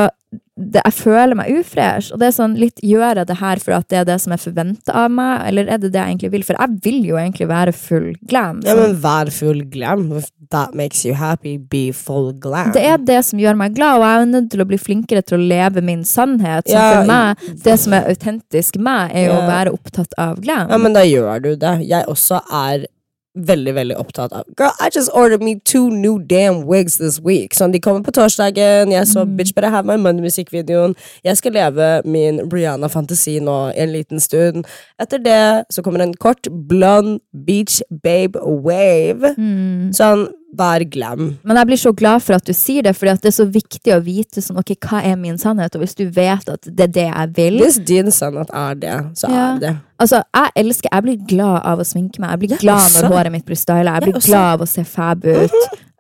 det, 0.57 0.83
jeg 0.85 0.95
føler 0.95 1.37
meg 1.39 1.51
ufresh. 1.59 2.13
Og 2.13 2.21
det 2.21 2.29
er 2.29 2.35
sånn, 2.37 2.55
litt 2.61 2.81
gjør 2.85 3.23
jeg 3.23 3.29
det 3.31 3.39
her 3.41 3.61
for 3.63 3.77
at 3.77 3.89
det 3.91 3.99
er 4.03 4.07
det 4.09 4.19
som 4.23 4.35
er 4.35 4.41
forventa 4.43 4.95
av 5.05 5.11
meg, 5.13 5.47
eller 5.49 5.71
er 5.73 5.81
det 5.81 5.93
det 5.95 6.01
jeg 6.01 6.15
egentlig 6.15 6.31
vil? 6.35 6.45
For 6.47 6.59
jeg 6.61 6.79
vil 6.85 7.01
jo 7.09 7.19
egentlig 7.21 7.49
være 7.51 7.75
full 7.77 8.09
glam. 8.29 8.61
Ja, 8.67 8.77
sånn. 8.77 8.83
men 8.83 8.97
vær 9.03 9.33
full 9.35 9.63
glam. 9.73 10.07
If 10.21 10.31
that 10.53 10.77
makes 10.79 11.05
you 11.09 11.17
happy, 11.19 11.57
be 11.57 11.85
full 11.97 12.33
glam. 12.43 12.73
Det 12.77 12.85
er 12.85 13.01
det 13.01 13.21
som 13.29 13.41
gjør 13.43 13.59
meg 13.59 13.77
glad, 13.79 13.99
og 14.01 14.07
jeg 14.07 14.23
er 14.23 14.33
nødt 14.35 14.51
til 14.53 14.65
å 14.65 14.69
bli 14.69 14.81
flinkere 14.81 15.25
til 15.27 15.41
å 15.41 15.51
leve 15.55 15.85
min 15.85 16.05
sannhet. 16.09 16.69
Så 16.69 16.77
Ja, 16.77 16.89
for 16.93 17.11
meg, 17.11 17.47
det 17.65 17.79
som 17.81 17.97
er 17.97 18.11
autentisk 18.13 18.81
meg, 18.83 19.17
er 19.17 19.31
jo 19.31 19.39
å 19.41 19.47
være 19.49 19.73
opptatt 19.75 20.17
av 20.21 20.41
glam. 20.45 20.69
Ja, 20.69 20.81
men 20.81 20.97
da 20.97 21.07
gjør 21.07 21.43
du 21.49 21.55
det. 21.57 21.79
Jeg 21.89 22.09
også 22.13 22.43
er 22.53 22.87
veldig, 23.35 23.75
veldig 23.75 23.97
opptatt 23.97 24.33
av 24.33 24.45
Girl, 24.59 24.73
I 24.81 24.91
just 24.95 25.11
ordered 25.15 25.43
me 25.43 25.55
two 25.65 25.89
new 25.91 26.19
damn 26.19 26.67
wigs 26.67 26.99
this 26.99 27.21
week. 27.21 27.55
Sånn, 27.55 27.73
de 27.73 27.81
kommer 27.81 28.03
på 28.05 28.13
torsdagen. 28.13 28.93
Jeg 28.93 29.07
så 29.07 29.25
Mm. 29.25 29.37
Bitch 29.37 29.55
Better 29.55 29.71
Have 29.71 29.87
My 29.87 29.97
Money-musikkvideoen. 29.97 30.95
Jeg 31.25 31.37
skal 31.37 31.53
leve 31.53 32.03
min 32.05 32.41
Rihanna-fantasi 32.51 33.41
nå 33.41 33.73
en 33.77 33.93
liten 33.93 34.21
stund. 34.21 34.67
Etter 35.01 35.19
det 35.19 35.65
så 35.71 35.83
kommer 35.83 36.01
en 36.03 36.15
kort 36.15 36.49
blond 36.69 37.21
beach 37.47 37.81
babe 38.03 38.37
wave. 38.45 39.35
Mm. 39.39 39.93
Sånn, 39.93 40.29
vær 40.55 40.85
glem. 40.91 41.39
Men 41.45 41.57
jeg 41.57 41.67
blir 41.71 41.81
så 41.81 41.93
glad 41.97 42.23
for 42.23 42.35
at 42.37 42.45
du 42.45 42.53
sier 42.53 42.83
det, 42.83 42.93
fordi 42.97 43.15
det 43.23 43.31
er 43.31 43.37
så 43.39 43.47
viktig 43.49 43.95
å 43.97 44.01
vite 44.05 44.43
sånn, 44.45 44.59
ok, 44.61 44.75
hva 44.85 45.03
er 45.05 45.17
min 45.17 45.39
sannhet, 45.41 45.75
og 45.75 45.81
hvis 45.85 45.95
du 45.97 46.05
vet 46.13 46.49
at 46.53 46.61
det 46.69 46.89
er 46.91 46.93
det 46.93 47.07
jeg 47.09 47.33
vil 47.39 47.59
Hvis 47.63 47.79
din 47.89 48.11
sannhet 48.13 48.51
er 48.53 48.75
det, 48.75 48.97
så 49.17 49.31
Ja. 49.31 49.55
er 49.55 49.59
det. 49.61 49.77
Altså, 49.99 50.23
jeg 50.35 50.51
elsker, 50.57 50.89
jeg 50.93 51.03
blir 51.03 51.27
glad 51.27 51.63
av 51.65 51.79
å 51.79 51.85
sminke 51.87 52.19
meg. 52.21 52.31
Jeg 52.31 52.39
blir 52.41 52.51
Jeg 52.51 52.59
glad 52.61 52.81
også. 52.91 53.03
når 53.03 53.17
håret 53.17 53.33
mitt 53.33 53.47
blir 53.47 53.57
styla. 53.57 53.85
Jeg 53.85 53.95
Jeg 53.95 54.03
blir 54.03 54.15
også. 54.21 54.27
glad 54.29 54.53
av 54.53 54.61
å 54.61 54.69
se 54.69 54.85
fab 54.85 55.25
ut. 55.25 55.51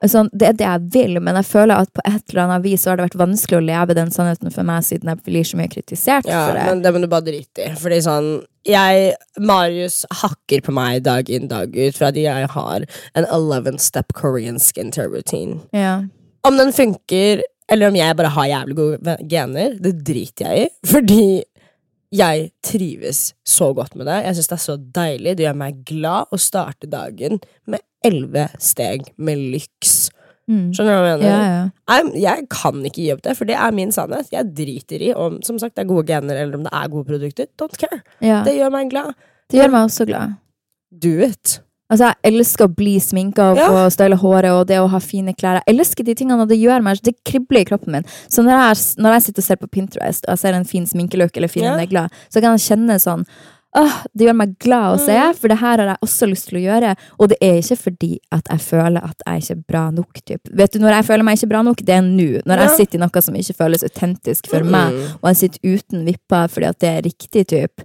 Sånn, 0.04 0.28
det 0.34 0.48
er 0.48 0.52
det 0.58 0.66
jeg 0.66 0.80
vil, 0.92 1.20
men 1.22 1.36
jeg 1.36 1.44
føler 1.46 1.78
at 1.78 1.92
på 1.94 2.00
et 2.04 2.22
eller 2.32 2.42
annet 2.42 2.62
vis 2.64 2.82
så 2.82 2.90
har 2.90 2.96
det 2.96 3.04
vært 3.08 3.20
vanskelig 3.22 3.58
å 3.60 3.64
leve 3.64 3.94
den 3.94 4.10
sannheten 4.10 4.50
for 4.52 4.64
meg, 4.64 4.82
siden 4.82 5.04
jeg 5.12 5.22
blir 5.22 5.44
så 5.46 5.56
mye 5.56 5.70
kritisert 5.70 6.26
Ja, 6.26 6.46
for 6.48 6.54
det. 6.58 6.64
men 6.66 6.82
det 6.82 6.92
må 6.92 7.00
du 7.00 7.06
bare 7.06 7.22
drite 7.22 7.68
i. 7.68 7.74
Fordi 7.78 8.00
sånn 8.02 8.42
jeg, 8.68 9.14
Marius 9.42 10.02
hakker 10.22 10.62
på 10.64 10.74
meg 10.74 11.02
dag 11.06 11.30
inn 11.32 11.48
dag 11.50 11.74
ut 11.74 11.98
fordi 11.98 12.26
jeg 12.26 12.50
har 12.54 12.84
en 13.18 13.26
11 13.26 13.80
step 13.82 14.12
Korean 14.18 14.60
skincare 14.62 15.10
routine. 15.12 15.60
Ja. 15.74 16.02
Om 16.46 16.58
den 16.58 16.72
funker, 16.74 17.42
eller 17.70 17.90
om 17.90 17.96
jeg 17.98 18.18
bare 18.18 18.34
har 18.34 18.50
jævlig 18.50 18.76
gode 18.78 19.16
gener, 19.30 19.76
det 19.82 19.96
driter 20.06 20.50
jeg 20.50 20.66
i. 20.66 20.70
Fordi 20.86 21.24
jeg 22.12 22.50
trives 22.64 23.30
så 23.48 23.70
godt 23.72 23.94
med 23.96 24.06
det. 24.10 24.18
Jeg 24.26 24.36
syns 24.36 24.50
det 24.50 24.56
er 24.58 24.64
så 24.66 24.76
deilig. 25.00 25.36
Det 25.38 25.46
gjør 25.46 25.60
meg 25.62 25.84
glad 25.88 26.34
å 26.34 26.40
starte 26.40 26.90
dagen 26.92 27.40
med 27.64 27.80
elleve 28.04 28.48
steg 28.60 29.06
med 29.16 29.40
lyks. 29.54 30.10
Mm. 30.50 30.68
Skjønner 30.74 30.96
du 30.96 31.02
hva 31.04 31.10
jeg 31.12 31.20
mener? 31.22 31.32
Ja, 31.32 31.50
ja. 31.54 31.96
jeg, 31.96 32.22
jeg 32.24 32.46
kan 32.50 32.80
ikke 32.88 33.00
gi 33.00 33.10
opp 33.14 33.22
det, 33.24 33.36
for 33.38 33.48
det 33.48 33.56
er 33.56 33.74
min 33.76 33.92
sannhet. 33.94 34.30
Jeg 34.34 34.50
driter 34.58 35.04
i 35.06 35.12
om 35.14 35.40
som 35.46 35.58
sagt, 35.62 35.76
det 35.76 35.84
er 35.84 35.90
gode 35.92 36.06
gener 36.10 36.40
eller 36.42 36.58
om 36.58 36.64
det 36.66 36.72
er 36.74 36.88
gode 36.92 37.06
produkter. 37.12 37.50
Don't 37.60 37.78
care. 37.78 38.02
ja. 38.20 38.42
Det 38.46 38.56
gjør 38.58 38.72
meg 38.74 38.90
glad. 38.90 39.12
Det 39.50 39.60
gjør 39.60 39.70
meg 39.74 39.90
også 39.90 40.08
glad. 40.08 40.38
Do 41.02 41.12
it. 41.24 41.60
Altså, 41.92 42.08
Jeg 42.08 42.32
elsker 42.32 42.64
å 42.64 42.72
bli 42.72 42.94
sminka 43.04 43.50
og 43.52 43.58
få 43.60 43.80
style 43.92 44.16
håret 44.16 44.54
og 44.56 44.66
det 44.70 44.78
å 44.80 44.88
ha 44.88 45.00
fine 45.02 45.34
klær. 45.36 45.60
Jeg 45.60 45.74
elsker 45.74 46.06
de 46.06 46.14
tingene, 46.16 46.40
og 46.40 46.48
det 46.48 46.56
gjør 46.56 46.80
meg 46.84 47.02
Det 47.04 47.12
kribler 47.28 47.60
i 47.60 47.68
kroppen 47.68 47.92
min. 47.92 48.06
Så 48.32 48.44
når 48.44 48.56
jeg, 48.56 48.78
når 49.04 49.18
jeg 49.18 49.24
sitter 49.26 49.44
og 49.44 49.46
ser 49.50 49.60
på 49.60 49.68
Pinterest 49.76 50.24
og 50.24 50.32
jeg 50.32 50.40
ser 50.40 50.56
en 50.56 50.68
fin 50.68 50.86
sminkeløk 50.88 51.36
eller 51.36 51.52
fine 51.52 51.74
negler, 51.76 52.08
så 52.32 52.40
kan 52.40 52.56
jeg 52.56 52.64
kjenne 52.64 52.96
sånn 53.02 53.26
Åh, 53.74 54.02
Det 54.14 54.26
gjør 54.26 54.36
meg 54.36 54.58
glad 54.58 54.98
å 54.98 55.00
se, 55.00 55.12
Mm. 55.16 55.34
for 55.34 55.48
det 55.48 55.58
her 55.58 55.78
har 55.78 55.86
jeg 55.86 55.96
også 56.02 56.28
lyst 56.28 56.48
til 56.48 56.58
å 56.58 56.62
gjøre. 56.66 56.96
Og 57.18 57.28
det 57.28 57.38
er 57.40 57.54
ikke 57.62 57.78
fordi 57.78 58.18
at 58.30 58.44
jeg 58.50 58.58
føler 58.60 59.02
at 59.02 59.22
jeg 59.26 59.40
ikke 59.42 59.50
er 59.56 59.64
bra 59.72 59.90
nok. 59.90 60.12
Typ. 60.26 60.40
Vet 60.52 60.72
du, 60.72 60.78
Når 60.78 60.90
jeg 60.92 61.04
føler 61.06 61.24
meg 61.24 61.38
ikke 61.38 61.48
bra 61.48 61.62
nok, 61.62 61.76
det 61.78 61.88
er 61.96 62.02
nå. 62.02 62.42
Når 62.44 62.58
jeg 62.58 62.70
sitter 62.76 62.98
i 62.98 63.00
noe 63.00 63.22
som 63.22 63.34
ikke 63.34 63.56
føles 63.56 63.82
autentisk 63.82 64.46
for 64.46 64.62
meg, 64.62 64.92
Mm. 64.92 65.16
og 65.22 65.28
jeg 65.32 65.36
sitter 65.36 65.60
uten 65.76 66.04
vipper 66.04 66.48
fordi 66.48 66.66
at 66.68 66.78
det 66.78 66.88
er 66.90 67.02
riktig, 67.08 67.46
typ. 67.46 67.80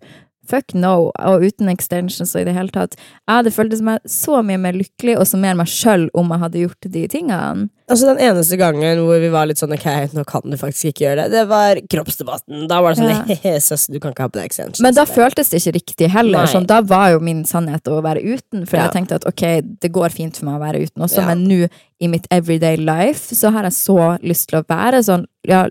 Fuck 0.50 0.74
no, 0.74 1.12
og 1.20 1.44
uten 1.46 1.70
extensions 1.72 2.36
og 2.36 2.42
i 2.42 2.48
det 2.48 2.56
hele 2.58 2.74
tatt. 2.74 2.96
Jeg 3.28 3.34
hadde 3.40 3.54
føltes 3.56 3.82
meg 3.86 4.00
så 4.10 4.42
mye 4.46 4.60
mer 4.62 4.78
lykkelig 4.78 5.18
og 5.20 5.28
så 5.30 5.40
mer 5.42 5.58
meg 5.60 5.68
sjøl 5.72 6.08
om 6.18 6.32
jeg 6.34 6.44
hadde 6.46 6.64
gjort 6.66 6.88
de 6.98 7.08
tingene. 7.12 7.68
Altså 7.88 8.10
Den 8.10 8.20
eneste 8.20 8.58
gangen 8.60 9.00
hvor 9.00 9.22
vi 9.24 9.30
var 9.32 9.48
litt 9.48 9.62
sånn 9.62 9.72
ok, 9.72 9.86
nå 10.12 10.26
kan 10.28 10.44
du 10.52 10.58
faktisk 10.60 10.90
ikke 10.90 11.06
gjøre 11.06 11.22
det, 11.22 11.38
det 11.38 11.44
var 11.48 11.80
kroppsdebatten. 11.88 12.66
Da 12.68 12.82
var 12.84 12.94
det 12.96 13.00
sånn 13.00 13.14
Ja. 13.14 13.38
he 13.46 13.54
søs, 13.64 13.88
du 13.88 14.00
kan 14.04 14.12
ikke 14.12 14.26
ha 14.26 14.32
på 14.34 14.42
deg 14.42 14.50
extensions. 14.50 14.82
Men 14.84 14.98
da 14.98 15.06
føltes 15.08 15.54
det 15.54 15.62
ikke 15.62 15.76
riktig 15.78 16.10
heller. 16.12 16.50
Sånn, 16.52 16.68
da 16.68 16.82
var 16.84 17.14
jo 17.16 17.22
min 17.24 17.46
sannhet 17.48 17.88
å 17.88 18.02
være 18.04 18.24
uten, 18.26 18.66
for 18.68 18.76
Ja. 18.78 18.88
jeg 18.90 18.98
tenkte 18.98 19.22
at 19.22 19.28
ok, 19.30 19.46
det 19.84 19.92
går 19.96 20.12
fint 20.12 20.36
for 20.36 20.50
meg 20.50 20.60
å 20.60 20.66
være 20.66 20.84
uten 20.84 21.04
også, 21.08 21.22
Ja. 21.24 21.28
men 21.32 21.48
nå 21.48 21.70
i 22.00 22.08
mitt 22.12 22.28
everyday 22.30 22.76
life 22.78 23.34
så 23.34 23.52
har 23.56 23.64
jeg 23.64 23.74
så 23.80 24.20
lyst 24.22 24.50
til 24.52 24.60
å 24.62 24.66
være 24.68 25.00
sånn 25.08 25.26
ja, 25.48 25.68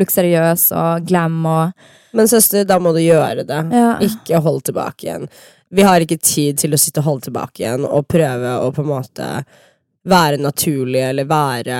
luksuriøs 0.00 0.70
og 0.76 1.08
glam 1.08 1.40
og 1.46 1.88
Men 2.16 2.28
søster, 2.28 2.64
da 2.64 2.78
må 2.80 2.94
du 2.96 3.02
gjøre 3.02 3.44
det. 3.44 3.58
Ja. 3.74 3.88
Ikke 4.00 4.38
hold 4.40 4.62
tilbake 4.64 5.04
igjen. 5.04 5.26
Vi 5.68 5.84
har 5.84 6.00
ikke 6.00 6.16
tid 6.16 6.56
til 6.62 6.72
å 6.72 6.78
sitte 6.80 7.02
og 7.02 7.10
holde 7.10 7.26
tilbake 7.26 7.60
igjen 7.60 7.84
og 7.84 8.06
prøve 8.08 8.54
å 8.64 8.70
på 8.72 8.80
en 8.80 8.88
måte 8.88 9.26
være 10.08 10.38
naturlig 10.40 11.02
eller 11.04 11.28
være 11.28 11.78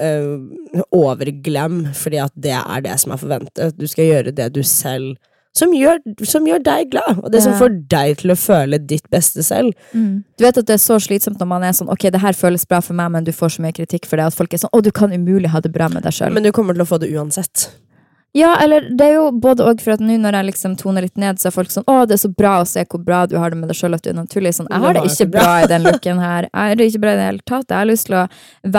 øh, 0.00 0.86
overglem, 0.96 1.82
fordi 1.92 2.22
at 2.22 2.32
det 2.34 2.54
er 2.56 2.84
det 2.86 2.96
som 3.02 3.12
er 3.12 3.20
forventet. 3.20 3.76
Du 3.76 3.84
skal 3.90 4.08
gjøre 4.08 4.34
det 4.36 4.48
du 4.56 4.62
selv 4.64 5.18
som 5.56 5.72
gjør, 5.76 6.00
som 6.24 6.46
gjør 6.48 6.62
deg 6.64 6.90
glad, 6.94 7.20
og 7.20 7.28
det 7.32 7.42
som 7.44 7.52
får 7.60 7.74
deg 7.92 8.22
til 8.22 8.32
å 8.32 8.38
føle 8.40 8.80
ditt 8.80 9.04
beste 9.12 9.44
selv. 9.44 9.76
Du 9.92 10.46
vet 10.46 10.56
at 10.56 10.68
det 10.68 10.78
er 10.78 10.82
så 10.82 10.96
slitsomt 11.02 11.40
når 11.42 11.50
man 11.50 11.66
er 11.68 11.76
sånn 11.76 11.90
Ok, 11.92 12.08
det 12.14 12.22
her 12.22 12.36
føles 12.36 12.64
bra 12.68 12.80
for 12.84 12.96
meg, 12.96 13.12
men 13.12 13.26
du 13.26 13.32
får 13.36 13.56
så 13.56 13.64
mye 13.64 13.76
kritikk 13.76 14.08
for 14.08 14.16
det 14.16 14.30
at 14.30 14.36
folk 14.36 14.54
er 14.54 14.62
sånn 14.62 14.72
Å, 14.72 14.80
du 14.80 14.88
kan 14.94 15.12
umulig 15.12 15.52
ha 15.52 15.60
det 15.60 15.72
bra 15.74 15.90
med 15.92 16.06
deg 16.06 16.16
sjøl. 16.16 16.32
Men 16.32 16.46
du 16.46 16.52
kommer 16.56 16.76
til 16.76 16.86
å 16.86 16.88
få 16.88 16.98
det 17.02 17.12
uansett. 17.12 17.68
Ja, 18.32 18.54
eller 18.64 18.86
det 18.96 19.04
er 19.10 19.18
jo 19.18 19.26
både 19.44 19.64
og, 19.68 19.82
for 19.84 19.92
at 19.92 20.00
nå 20.00 20.14
når 20.16 20.38
jeg 20.38 20.48
liksom 20.48 20.76
toner 20.80 21.04
litt 21.04 21.18
ned, 21.20 21.36
så 21.40 21.50
er 21.50 21.54
folk 21.54 21.72
sånn 21.72 21.84
Å, 21.84 21.98
det 22.08 22.16
er 22.16 22.22
så 22.22 22.30
bra 22.32 22.54
å 22.62 22.68
se 22.68 22.84
hvor 22.88 23.02
bra 23.04 23.26
du 23.28 23.36
har 23.36 23.52
det 23.52 23.58
med 23.60 23.68
deg 23.68 23.76
sjøl, 23.76 23.92
at 23.98 24.06
du 24.06 24.08
er 24.14 24.16
naturlig. 24.16 24.54
Sånn, 24.56 24.70
jeg 24.72 24.84
har 24.86 24.96
det 24.96 25.02
ikke 25.10 25.28
bra 25.34 25.50
i 25.60 25.68
den 25.68 25.84
looken 25.84 26.22
her. 26.22 26.48
Jeg 26.48 26.72
har 26.72 26.80
det 26.80 26.86
ikke 26.88 27.02
bra 27.04 27.12
i 27.12 27.20
det 27.20 27.26
hele 27.28 27.44
tatt. 27.44 27.66
Jeg 27.68 27.76
har 27.76 27.90
lyst 27.90 28.08
til 28.08 28.16
å 28.22 28.24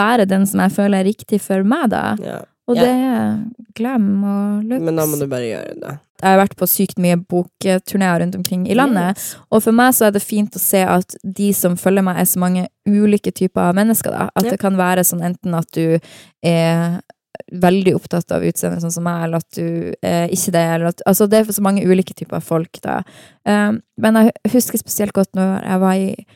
være 0.00 0.26
den 0.26 0.48
som 0.50 0.64
jeg 0.64 0.74
føler 0.74 1.04
er 1.04 1.08
riktig 1.12 1.38
for 1.44 1.70
meg, 1.74 1.86
da. 1.94 2.02
Ja. 2.24 2.40
Og 2.66 2.78
det 2.78 2.88
er 2.88 3.40
glem 3.76 4.06
og 4.24 4.64
looks. 4.64 4.84
Men 4.86 4.96
da 4.96 5.04
må 5.06 5.18
du 5.20 5.26
bare 5.28 5.48
gjøre 5.50 5.74
det. 5.82 5.94
Jeg 6.22 6.30
har 6.30 6.38
vært 6.40 6.54
på 6.56 6.68
sykt 6.70 7.00
mye 7.02 7.18
bokturneer 7.20 8.22
rundt 8.22 8.36
omkring 8.38 8.62
i 8.70 8.76
landet. 8.78 9.20
Og 9.52 9.60
for 9.66 9.76
meg 9.76 9.92
så 9.92 10.06
er 10.06 10.14
det 10.14 10.22
fint 10.24 10.54
å 10.56 10.62
se 10.62 10.80
at 10.88 11.16
de 11.22 11.50
som 11.52 11.76
følger 11.76 12.06
meg, 12.06 12.16
er 12.22 12.28
så 12.30 12.40
mange 12.40 12.62
ulike 12.88 13.34
typer 13.34 13.66
av 13.68 13.76
mennesker. 13.76 14.14
Da. 14.14 14.30
At 14.34 14.44
Ja. 14.46 14.50
det 14.54 14.60
kan 14.62 14.78
være 14.80 15.04
sånn 15.04 15.20
enten 15.20 15.54
at 15.58 15.68
du 15.76 15.98
er 16.42 17.02
veldig 17.52 17.94
opptatt 17.98 18.32
av 18.32 18.42
utseendet, 18.46 18.80
sånn 18.80 18.92
som 18.94 19.04
meg, 19.04 19.24
eller 19.24 19.42
at 19.42 19.50
du 19.58 19.92
er 20.02 20.28
ikke 20.32 20.52
det. 20.54 20.64
Eller 20.76 20.86
at, 20.86 21.02
altså 21.06 21.28
det 21.28 21.40
er 21.42 21.52
så 21.52 21.60
mange 21.60 21.84
ulike 21.84 22.14
typer 22.14 22.36
av 22.36 22.42
folk, 22.46 22.80
da. 22.80 23.02
Um, 23.44 23.82
men 23.98 24.14
jeg 24.14 24.32
husker 24.54 24.78
spesielt 24.78 25.12
godt 25.12 25.34
når 25.34 25.60
jeg 25.66 25.80
var 25.80 25.94
i 25.94 26.26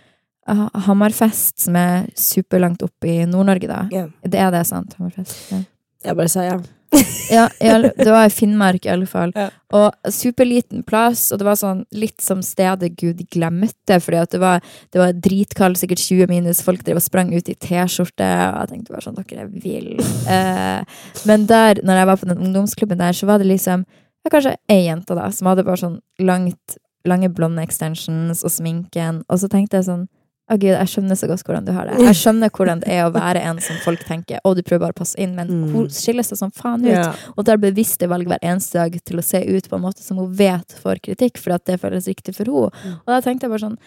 Hammerfest, 0.49 1.59
som 1.61 1.77
er 1.77 2.07
superlangt 2.17 2.83
opp 2.83 3.05
i 3.05 3.25
Nord-Norge, 3.29 3.69
da. 3.69 3.89
Ja. 3.93 4.07
Det 4.25 4.39
er 4.41 4.51
det, 4.51 4.67
sant? 4.67 4.95
Hammerfest? 4.99 5.53
Ja. 5.53 5.63
Jeg 6.05 6.19
bare 6.19 6.31
sa 6.31 6.45
ja. 6.47 6.59
Ja, 7.31 7.49
det 7.61 8.09
var 8.09 8.27
i 8.27 8.33
Finnmark 8.33 8.87
i 8.87 8.91
alle 8.93 9.07
fall. 9.07 9.33
Ja. 9.37 9.51
Og 9.77 10.13
superliten 10.15 10.83
plass, 10.89 11.27
og 11.33 11.41
det 11.41 11.47
var 11.49 11.59
sånn 11.61 11.83
litt 11.93 12.23
som 12.25 12.41
stedet 12.45 12.95
Gud 12.97 13.21
glemte, 13.33 13.99
fordi 14.01 14.21
at 14.23 14.33
det 14.33 14.41
var, 14.41 14.65
det 14.95 15.03
var 15.03 15.13
dritkaldt, 15.27 15.81
sikkert 15.83 16.01
20 16.01 16.31
minus, 16.31 16.63
folk 16.65 16.85
drev 16.87 17.01
og 17.03 17.05
sprang 17.05 17.35
ut 17.35 17.51
i 17.53 17.57
T-skjorte, 17.57 18.25
og 18.25 18.63
jeg 18.63 18.73
tenkte 18.73 18.95
bare 18.95 19.05
sånn, 19.05 19.21
dere 19.21 19.47
er 19.47 19.55
ville. 19.65 20.09
Eh, 20.29 20.99
men 21.29 21.47
der, 21.49 21.79
når 21.87 21.99
jeg 21.99 22.09
var 22.09 22.19
på 22.21 22.27
den 22.29 22.43
ungdomsklubben 22.45 23.01
der, 23.01 23.17
så 23.17 23.27
var 23.29 23.41
det 23.41 23.47
liksom, 23.49 23.85
ja, 24.25 24.31
kanskje 24.33 24.53
ei 24.71 24.83
jente 24.85 25.17
da, 25.17 25.31
som 25.33 25.49
hadde 25.49 25.65
bare 25.65 25.81
sånn 25.81 25.97
langt, 26.21 26.77
lange 27.09 27.31
blonde 27.33 27.65
extensions 27.65 28.45
og 28.45 28.53
sminken, 28.53 29.23
og 29.29 29.41
så 29.41 29.49
tenkte 29.51 29.81
jeg 29.81 29.89
sånn, 29.89 30.05
å 30.49 30.57
gud, 30.57 30.71
jeg 30.73 30.91
skjønner 30.93 31.19
så 31.19 31.29
godt 31.29 31.45
hvordan 31.45 31.67
du 31.67 31.73
har 31.77 31.89
det. 31.89 31.99
Jeg 32.07 32.17
skjønner 32.17 32.53
hvordan 32.55 32.81
det 32.85 32.95
er 32.95 33.05
å 33.05 33.13
være 33.13 33.43
en 33.51 33.61
som 33.65 33.77
folk 33.85 34.05
tenker, 34.09 34.41
å, 34.45 34.55
du 34.57 34.63
prøver 34.65 34.87
bare 34.87 34.97
å 34.97 35.01
passe 35.03 35.19
inn, 35.21 35.35
men 35.37 35.51
hun 35.75 35.91
skiller 35.93 36.25
seg 36.27 36.41
som 36.41 36.53
faen 36.55 36.87
ut? 36.87 36.93
Ja. 36.93 37.11
Og 37.37 37.45
tar 37.49 37.61
bevisste 37.61 38.09
valg 38.11 38.31
hver 38.31 38.41
eneste 38.41 38.81
dag 38.81 38.97
til 39.05 39.21
å 39.21 39.25
se 39.25 39.43
ut 39.45 39.69
på 39.69 39.77
en 39.77 39.85
måte 39.85 40.05
som 40.05 40.21
hun 40.21 40.33
vet 40.39 40.77
får 40.83 41.03
kritikk, 41.05 41.41
for 41.43 41.57
at 41.59 41.67
det 41.69 41.81
føles 41.83 42.09
riktig 42.09 42.37
for 42.39 42.49
henne. 42.49 42.73
Mm. 42.85 42.99
Og 43.05 43.13
da 43.13 43.21
tenkte 43.25 43.47
jeg 43.47 43.53
bare 43.53 43.67
sånn 43.67 43.81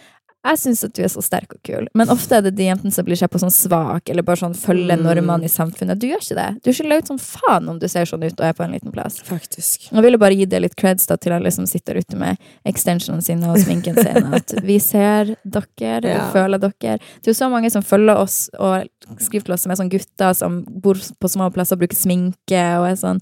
jeg 0.44 0.58
syns 0.58 0.84
at 0.84 0.94
du 0.98 1.04
er 1.04 1.08
så 1.14 1.22
sterk 1.22 1.52
og 1.54 1.60
kul, 1.64 1.88
men 1.94 2.10
ofte 2.10 2.38
er 2.38 2.42
det 2.42 2.56
de 2.58 2.66
jentene 2.66 2.92
som 2.92 3.06
blir 3.06 3.16
sett 3.20 3.30
på 3.32 3.38
sånn 3.42 3.54
svak, 3.54 4.10
eller 4.10 4.24
bare 4.26 4.38
sånn 4.42 4.56
følger 4.58 4.98
Mm. 4.98 5.04
normene 5.06 5.46
i 5.46 5.52
samfunnet. 5.52 6.00
Du 6.00 6.08
gjør 6.08 6.22
ikke 6.24 6.36
det. 6.36 6.64
Du 6.64 6.72
skiller 6.74 6.98
ut 6.98 7.08
som 7.08 7.18
faen 7.22 7.70
om 7.70 7.78
du 7.80 7.88
ser 7.88 8.06
sånn 8.06 8.24
ut 8.26 8.34
og 8.40 8.46
er 8.46 8.54
på 8.54 8.64
en 8.64 8.72
liten 8.72 8.92
plass. 8.92 9.20
Faktisk. 9.22 9.90
Jeg 9.92 10.02
ville 10.04 10.18
bare 10.18 10.34
gi 10.36 10.46
det 10.46 10.62
litt 10.62 10.76
creds 10.76 11.06
da, 11.08 11.16
til 11.18 11.34
alle 11.34 11.52
som 11.52 11.66
sitter 11.68 11.96
ute 12.02 12.16
med 12.18 12.38
extensionene 12.66 13.22
sine 13.24 13.50
og 13.52 13.58
sminken 13.62 13.96
sin. 13.96 14.34
At 14.40 14.54
vi 14.64 14.80
ser 14.80 15.36
dere, 15.46 16.02
Ja. 16.10 16.32
føler 16.34 16.58
dere. 16.60 16.98
Det 17.22 17.28
er 17.28 17.34
jo 17.34 17.38
så 17.38 17.50
mange 17.52 17.70
som 17.72 17.82
følger 17.84 18.18
oss 18.18 18.50
og 18.60 18.88
skriver 19.20 19.46
til 19.46 19.54
oss 19.54 19.62
som 19.64 19.72
er 19.72 19.76
sånn 19.76 19.90
gutter 19.92 20.34
som 20.36 20.64
bor 20.64 20.96
på 20.96 21.30
små 21.30 21.52
plasser 21.54 21.76
og 21.76 21.82
bruker 21.84 21.98
sminke 21.98 22.62
og 22.80 22.88
er 22.90 22.96
sånn 22.96 23.20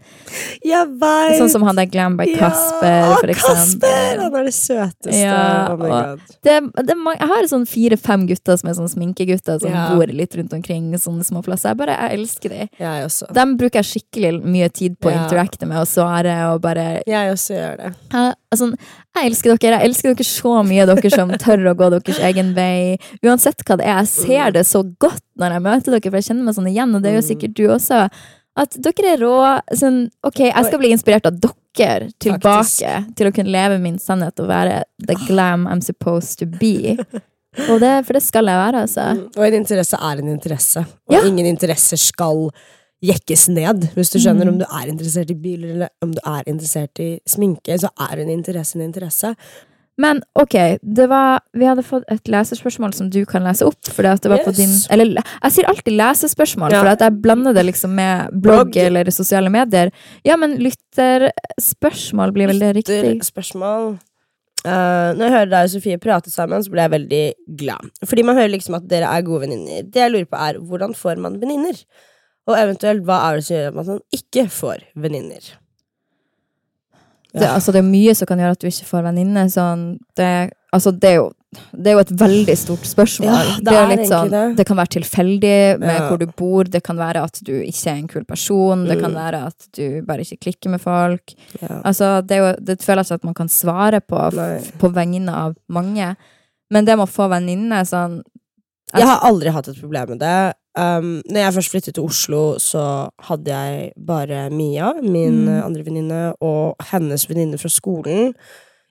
Jeg 0.63 0.87
veit! 0.99 1.37
Sånn 1.39 1.49
som 1.49 1.63
han 1.63 1.75
der 1.75 1.85
Glam 1.89 2.17
by 2.17 2.25
Kasper, 2.35 2.87
ja, 2.87 3.15
for 3.15 3.27
Kasper! 3.27 3.53
eksempel. 3.53 4.19
Han 4.23 4.35
er 4.35 4.43
det 4.49 4.53
søteste. 4.53 5.15
Ja, 5.19 5.73
oh 5.73 5.77
my 5.77 5.89
god. 5.89 6.19
Det, 6.43 6.57
det 6.85 6.95
er 6.95 7.01
mange, 7.09 7.19
jeg 7.19 7.29
har 7.31 7.47
sånn 7.51 7.65
fire-fem 7.69 8.23
gutter 8.29 8.57
som 8.61 8.69
er 8.71 8.77
sånn 8.77 8.89
sminkegutter, 8.93 9.59
som 9.63 9.71
Ja. 9.73 9.87
bor 9.95 10.07
litt 10.07 10.35
rundt 10.37 10.53
omkring 10.53 10.91
sånne 10.95 11.25
små 11.27 11.41
plasser. 11.43 11.69
Jeg 11.73 11.77
bare, 11.81 11.95
jeg 11.97 12.19
elsker 12.19 12.49
de. 12.55 12.69
Jeg 12.79 13.05
også. 13.05 13.31
Dem 13.33 13.57
bruker 13.57 13.81
jeg 13.83 13.89
skikkelig 13.91 14.43
mye 14.43 14.69
tid 14.71 14.97
på 14.99 15.09
å 15.09 15.11
Ja. 15.13 15.25
interacte 15.27 15.67
med 15.67 15.77
og 15.77 15.87
svare 15.87 16.53
og 16.53 16.61
bare 16.61 17.01
Jeg 17.05 17.33
også 17.33 17.53
gjør 17.57 17.77
det. 17.77 17.95
jeg, 18.11 18.33
altså, 18.51 18.73
jeg 19.15 19.25
elsker 19.31 19.57
dere. 19.57 19.79
Jeg 19.79 19.89
elsker 19.89 20.13
dere 20.15 20.25
så 20.29 20.53
mye, 20.65 20.85
dere 20.85 21.09
som 21.11 21.29
tør 21.29 21.73
å 21.73 21.75
gå 21.75 21.89
deres 22.01 22.19
egen 22.19 22.53
vei. 22.55 22.97
Uansett 23.23 23.63
hva 23.65 23.77
det 23.77 23.85
er. 23.85 23.97
Jeg 23.99 24.07
ser 24.07 24.51
det 24.51 24.65
så 24.65 24.83
godt 24.99 25.21
når 25.37 25.51
jeg 25.53 25.61
møter 25.61 25.91
dere, 25.99 26.11
for 26.11 26.17
jeg 26.19 26.27
kjenner 26.29 26.43
meg 26.43 26.55
sånn 26.55 26.71
igjen, 26.73 26.95
og 26.95 27.01
det 27.01 27.13
gjør 27.13 27.23
Mm. 27.23 27.29
sikkert 27.37 27.53
du 27.55 27.67
også. 27.67 28.09
At 28.59 28.75
dere 28.83 29.13
er 29.15 29.21
rå. 29.23 29.33
Sånn, 29.79 30.03
ok, 30.27 30.43
jeg 30.49 30.67
skal 30.67 30.81
bli 30.81 30.91
inspirert 30.95 31.29
av 31.29 31.37
dere 31.39 32.09
tilbake 32.19 32.93
til 33.15 33.29
å 33.29 33.33
kunne 33.35 33.53
leve 33.53 33.77
min 33.81 33.99
sannhet 34.01 34.39
og 34.43 34.49
være 34.51 34.81
the 35.07 35.15
glam 35.27 35.67
I'm 35.69 35.83
supposed 35.85 36.39
to 36.41 36.47
be. 36.59 36.97
Og 37.69 37.79
det, 37.81 37.93
for 38.05 38.13
det 38.17 38.21
skal 38.23 38.45
jeg 38.51 38.59
være, 38.59 38.83
altså. 38.85 39.05
Og 39.37 39.45
en 39.47 39.55
interesse 39.61 39.97
er 40.09 40.19
en 40.21 40.33
interesse. 40.35 40.83
Og 41.09 41.15
Ja. 41.15 41.23
ingen 41.25 41.47
interesser 41.49 41.97
skal 41.97 42.49
jekkes 43.03 43.47
ned. 43.55 43.87
Hvis 43.95 44.11
du 44.11 44.19
skjønner 44.19 44.49
om 44.51 44.59
du 44.59 44.65
er 44.65 44.91
interessert 44.91 45.31
i 45.31 45.37
biler 45.39 45.71
eller 45.75 45.89
om 46.03 46.11
du 46.11 46.19
er 46.25 46.43
interessert 46.51 46.99
i 46.99 47.19
sminke, 47.27 47.77
så 47.79 47.89
er 48.09 48.19
en 48.19 48.29
interesse 48.29 48.75
en 48.75 48.85
interesse. 48.85 49.35
Men 49.99 50.21
ok, 50.39 50.53
det 50.81 51.05
var, 51.11 51.41
vi 51.59 51.67
hadde 51.67 51.83
fått 51.83 52.05
et 52.13 52.29
lesespørsmål 52.31 52.93
som 52.95 53.09
du 53.11 53.19
kan 53.27 53.43
lese 53.43 53.65
opp. 53.67 53.75
At 53.99 54.21
det 54.23 54.31
var 54.31 54.45
på 54.45 54.53
din, 54.55 54.71
eller 54.95 55.19
jeg 55.19 55.51
sier 55.57 55.67
alltid 55.67 55.97
lesespørsmål, 55.99 56.71
Ja. 56.71 56.79
for 56.85 57.03
jeg 57.03 57.17
blander 57.21 57.53
det 57.57 57.65
liksom 57.67 57.91
med 57.99 58.29
blogg 58.31 58.71
Blogg. 58.71 58.77
eller 58.77 59.11
sosiale 59.11 59.51
medier. 59.51 59.91
Ja, 60.23 60.37
men 60.39 60.55
lytterspørsmål 60.63 62.31
blir 62.35 62.47
vel 62.53 62.59
det 62.63 62.75
riktig? 62.79 63.01
Etter 63.03 63.27
spørsmål 63.33 63.97
Eh, 64.67 65.13
Når 65.15 65.23
jeg 65.23 65.31
hører 65.31 65.49
deg 65.53 65.63
og 65.63 65.69
Sofie 65.71 65.97
prate 66.03 66.29
sammen, 66.33 66.59
så 66.59 66.69
blir 66.73 66.81
jeg 66.83 66.91
veldig 66.91 67.57
glad. 67.61 67.85
Fordi 68.03 68.25
man 68.27 68.35
hører 68.35 68.51
liksom 68.51 68.75
at 68.75 68.89
dere 68.91 69.07
er 69.07 69.21
gode 69.23 69.45
venninner. 69.45 69.85
Det 69.87 70.01
jeg 70.01 70.11
lurer 70.11 70.25
på, 70.27 70.35
er 70.35 70.59
hvordan 70.59 70.91
får 70.99 71.15
man 71.23 71.37
venninner? 71.39 71.79
Og 72.45 72.57
eventuelt, 72.57 73.05
hva 73.07 73.21
er 73.29 73.35
det 73.39 73.45
som 73.45 73.55
gjør 73.55 73.67
at 73.69 73.75
man 73.87 74.01
ikke 74.11 74.43
får 74.51 74.83
venninner? 74.99 75.47
Det, 77.33 77.45
altså, 77.45 77.71
det 77.71 77.83
er 77.83 77.89
mye 77.89 78.15
som 78.17 78.25
kan 78.29 78.39
gjøre 78.41 78.55
at 78.57 78.61
du 78.63 78.67
ikke 78.71 78.87
får 78.89 79.03
venninne. 79.05 79.43
Sånn, 79.53 79.83
det, 80.17 80.29
altså, 80.73 80.91
det, 80.97 81.09
er 81.11 81.17
jo, 81.19 81.27
det 81.77 81.91
er 81.91 81.97
jo 81.97 82.01
et 82.01 82.13
veldig 82.17 82.55
stort 82.57 82.87
spørsmål. 82.89 83.29
Ja, 83.29 83.57
det 83.67 83.75
er 83.75 84.01
sånn, 84.09 84.55
det. 84.57 84.65
kan 84.65 84.77
være 84.79 84.93
tilfeldig 84.97 85.53
med 85.83 85.93
Ja. 85.93 86.07
hvor 86.07 86.17
du 86.17 86.25
bor. 86.25 86.63
Det 86.63 86.81
kan 86.83 86.97
være 86.97 87.21
at 87.29 87.37
du 87.45 87.51
ikke 87.61 87.91
er 87.91 87.99
en 87.99 88.07
kul 88.07 88.25
person. 88.25 88.85
Det 88.89 88.97
kan 89.01 89.11
Mm. 89.13 89.19
være 89.21 89.43
at 89.47 89.67
du 89.77 90.01
bare 90.07 90.25
ikke 90.25 90.39
klikker 90.47 90.69
med 90.73 90.81
folk. 90.81 91.35
Ja. 91.61 91.81
Altså, 91.85 92.25
det, 92.25 92.37
er 92.37 92.41
jo, 92.47 92.55
det 92.65 92.81
føles 92.81 93.11
at 93.11 93.23
man 93.23 93.33
kan 93.37 93.47
svare 93.47 94.01
på 94.01 94.17
på 94.79 94.89
vegne 94.93 95.29
av 95.29 95.55
mange. 95.69 96.15
Men 96.71 96.85
det 96.85 96.97
med 96.97 97.07
å 97.07 97.11
få 97.11 97.29
venninne 97.29 97.85
sånn 97.85 98.23
Jeg 98.95 99.05
har 99.05 99.19
aldri 99.21 99.49
hatt 99.53 99.67
et 99.67 99.79
problem 99.79 100.09
med 100.09 100.19
det. 100.19 100.53
Um, 100.79 101.09
når 101.27 101.41
jeg 101.43 101.53
først 101.57 101.73
flyttet 101.73 101.93
til 101.97 102.05
Oslo, 102.07 102.41
så 102.63 102.83
hadde 103.27 103.51
jeg 103.51 103.91
bare 103.97 104.45
Mia, 104.53 104.93
min 105.03 105.45
Mm. 105.45 105.49
eh, 105.57 105.65
andre 105.65 105.83
venninne, 105.83 106.33
og 106.41 106.75
hennes 106.91 107.25
venninne 107.27 107.59
fra 107.59 107.69
skolen. 107.73 108.33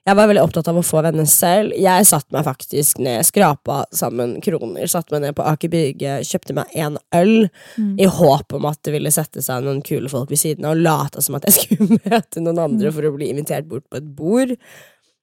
Jeg 0.07 0.15
var 0.15 0.27
veldig 0.29 0.41
opptatt 0.41 0.67
av 0.71 0.75
å 0.79 0.81
få 0.85 1.01
venner 1.03 1.25
selv. 1.29 1.73
Jeg 1.77 2.05
satte 2.07 2.31
meg 2.33 2.45
faktisk 2.45 2.97
ned, 3.03 3.21
skrapa 3.27 3.83
sammen 3.93 4.37
kroner, 4.41 4.87
satte 4.89 5.11
meg 5.13 5.21
ned 5.21 5.35
på 5.35 5.45
Aker 5.45 5.69
Brygge, 5.69 6.13
kjøpte 6.25 6.55
meg 6.55 6.65
en 6.75 6.97
øl, 7.13 7.49
Mm. 7.77 7.99
i 7.99 8.05
håp 8.05 8.53
om 8.53 8.65
at 8.65 8.79
det 8.83 8.93
ville 8.93 9.11
sette 9.11 9.43
seg 9.43 9.63
noen 9.63 9.83
kule 9.83 10.09
folk 10.09 10.29
ved 10.29 10.39
siden 10.39 10.65
av, 10.65 10.71
og 10.71 10.81
lata 10.83 11.21
som 11.21 11.35
at 11.35 11.45
jeg 11.45 11.53
skulle 11.53 11.99
møte 12.09 12.41
noen 12.41 12.57
andre 12.59 12.89
Mm. 12.89 12.93
for 12.95 13.01
å 13.03 13.15
bli 13.17 13.29
invitert 13.33 13.67
bort 13.69 13.83
på 13.91 13.97
et 13.97 14.15
bord. 14.15 14.55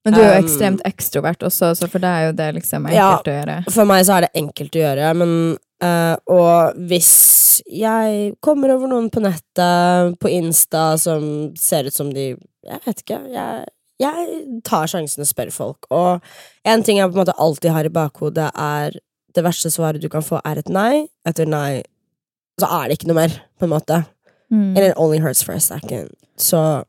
Men 0.04 0.14
du 0.14 0.20
er 0.20 0.36
jo 0.36 0.38
Um, 0.38 0.44
ekstremt 0.44 0.82
ekstrovert 0.86 1.38
også, 1.42 1.72
så 1.74 1.88
for 1.90 1.98
deg 1.98 2.10
er 2.10 2.26
jo 2.28 2.32
det 2.32 2.54
liksom 2.62 2.86
Ja. 2.92 3.16
enkelt 3.16 3.26
å 3.26 3.36
gjøre. 3.42 3.70
For 3.72 3.84
meg 3.84 4.04
så 4.06 4.18
er 4.18 4.20
det 4.20 4.34
enkelt 4.36 4.70
å 4.70 4.82
gjøre, 4.84 5.16
men 5.16 5.58
eh, 5.82 6.16
Og 6.32 6.76
hvis 6.88 7.62
jeg 7.66 8.34
kommer 8.44 8.74
over 8.74 8.88
noen 8.88 9.10
på 9.10 9.20
nettet, 9.24 10.18
på 10.20 10.28
Insta, 10.28 10.96
som 11.00 11.54
ser 11.56 11.88
ut 11.88 11.94
som 11.94 12.12
de 12.12 12.36
Jeg 12.66 12.80
vet 12.86 13.02
ikke. 13.04 13.18
Jeg, 13.32 13.66
jeg 14.02 14.60
tar 14.66 14.86
sjansen 14.90 15.22
og 15.22 15.28
spør 15.30 15.52
folk. 15.54 15.86
Og 15.90 16.20
en 16.66 16.82
ting 16.82 16.98
jeg 16.98 17.08
på 17.10 17.16
en 17.16 17.22
måte 17.24 17.36
alltid 17.38 17.70
har 17.72 17.84
i 17.86 17.92
bakhodet, 17.94 18.50
er 18.54 18.98
det 19.36 19.44
verste 19.44 19.70
svaret 19.70 20.02
du 20.02 20.08
kan 20.08 20.24
få, 20.24 20.40
er 20.44 20.58
et 20.58 20.68
nei. 20.68 21.06
Etter 21.28 21.46
nei 21.46 21.82
så 22.60 22.66
er 22.72 22.88
det 22.88 22.96
ikke 22.98 23.08
noe 23.12 23.18
mer, 23.20 23.32
på 23.60 23.66
en 23.66 23.72
måte. 23.74 24.02
Mm. 24.50 24.76
And 24.76 24.78
it 24.86 24.94
only 24.96 25.18
hurts 25.20 25.42
for 25.44 25.52
a 25.52 25.60
second. 25.60 26.10
Så 26.36 26.84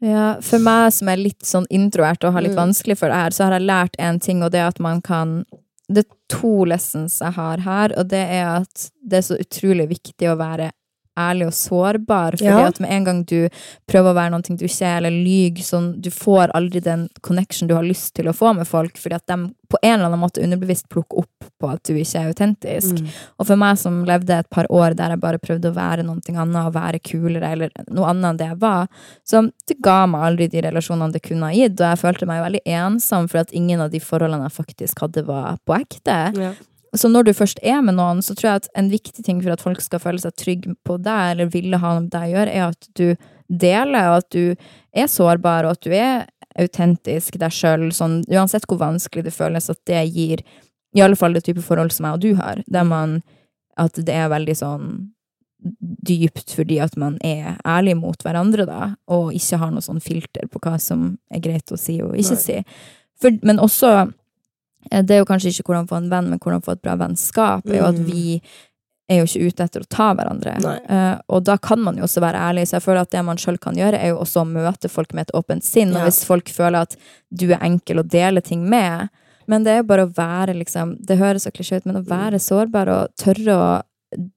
Ja, 0.00 0.36
for 0.40 0.62
meg 0.62 0.92
som 0.94 1.08
er 1.10 1.18
litt 1.18 1.42
sånn 1.42 1.64
introvert 1.74 2.22
og 2.22 2.32
har 2.36 2.42
litt 2.44 2.54
Mm. 2.54 2.60
vanskelig 2.70 2.96
for 3.00 3.08
det 3.10 3.16
her, 3.18 3.30
så 3.34 3.44
har 3.48 3.52
jeg 3.58 3.66
lært 3.66 3.96
en 3.98 4.20
ting, 4.20 4.42
og 4.44 4.52
det 4.52 4.60
er 4.60 4.68
at 4.68 4.78
man 4.78 5.00
kan 5.02 5.44
Det 5.88 6.04
er 6.04 6.16
to 6.28 6.66
lessons 6.68 7.20
jeg 7.22 7.32
har 7.38 7.62
her, 7.64 7.94
og 7.96 8.10
det 8.12 8.20
er 8.20 8.48
at 8.58 8.88
det 9.00 9.20
er 9.20 9.24
så 9.24 9.38
utrolig 9.40 9.88
viktig 9.88 10.28
å 10.28 10.36
være 10.40 10.70
ærlig 11.18 11.48
og 11.50 11.56
sårbar, 11.58 12.38
fordi 12.38 12.48
Ja. 12.48 12.66
at 12.70 12.80
med 12.80 12.90
en 12.94 13.04
gang 13.04 13.22
du 13.24 13.48
prøver 13.90 14.12
å 14.12 14.18
være 14.18 14.30
noe 14.30 14.42
du 14.48 14.64
ikke 14.64 14.86
er, 14.86 14.96
eller 14.98 15.10
lyg, 15.10 15.58
sånn, 15.64 16.00
du 16.00 16.10
får 16.10 16.52
aldri 16.54 16.80
den 16.80 17.08
connection 17.22 17.68
du 17.68 17.74
har 17.74 17.86
lyst 17.86 18.14
til 18.14 18.30
å 18.30 18.36
få 18.36 18.54
med 18.56 18.66
folk, 18.66 18.96
fordi 18.96 19.14
at 19.18 19.26
de 19.26 19.50
på 19.68 19.76
en 19.82 19.98
eller 19.98 20.06
annen 20.08 20.20
måte 20.22 20.40
underbevisst 20.40 20.88
plukker 20.88 21.20
opp 21.20 21.48
på 21.60 21.68
at 21.70 21.82
du 21.84 21.92
ikke 21.98 22.22
er 22.22 22.30
autentisk. 22.30 23.02
mm. 23.02 23.08
Og 23.38 23.46
for 23.50 23.60
meg 23.60 23.76
som 23.80 24.04
levde 24.08 24.38
et 24.38 24.48
par 24.50 24.64
år 24.70 24.96
der 24.96 25.12
jeg 25.12 25.20
bare 25.20 25.38
prøvde 25.42 25.70
å 25.70 25.76
være 25.76 26.06
noe 26.06 26.22
annet 26.24 26.62
og 26.62 26.72
være 26.72 27.02
kulere 27.04 27.52
eller 27.52 27.70
noe 27.90 28.08
annet 28.08 28.30
enn 28.30 28.40
det 28.40 28.48
jeg 28.48 28.60
var, 28.62 28.88
så 29.28 29.44
det 29.68 29.76
ga 29.84 30.06
meg 30.06 30.24
aldri 30.30 30.48
de 30.48 30.64
relasjonene 30.64 31.12
det 31.12 31.22
kunne 31.26 31.50
ha 31.50 31.52
gitt, 31.52 31.76
og 31.80 31.86
jeg 31.90 32.02
følte 32.04 32.26
meg 32.30 32.42
veldig 32.46 32.64
ensom 32.78 33.28
for 33.28 33.42
at 33.44 33.52
ingen 33.52 33.84
av 33.84 33.92
de 33.92 34.00
forholdene 34.00 34.48
jeg 34.48 34.56
faktisk 34.56 35.04
hadde, 35.04 35.26
var 35.28 35.58
på 35.66 35.76
ekte. 35.76 36.18
ja. 36.38 36.52
Så 36.96 37.10
når 37.12 37.28
du 37.28 37.32
først 37.36 37.60
er 37.62 37.82
med 37.84 37.98
noen, 37.98 38.22
så 38.24 38.34
tror 38.36 38.48
jeg 38.48 38.62
at 38.62 38.70
en 38.78 38.90
viktig 38.92 39.24
ting 39.24 39.42
for 39.42 39.52
at 39.52 39.64
folk 39.64 39.82
skal 39.84 40.00
føle 40.00 40.22
seg 40.22 40.36
trygge 40.40 40.72
på 40.88 40.96
deg, 41.02 41.34
eller 41.34 41.50
ville 41.52 41.80
ha 41.82 41.94
med 41.98 42.08
deg 42.14 42.30
å 42.30 42.32
gjøre, 42.36 42.54
er 42.54 42.64
at 42.70 42.88
du 42.96 43.06
deler, 43.48 44.12
og 44.12 44.22
at 44.22 44.30
du 44.32 44.44
er 44.96 45.10
sårbar, 45.10 45.68
og 45.68 45.76
at 45.76 45.84
du 45.84 45.92
er 45.96 46.26
autentisk 46.58 47.36
deg 47.40 47.54
sjøl, 47.54 47.90
sånn, 47.94 48.22
uansett 48.32 48.66
hvor 48.68 48.80
vanskelig 48.80 49.26
det 49.28 49.34
føles, 49.36 49.68
at 49.70 49.80
det 49.88 50.00
gir 50.08 50.42
i 50.96 51.02
alle 51.04 51.18
fall 51.18 51.36
det 51.36 51.44
type 51.46 51.62
forhold 51.62 51.92
som 51.94 52.08
jeg 52.08 52.18
og 52.18 52.24
du 52.24 52.32
har, 52.40 52.64
der 52.66 52.88
man 52.88 53.20
At 53.78 53.94
det 53.94 54.10
er 54.10 54.26
veldig 54.26 54.54
sånn 54.58 54.86
dypt 56.08 56.50
fordi 56.54 56.80
at 56.82 56.96
man 56.98 57.14
er 57.22 57.60
ærlig 57.62 57.96
mot 58.00 58.22
hverandre, 58.22 58.64
da, 58.66 58.96
og 59.06 59.30
ikke 59.34 59.58
har 59.60 59.70
noe 59.70 59.84
sånn 59.84 60.00
filter 60.02 60.48
på 60.50 60.58
hva 60.64 60.80
som 60.82 61.12
er 61.30 61.42
greit 61.44 61.70
å 61.70 61.78
si 61.78 62.00
og 62.02 62.16
ikke 62.18 62.34
Nei. 62.34 62.42
si. 62.42 62.56
For, 63.22 63.38
men 63.46 63.62
også 63.62 63.92
Det 64.90 65.10
er 65.10 65.18
jo 65.22 65.24
kanskje 65.28 65.52
ikke 65.52 65.68
hvordan 65.68 65.88
få 65.88 65.96
en 65.96 66.10
venn, 66.10 66.30
men 66.30 66.38
hvordan 66.38 66.62
få 66.64 66.72
et 66.72 66.82
bra 66.82 66.96
vennskap, 66.96 67.66
er 67.68 67.78
jo 67.80 67.84
at 67.90 67.94
Mm. 67.98 68.04
vi 68.06 68.42
er 69.10 69.22
jo 69.22 69.24
ikke 69.24 69.46
ute 69.48 69.64
etter 69.64 69.80
å 69.80 69.88
ta 69.88 70.14
hverandre. 70.14 70.54
Eh, 70.90 71.20
og 71.30 71.44
da 71.44 71.56
kan 71.56 71.80
man 71.80 71.96
jo 71.96 72.02
også 72.04 72.20
være 72.20 72.36
ærlig, 72.36 72.66
så 72.68 72.76
jeg 72.76 72.82
føler 72.84 73.00
at 73.00 73.10
det 73.10 73.24
man 73.24 73.36
sjøl 73.40 73.58
kan 73.58 73.74
gjøre, 73.74 73.94
er 74.00 74.08
jo 74.12 74.18
også 74.20 74.42
å 74.44 74.48
møte 74.48 74.88
folk 74.90 75.14
med 75.14 75.28
et 75.28 75.34
åpent 75.34 75.64
sinn. 75.64 75.94
Og 75.96 76.02
hvis 76.04 76.24
folk 76.24 76.44
føler 76.52 76.82
at 76.82 76.96
du 77.32 77.46
er 77.52 77.58
enkel 77.64 78.00
å 78.02 78.06
dele 78.08 78.40
ting 78.42 78.68
med 78.68 79.08
Men 79.48 79.64
det 79.64 79.70
er 79.72 79.76
jo 79.78 79.84
bare 79.88 80.04
å 80.04 80.12
være 80.12 80.52
liksom 80.54 80.98
Det 81.06 81.16
høres 81.16 81.46
så 81.46 81.50
klisjé 81.50 81.78
ut, 81.78 81.86
men 81.86 81.96
å 81.96 82.04
være 82.04 82.36
sårbar 82.38 82.86
og 82.92 83.08
tørre 83.16 83.54
å 83.56 83.82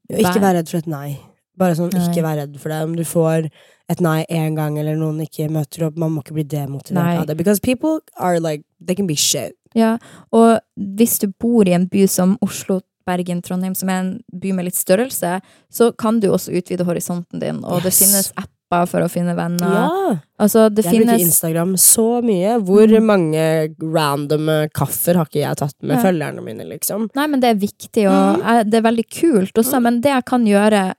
være. 0.10 0.22
ikke 0.24 0.40
være 0.42 0.56
redd 0.60 0.70
for 0.70 0.78
et 0.78 0.88
nei. 0.88 1.18
Bare 1.58 1.76
sånn, 1.76 1.92
Nei. 1.94 2.08
ikke 2.08 2.24
være 2.24 2.40
redd 2.48 2.56
for 2.60 2.70
det. 2.70 2.82
Om 2.88 2.96
du 2.96 3.04
får 3.04 3.50
et 3.90 4.00
nei 4.00 4.26
én 4.30 4.56
gang, 4.56 4.78
eller 4.80 4.96
noen 4.96 5.20
ikke 5.20 5.50
møter 5.52 5.86
opp, 5.88 5.98
man 5.98 6.12
må 6.16 6.24
ikke 6.24 6.34
bli 6.34 6.44
demotivert 6.44 7.20
av 7.20 7.26
det. 7.28 7.36
Because 7.36 7.60
people 7.60 8.00
are 8.16 8.40
like, 8.40 8.64
they 8.80 8.96
can 8.96 9.06
be 9.06 9.16
shit. 9.16 9.52
Ja, 9.78 9.98
og 10.32 10.60
hvis 10.76 11.20
du 11.20 11.28
bor 11.40 11.68
i 11.68 11.74
en 11.78 11.88
by 11.88 12.06
som 12.08 12.38
Oslo, 12.42 12.82
Bergen, 13.08 13.42
Trondheim, 13.42 13.74
som 13.76 13.90
er 13.90 14.00
en 14.04 14.10
by 14.42 14.52
med 14.54 14.66
litt 14.68 14.76
størrelse, 14.78 15.40
så 15.74 15.92
kan 15.98 16.20
du 16.22 16.28
også 16.30 16.54
utvide 16.54 16.86
horisonten 16.86 17.40
din, 17.42 17.64
og 17.66 17.82
det 17.82 17.94
finnes 17.98 18.30
apper 18.38 18.86
for 18.88 19.02
å 19.04 19.10
finne 19.12 19.34
venner. 19.36 19.74
Ja! 19.74 20.12
Altså, 20.40 20.68
det 20.70 20.86
jeg 20.86 20.94
bruker 20.94 21.10
finnes 21.10 21.26
Instagram 21.26 21.74
så 21.82 22.22
mye. 22.24 22.54
Hvor 22.64 22.88
Mm. 22.88 23.06
mange 23.10 23.46
random 23.82 24.70
kaffer 24.74 25.16
har 25.16 25.26
ikke 25.26 25.42
jeg 25.42 25.58
tatt 25.58 25.76
med 25.82 25.98
Ja. 25.98 26.04
følgerne 26.04 26.44
mine, 26.44 26.64
liksom? 26.70 27.10
Nei, 27.16 27.28
men 27.28 27.40
det 27.40 27.50
er 27.50 27.60
viktig, 27.68 28.06
og 28.08 28.40
mm. 28.40 28.70
det 28.70 28.74
er 28.80 28.88
veldig 28.90 29.08
kult 29.10 29.54
også, 29.58 29.82
men 29.82 30.00
det 30.02 30.12
jeg 30.12 30.26
kan 30.26 30.46
gjøre, 30.46 30.94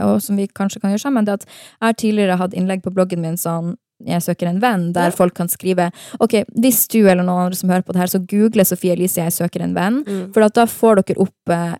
og 0.00 0.20
som 0.22 0.36
vi 0.36 0.46
kanskje 0.48 0.80
kan 0.80 0.90
gjøre 0.92 1.00
sammen, 1.06 1.24
det 1.24 1.30
er 1.32 1.34
at 1.40 1.46
jeg 1.46 1.86
har 1.86 1.92
tidligere 1.94 2.38
hatt 2.38 2.54
innlegg 2.54 2.82
på 2.82 2.92
bloggen 2.92 3.20
min 3.20 3.36
sånn 3.36 3.76
jeg 4.04 4.20
søker 4.22 4.48
en 4.48 4.60
venn, 4.60 4.92
der 4.92 5.10
Ja. 5.10 5.10
folk 5.10 5.34
kan 5.34 5.48
skrive 5.48 5.90
Ok, 6.20 6.44
hvis 6.58 6.86
du 6.88 7.06
eller 7.08 7.22
noen 7.22 7.46
andre 7.46 7.56
som 7.56 7.70
hører 7.70 7.82
på 7.82 7.92
det 7.92 8.00
her, 8.00 8.06
så 8.18 8.26
google 8.26 8.64
Sofie 8.64 8.92
Elise 8.92 9.16
'Jeg 9.22 9.32
søker 9.32 9.62
en 9.62 9.74
venn', 9.74 10.32
for 10.32 10.42
at 10.42 10.52
da 10.54 10.64
får 10.66 11.02
dere 11.06 11.18
opp 11.20 11.48
eh, 11.48 11.74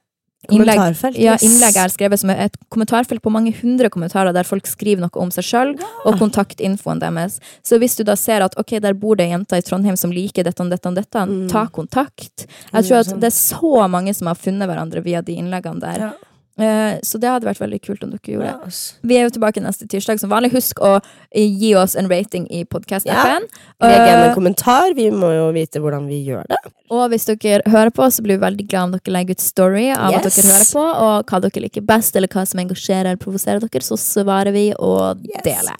innlegg 0.48 0.76
Kommentarfelt. 0.76 1.18
Ja, 1.18 1.34
innlegg 1.42 1.74
er 1.76 1.88
skrevet 1.88 2.18
som 2.20 2.30
et 2.30 2.54
kommentarfelt 2.70 3.20
på 3.20 3.30
mange 3.32 3.52
hundre 3.52 3.88
kommentarer 3.90 4.32
der 4.32 4.44
folk 4.44 4.64
skriver 4.64 5.00
noe 5.00 5.10
om 5.20 5.28
seg 5.30 5.42
sjøl, 5.42 5.72
og 6.06 6.18
kontaktinfoen 6.20 7.00
deres. 7.00 7.40
Så 7.64 7.78
hvis 7.80 7.96
du 7.96 8.04
da 8.04 8.14
ser 8.14 8.42
at 8.42 8.54
ok, 8.56 8.78
der 8.80 8.92
bor 8.94 9.16
det 9.16 9.26
ei 9.26 9.32
jente 9.36 9.56
i 9.56 9.60
Trondheim 9.60 9.96
som 9.98 10.10
liker 10.12 10.44
dette 10.44 10.60
og 10.62 10.70
dette, 10.70 10.94
dette 10.94 11.26
Mm. 11.26 11.48
ta 11.48 11.66
kontakt. 11.66 12.46
Jeg 12.72 12.84
tror 12.84 13.00
at 13.00 13.20
det 13.20 13.24
er 13.24 13.34
så 13.34 13.88
mange 13.90 14.14
som 14.14 14.28
har 14.28 14.36
funnet 14.36 14.68
hverandre 14.68 15.02
via 15.02 15.20
de 15.20 15.32
innleggene 15.34 15.80
der. 15.80 15.98
Ja. 15.98 16.12
Eh, 16.58 16.98
Så 17.02 17.18
det 17.20 17.28
hadde 17.28 17.44
vært 17.44 17.60
veldig 17.60 17.80
kult 17.84 18.02
om 18.04 18.10
dere 18.14 18.32
gjorde. 18.32 18.46
Ja. 18.46 18.70
Vi 19.04 19.16
er 19.18 19.26
jo 19.26 19.32
tilbake 19.34 19.60
neste 19.60 19.86
tirsdag 19.88 20.20
som 20.22 20.30
vanlig. 20.30 20.52
Husk 20.54 20.80
å 20.80 20.94
eh, 21.30 21.44
gi 21.44 21.74
oss 21.76 21.94
en 21.96 22.08
rating 22.08 22.46
i 22.50 22.64
podkast-appen. 22.64 23.44
Legg 23.84 23.96
igjen 24.06 24.22
en 24.30 24.34
kommentar. 24.34 24.94
Vi 24.96 25.10
må 25.12 25.32
jo 25.36 25.50
vite 25.52 25.82
hvordan 25.84 26.06
vi 26.08 26.22
gjør 26.24 26.46
det. 26.48 26.56
Og 26.90 27.10
hvis 27.12 27.26
dere 27.28 27.60
hører 27.66 27.90
på, 27.90 28.06
så 28.10 28.22
blir 28.24 28.38
vi 28.38 28.44
veldig 28.46 28.68
glad 28.70 28.82
om 28.88 28.94
dere 28.96 29.12
legger 29.18 29.36
ut 29.36 29.44
story 29.44 29.90
av 29.90 30.14
at 30.14 30.22
dere 30.30 30.46
hører 30.48 30.70
på, 30.72 30.84
og 30.86 31.26
hva 31.32 31.40
dere 31.44 31.64
liker 31.66 31.84
best, 31.84 32.16
eller 32.16 32.28
hva 32.32 32.46
som 32.46 32.60
engasjerer 32.62 33.10
eller 33.12 33.20
provoserer 33.20 33.60
dere, 33.60 33.82
så 33.84 33.98
svarer 34.00 34.52
vi 34.56 34.72
og 34.78 35.20
Yes. 35.26 35.42
deler. 35.44 35.76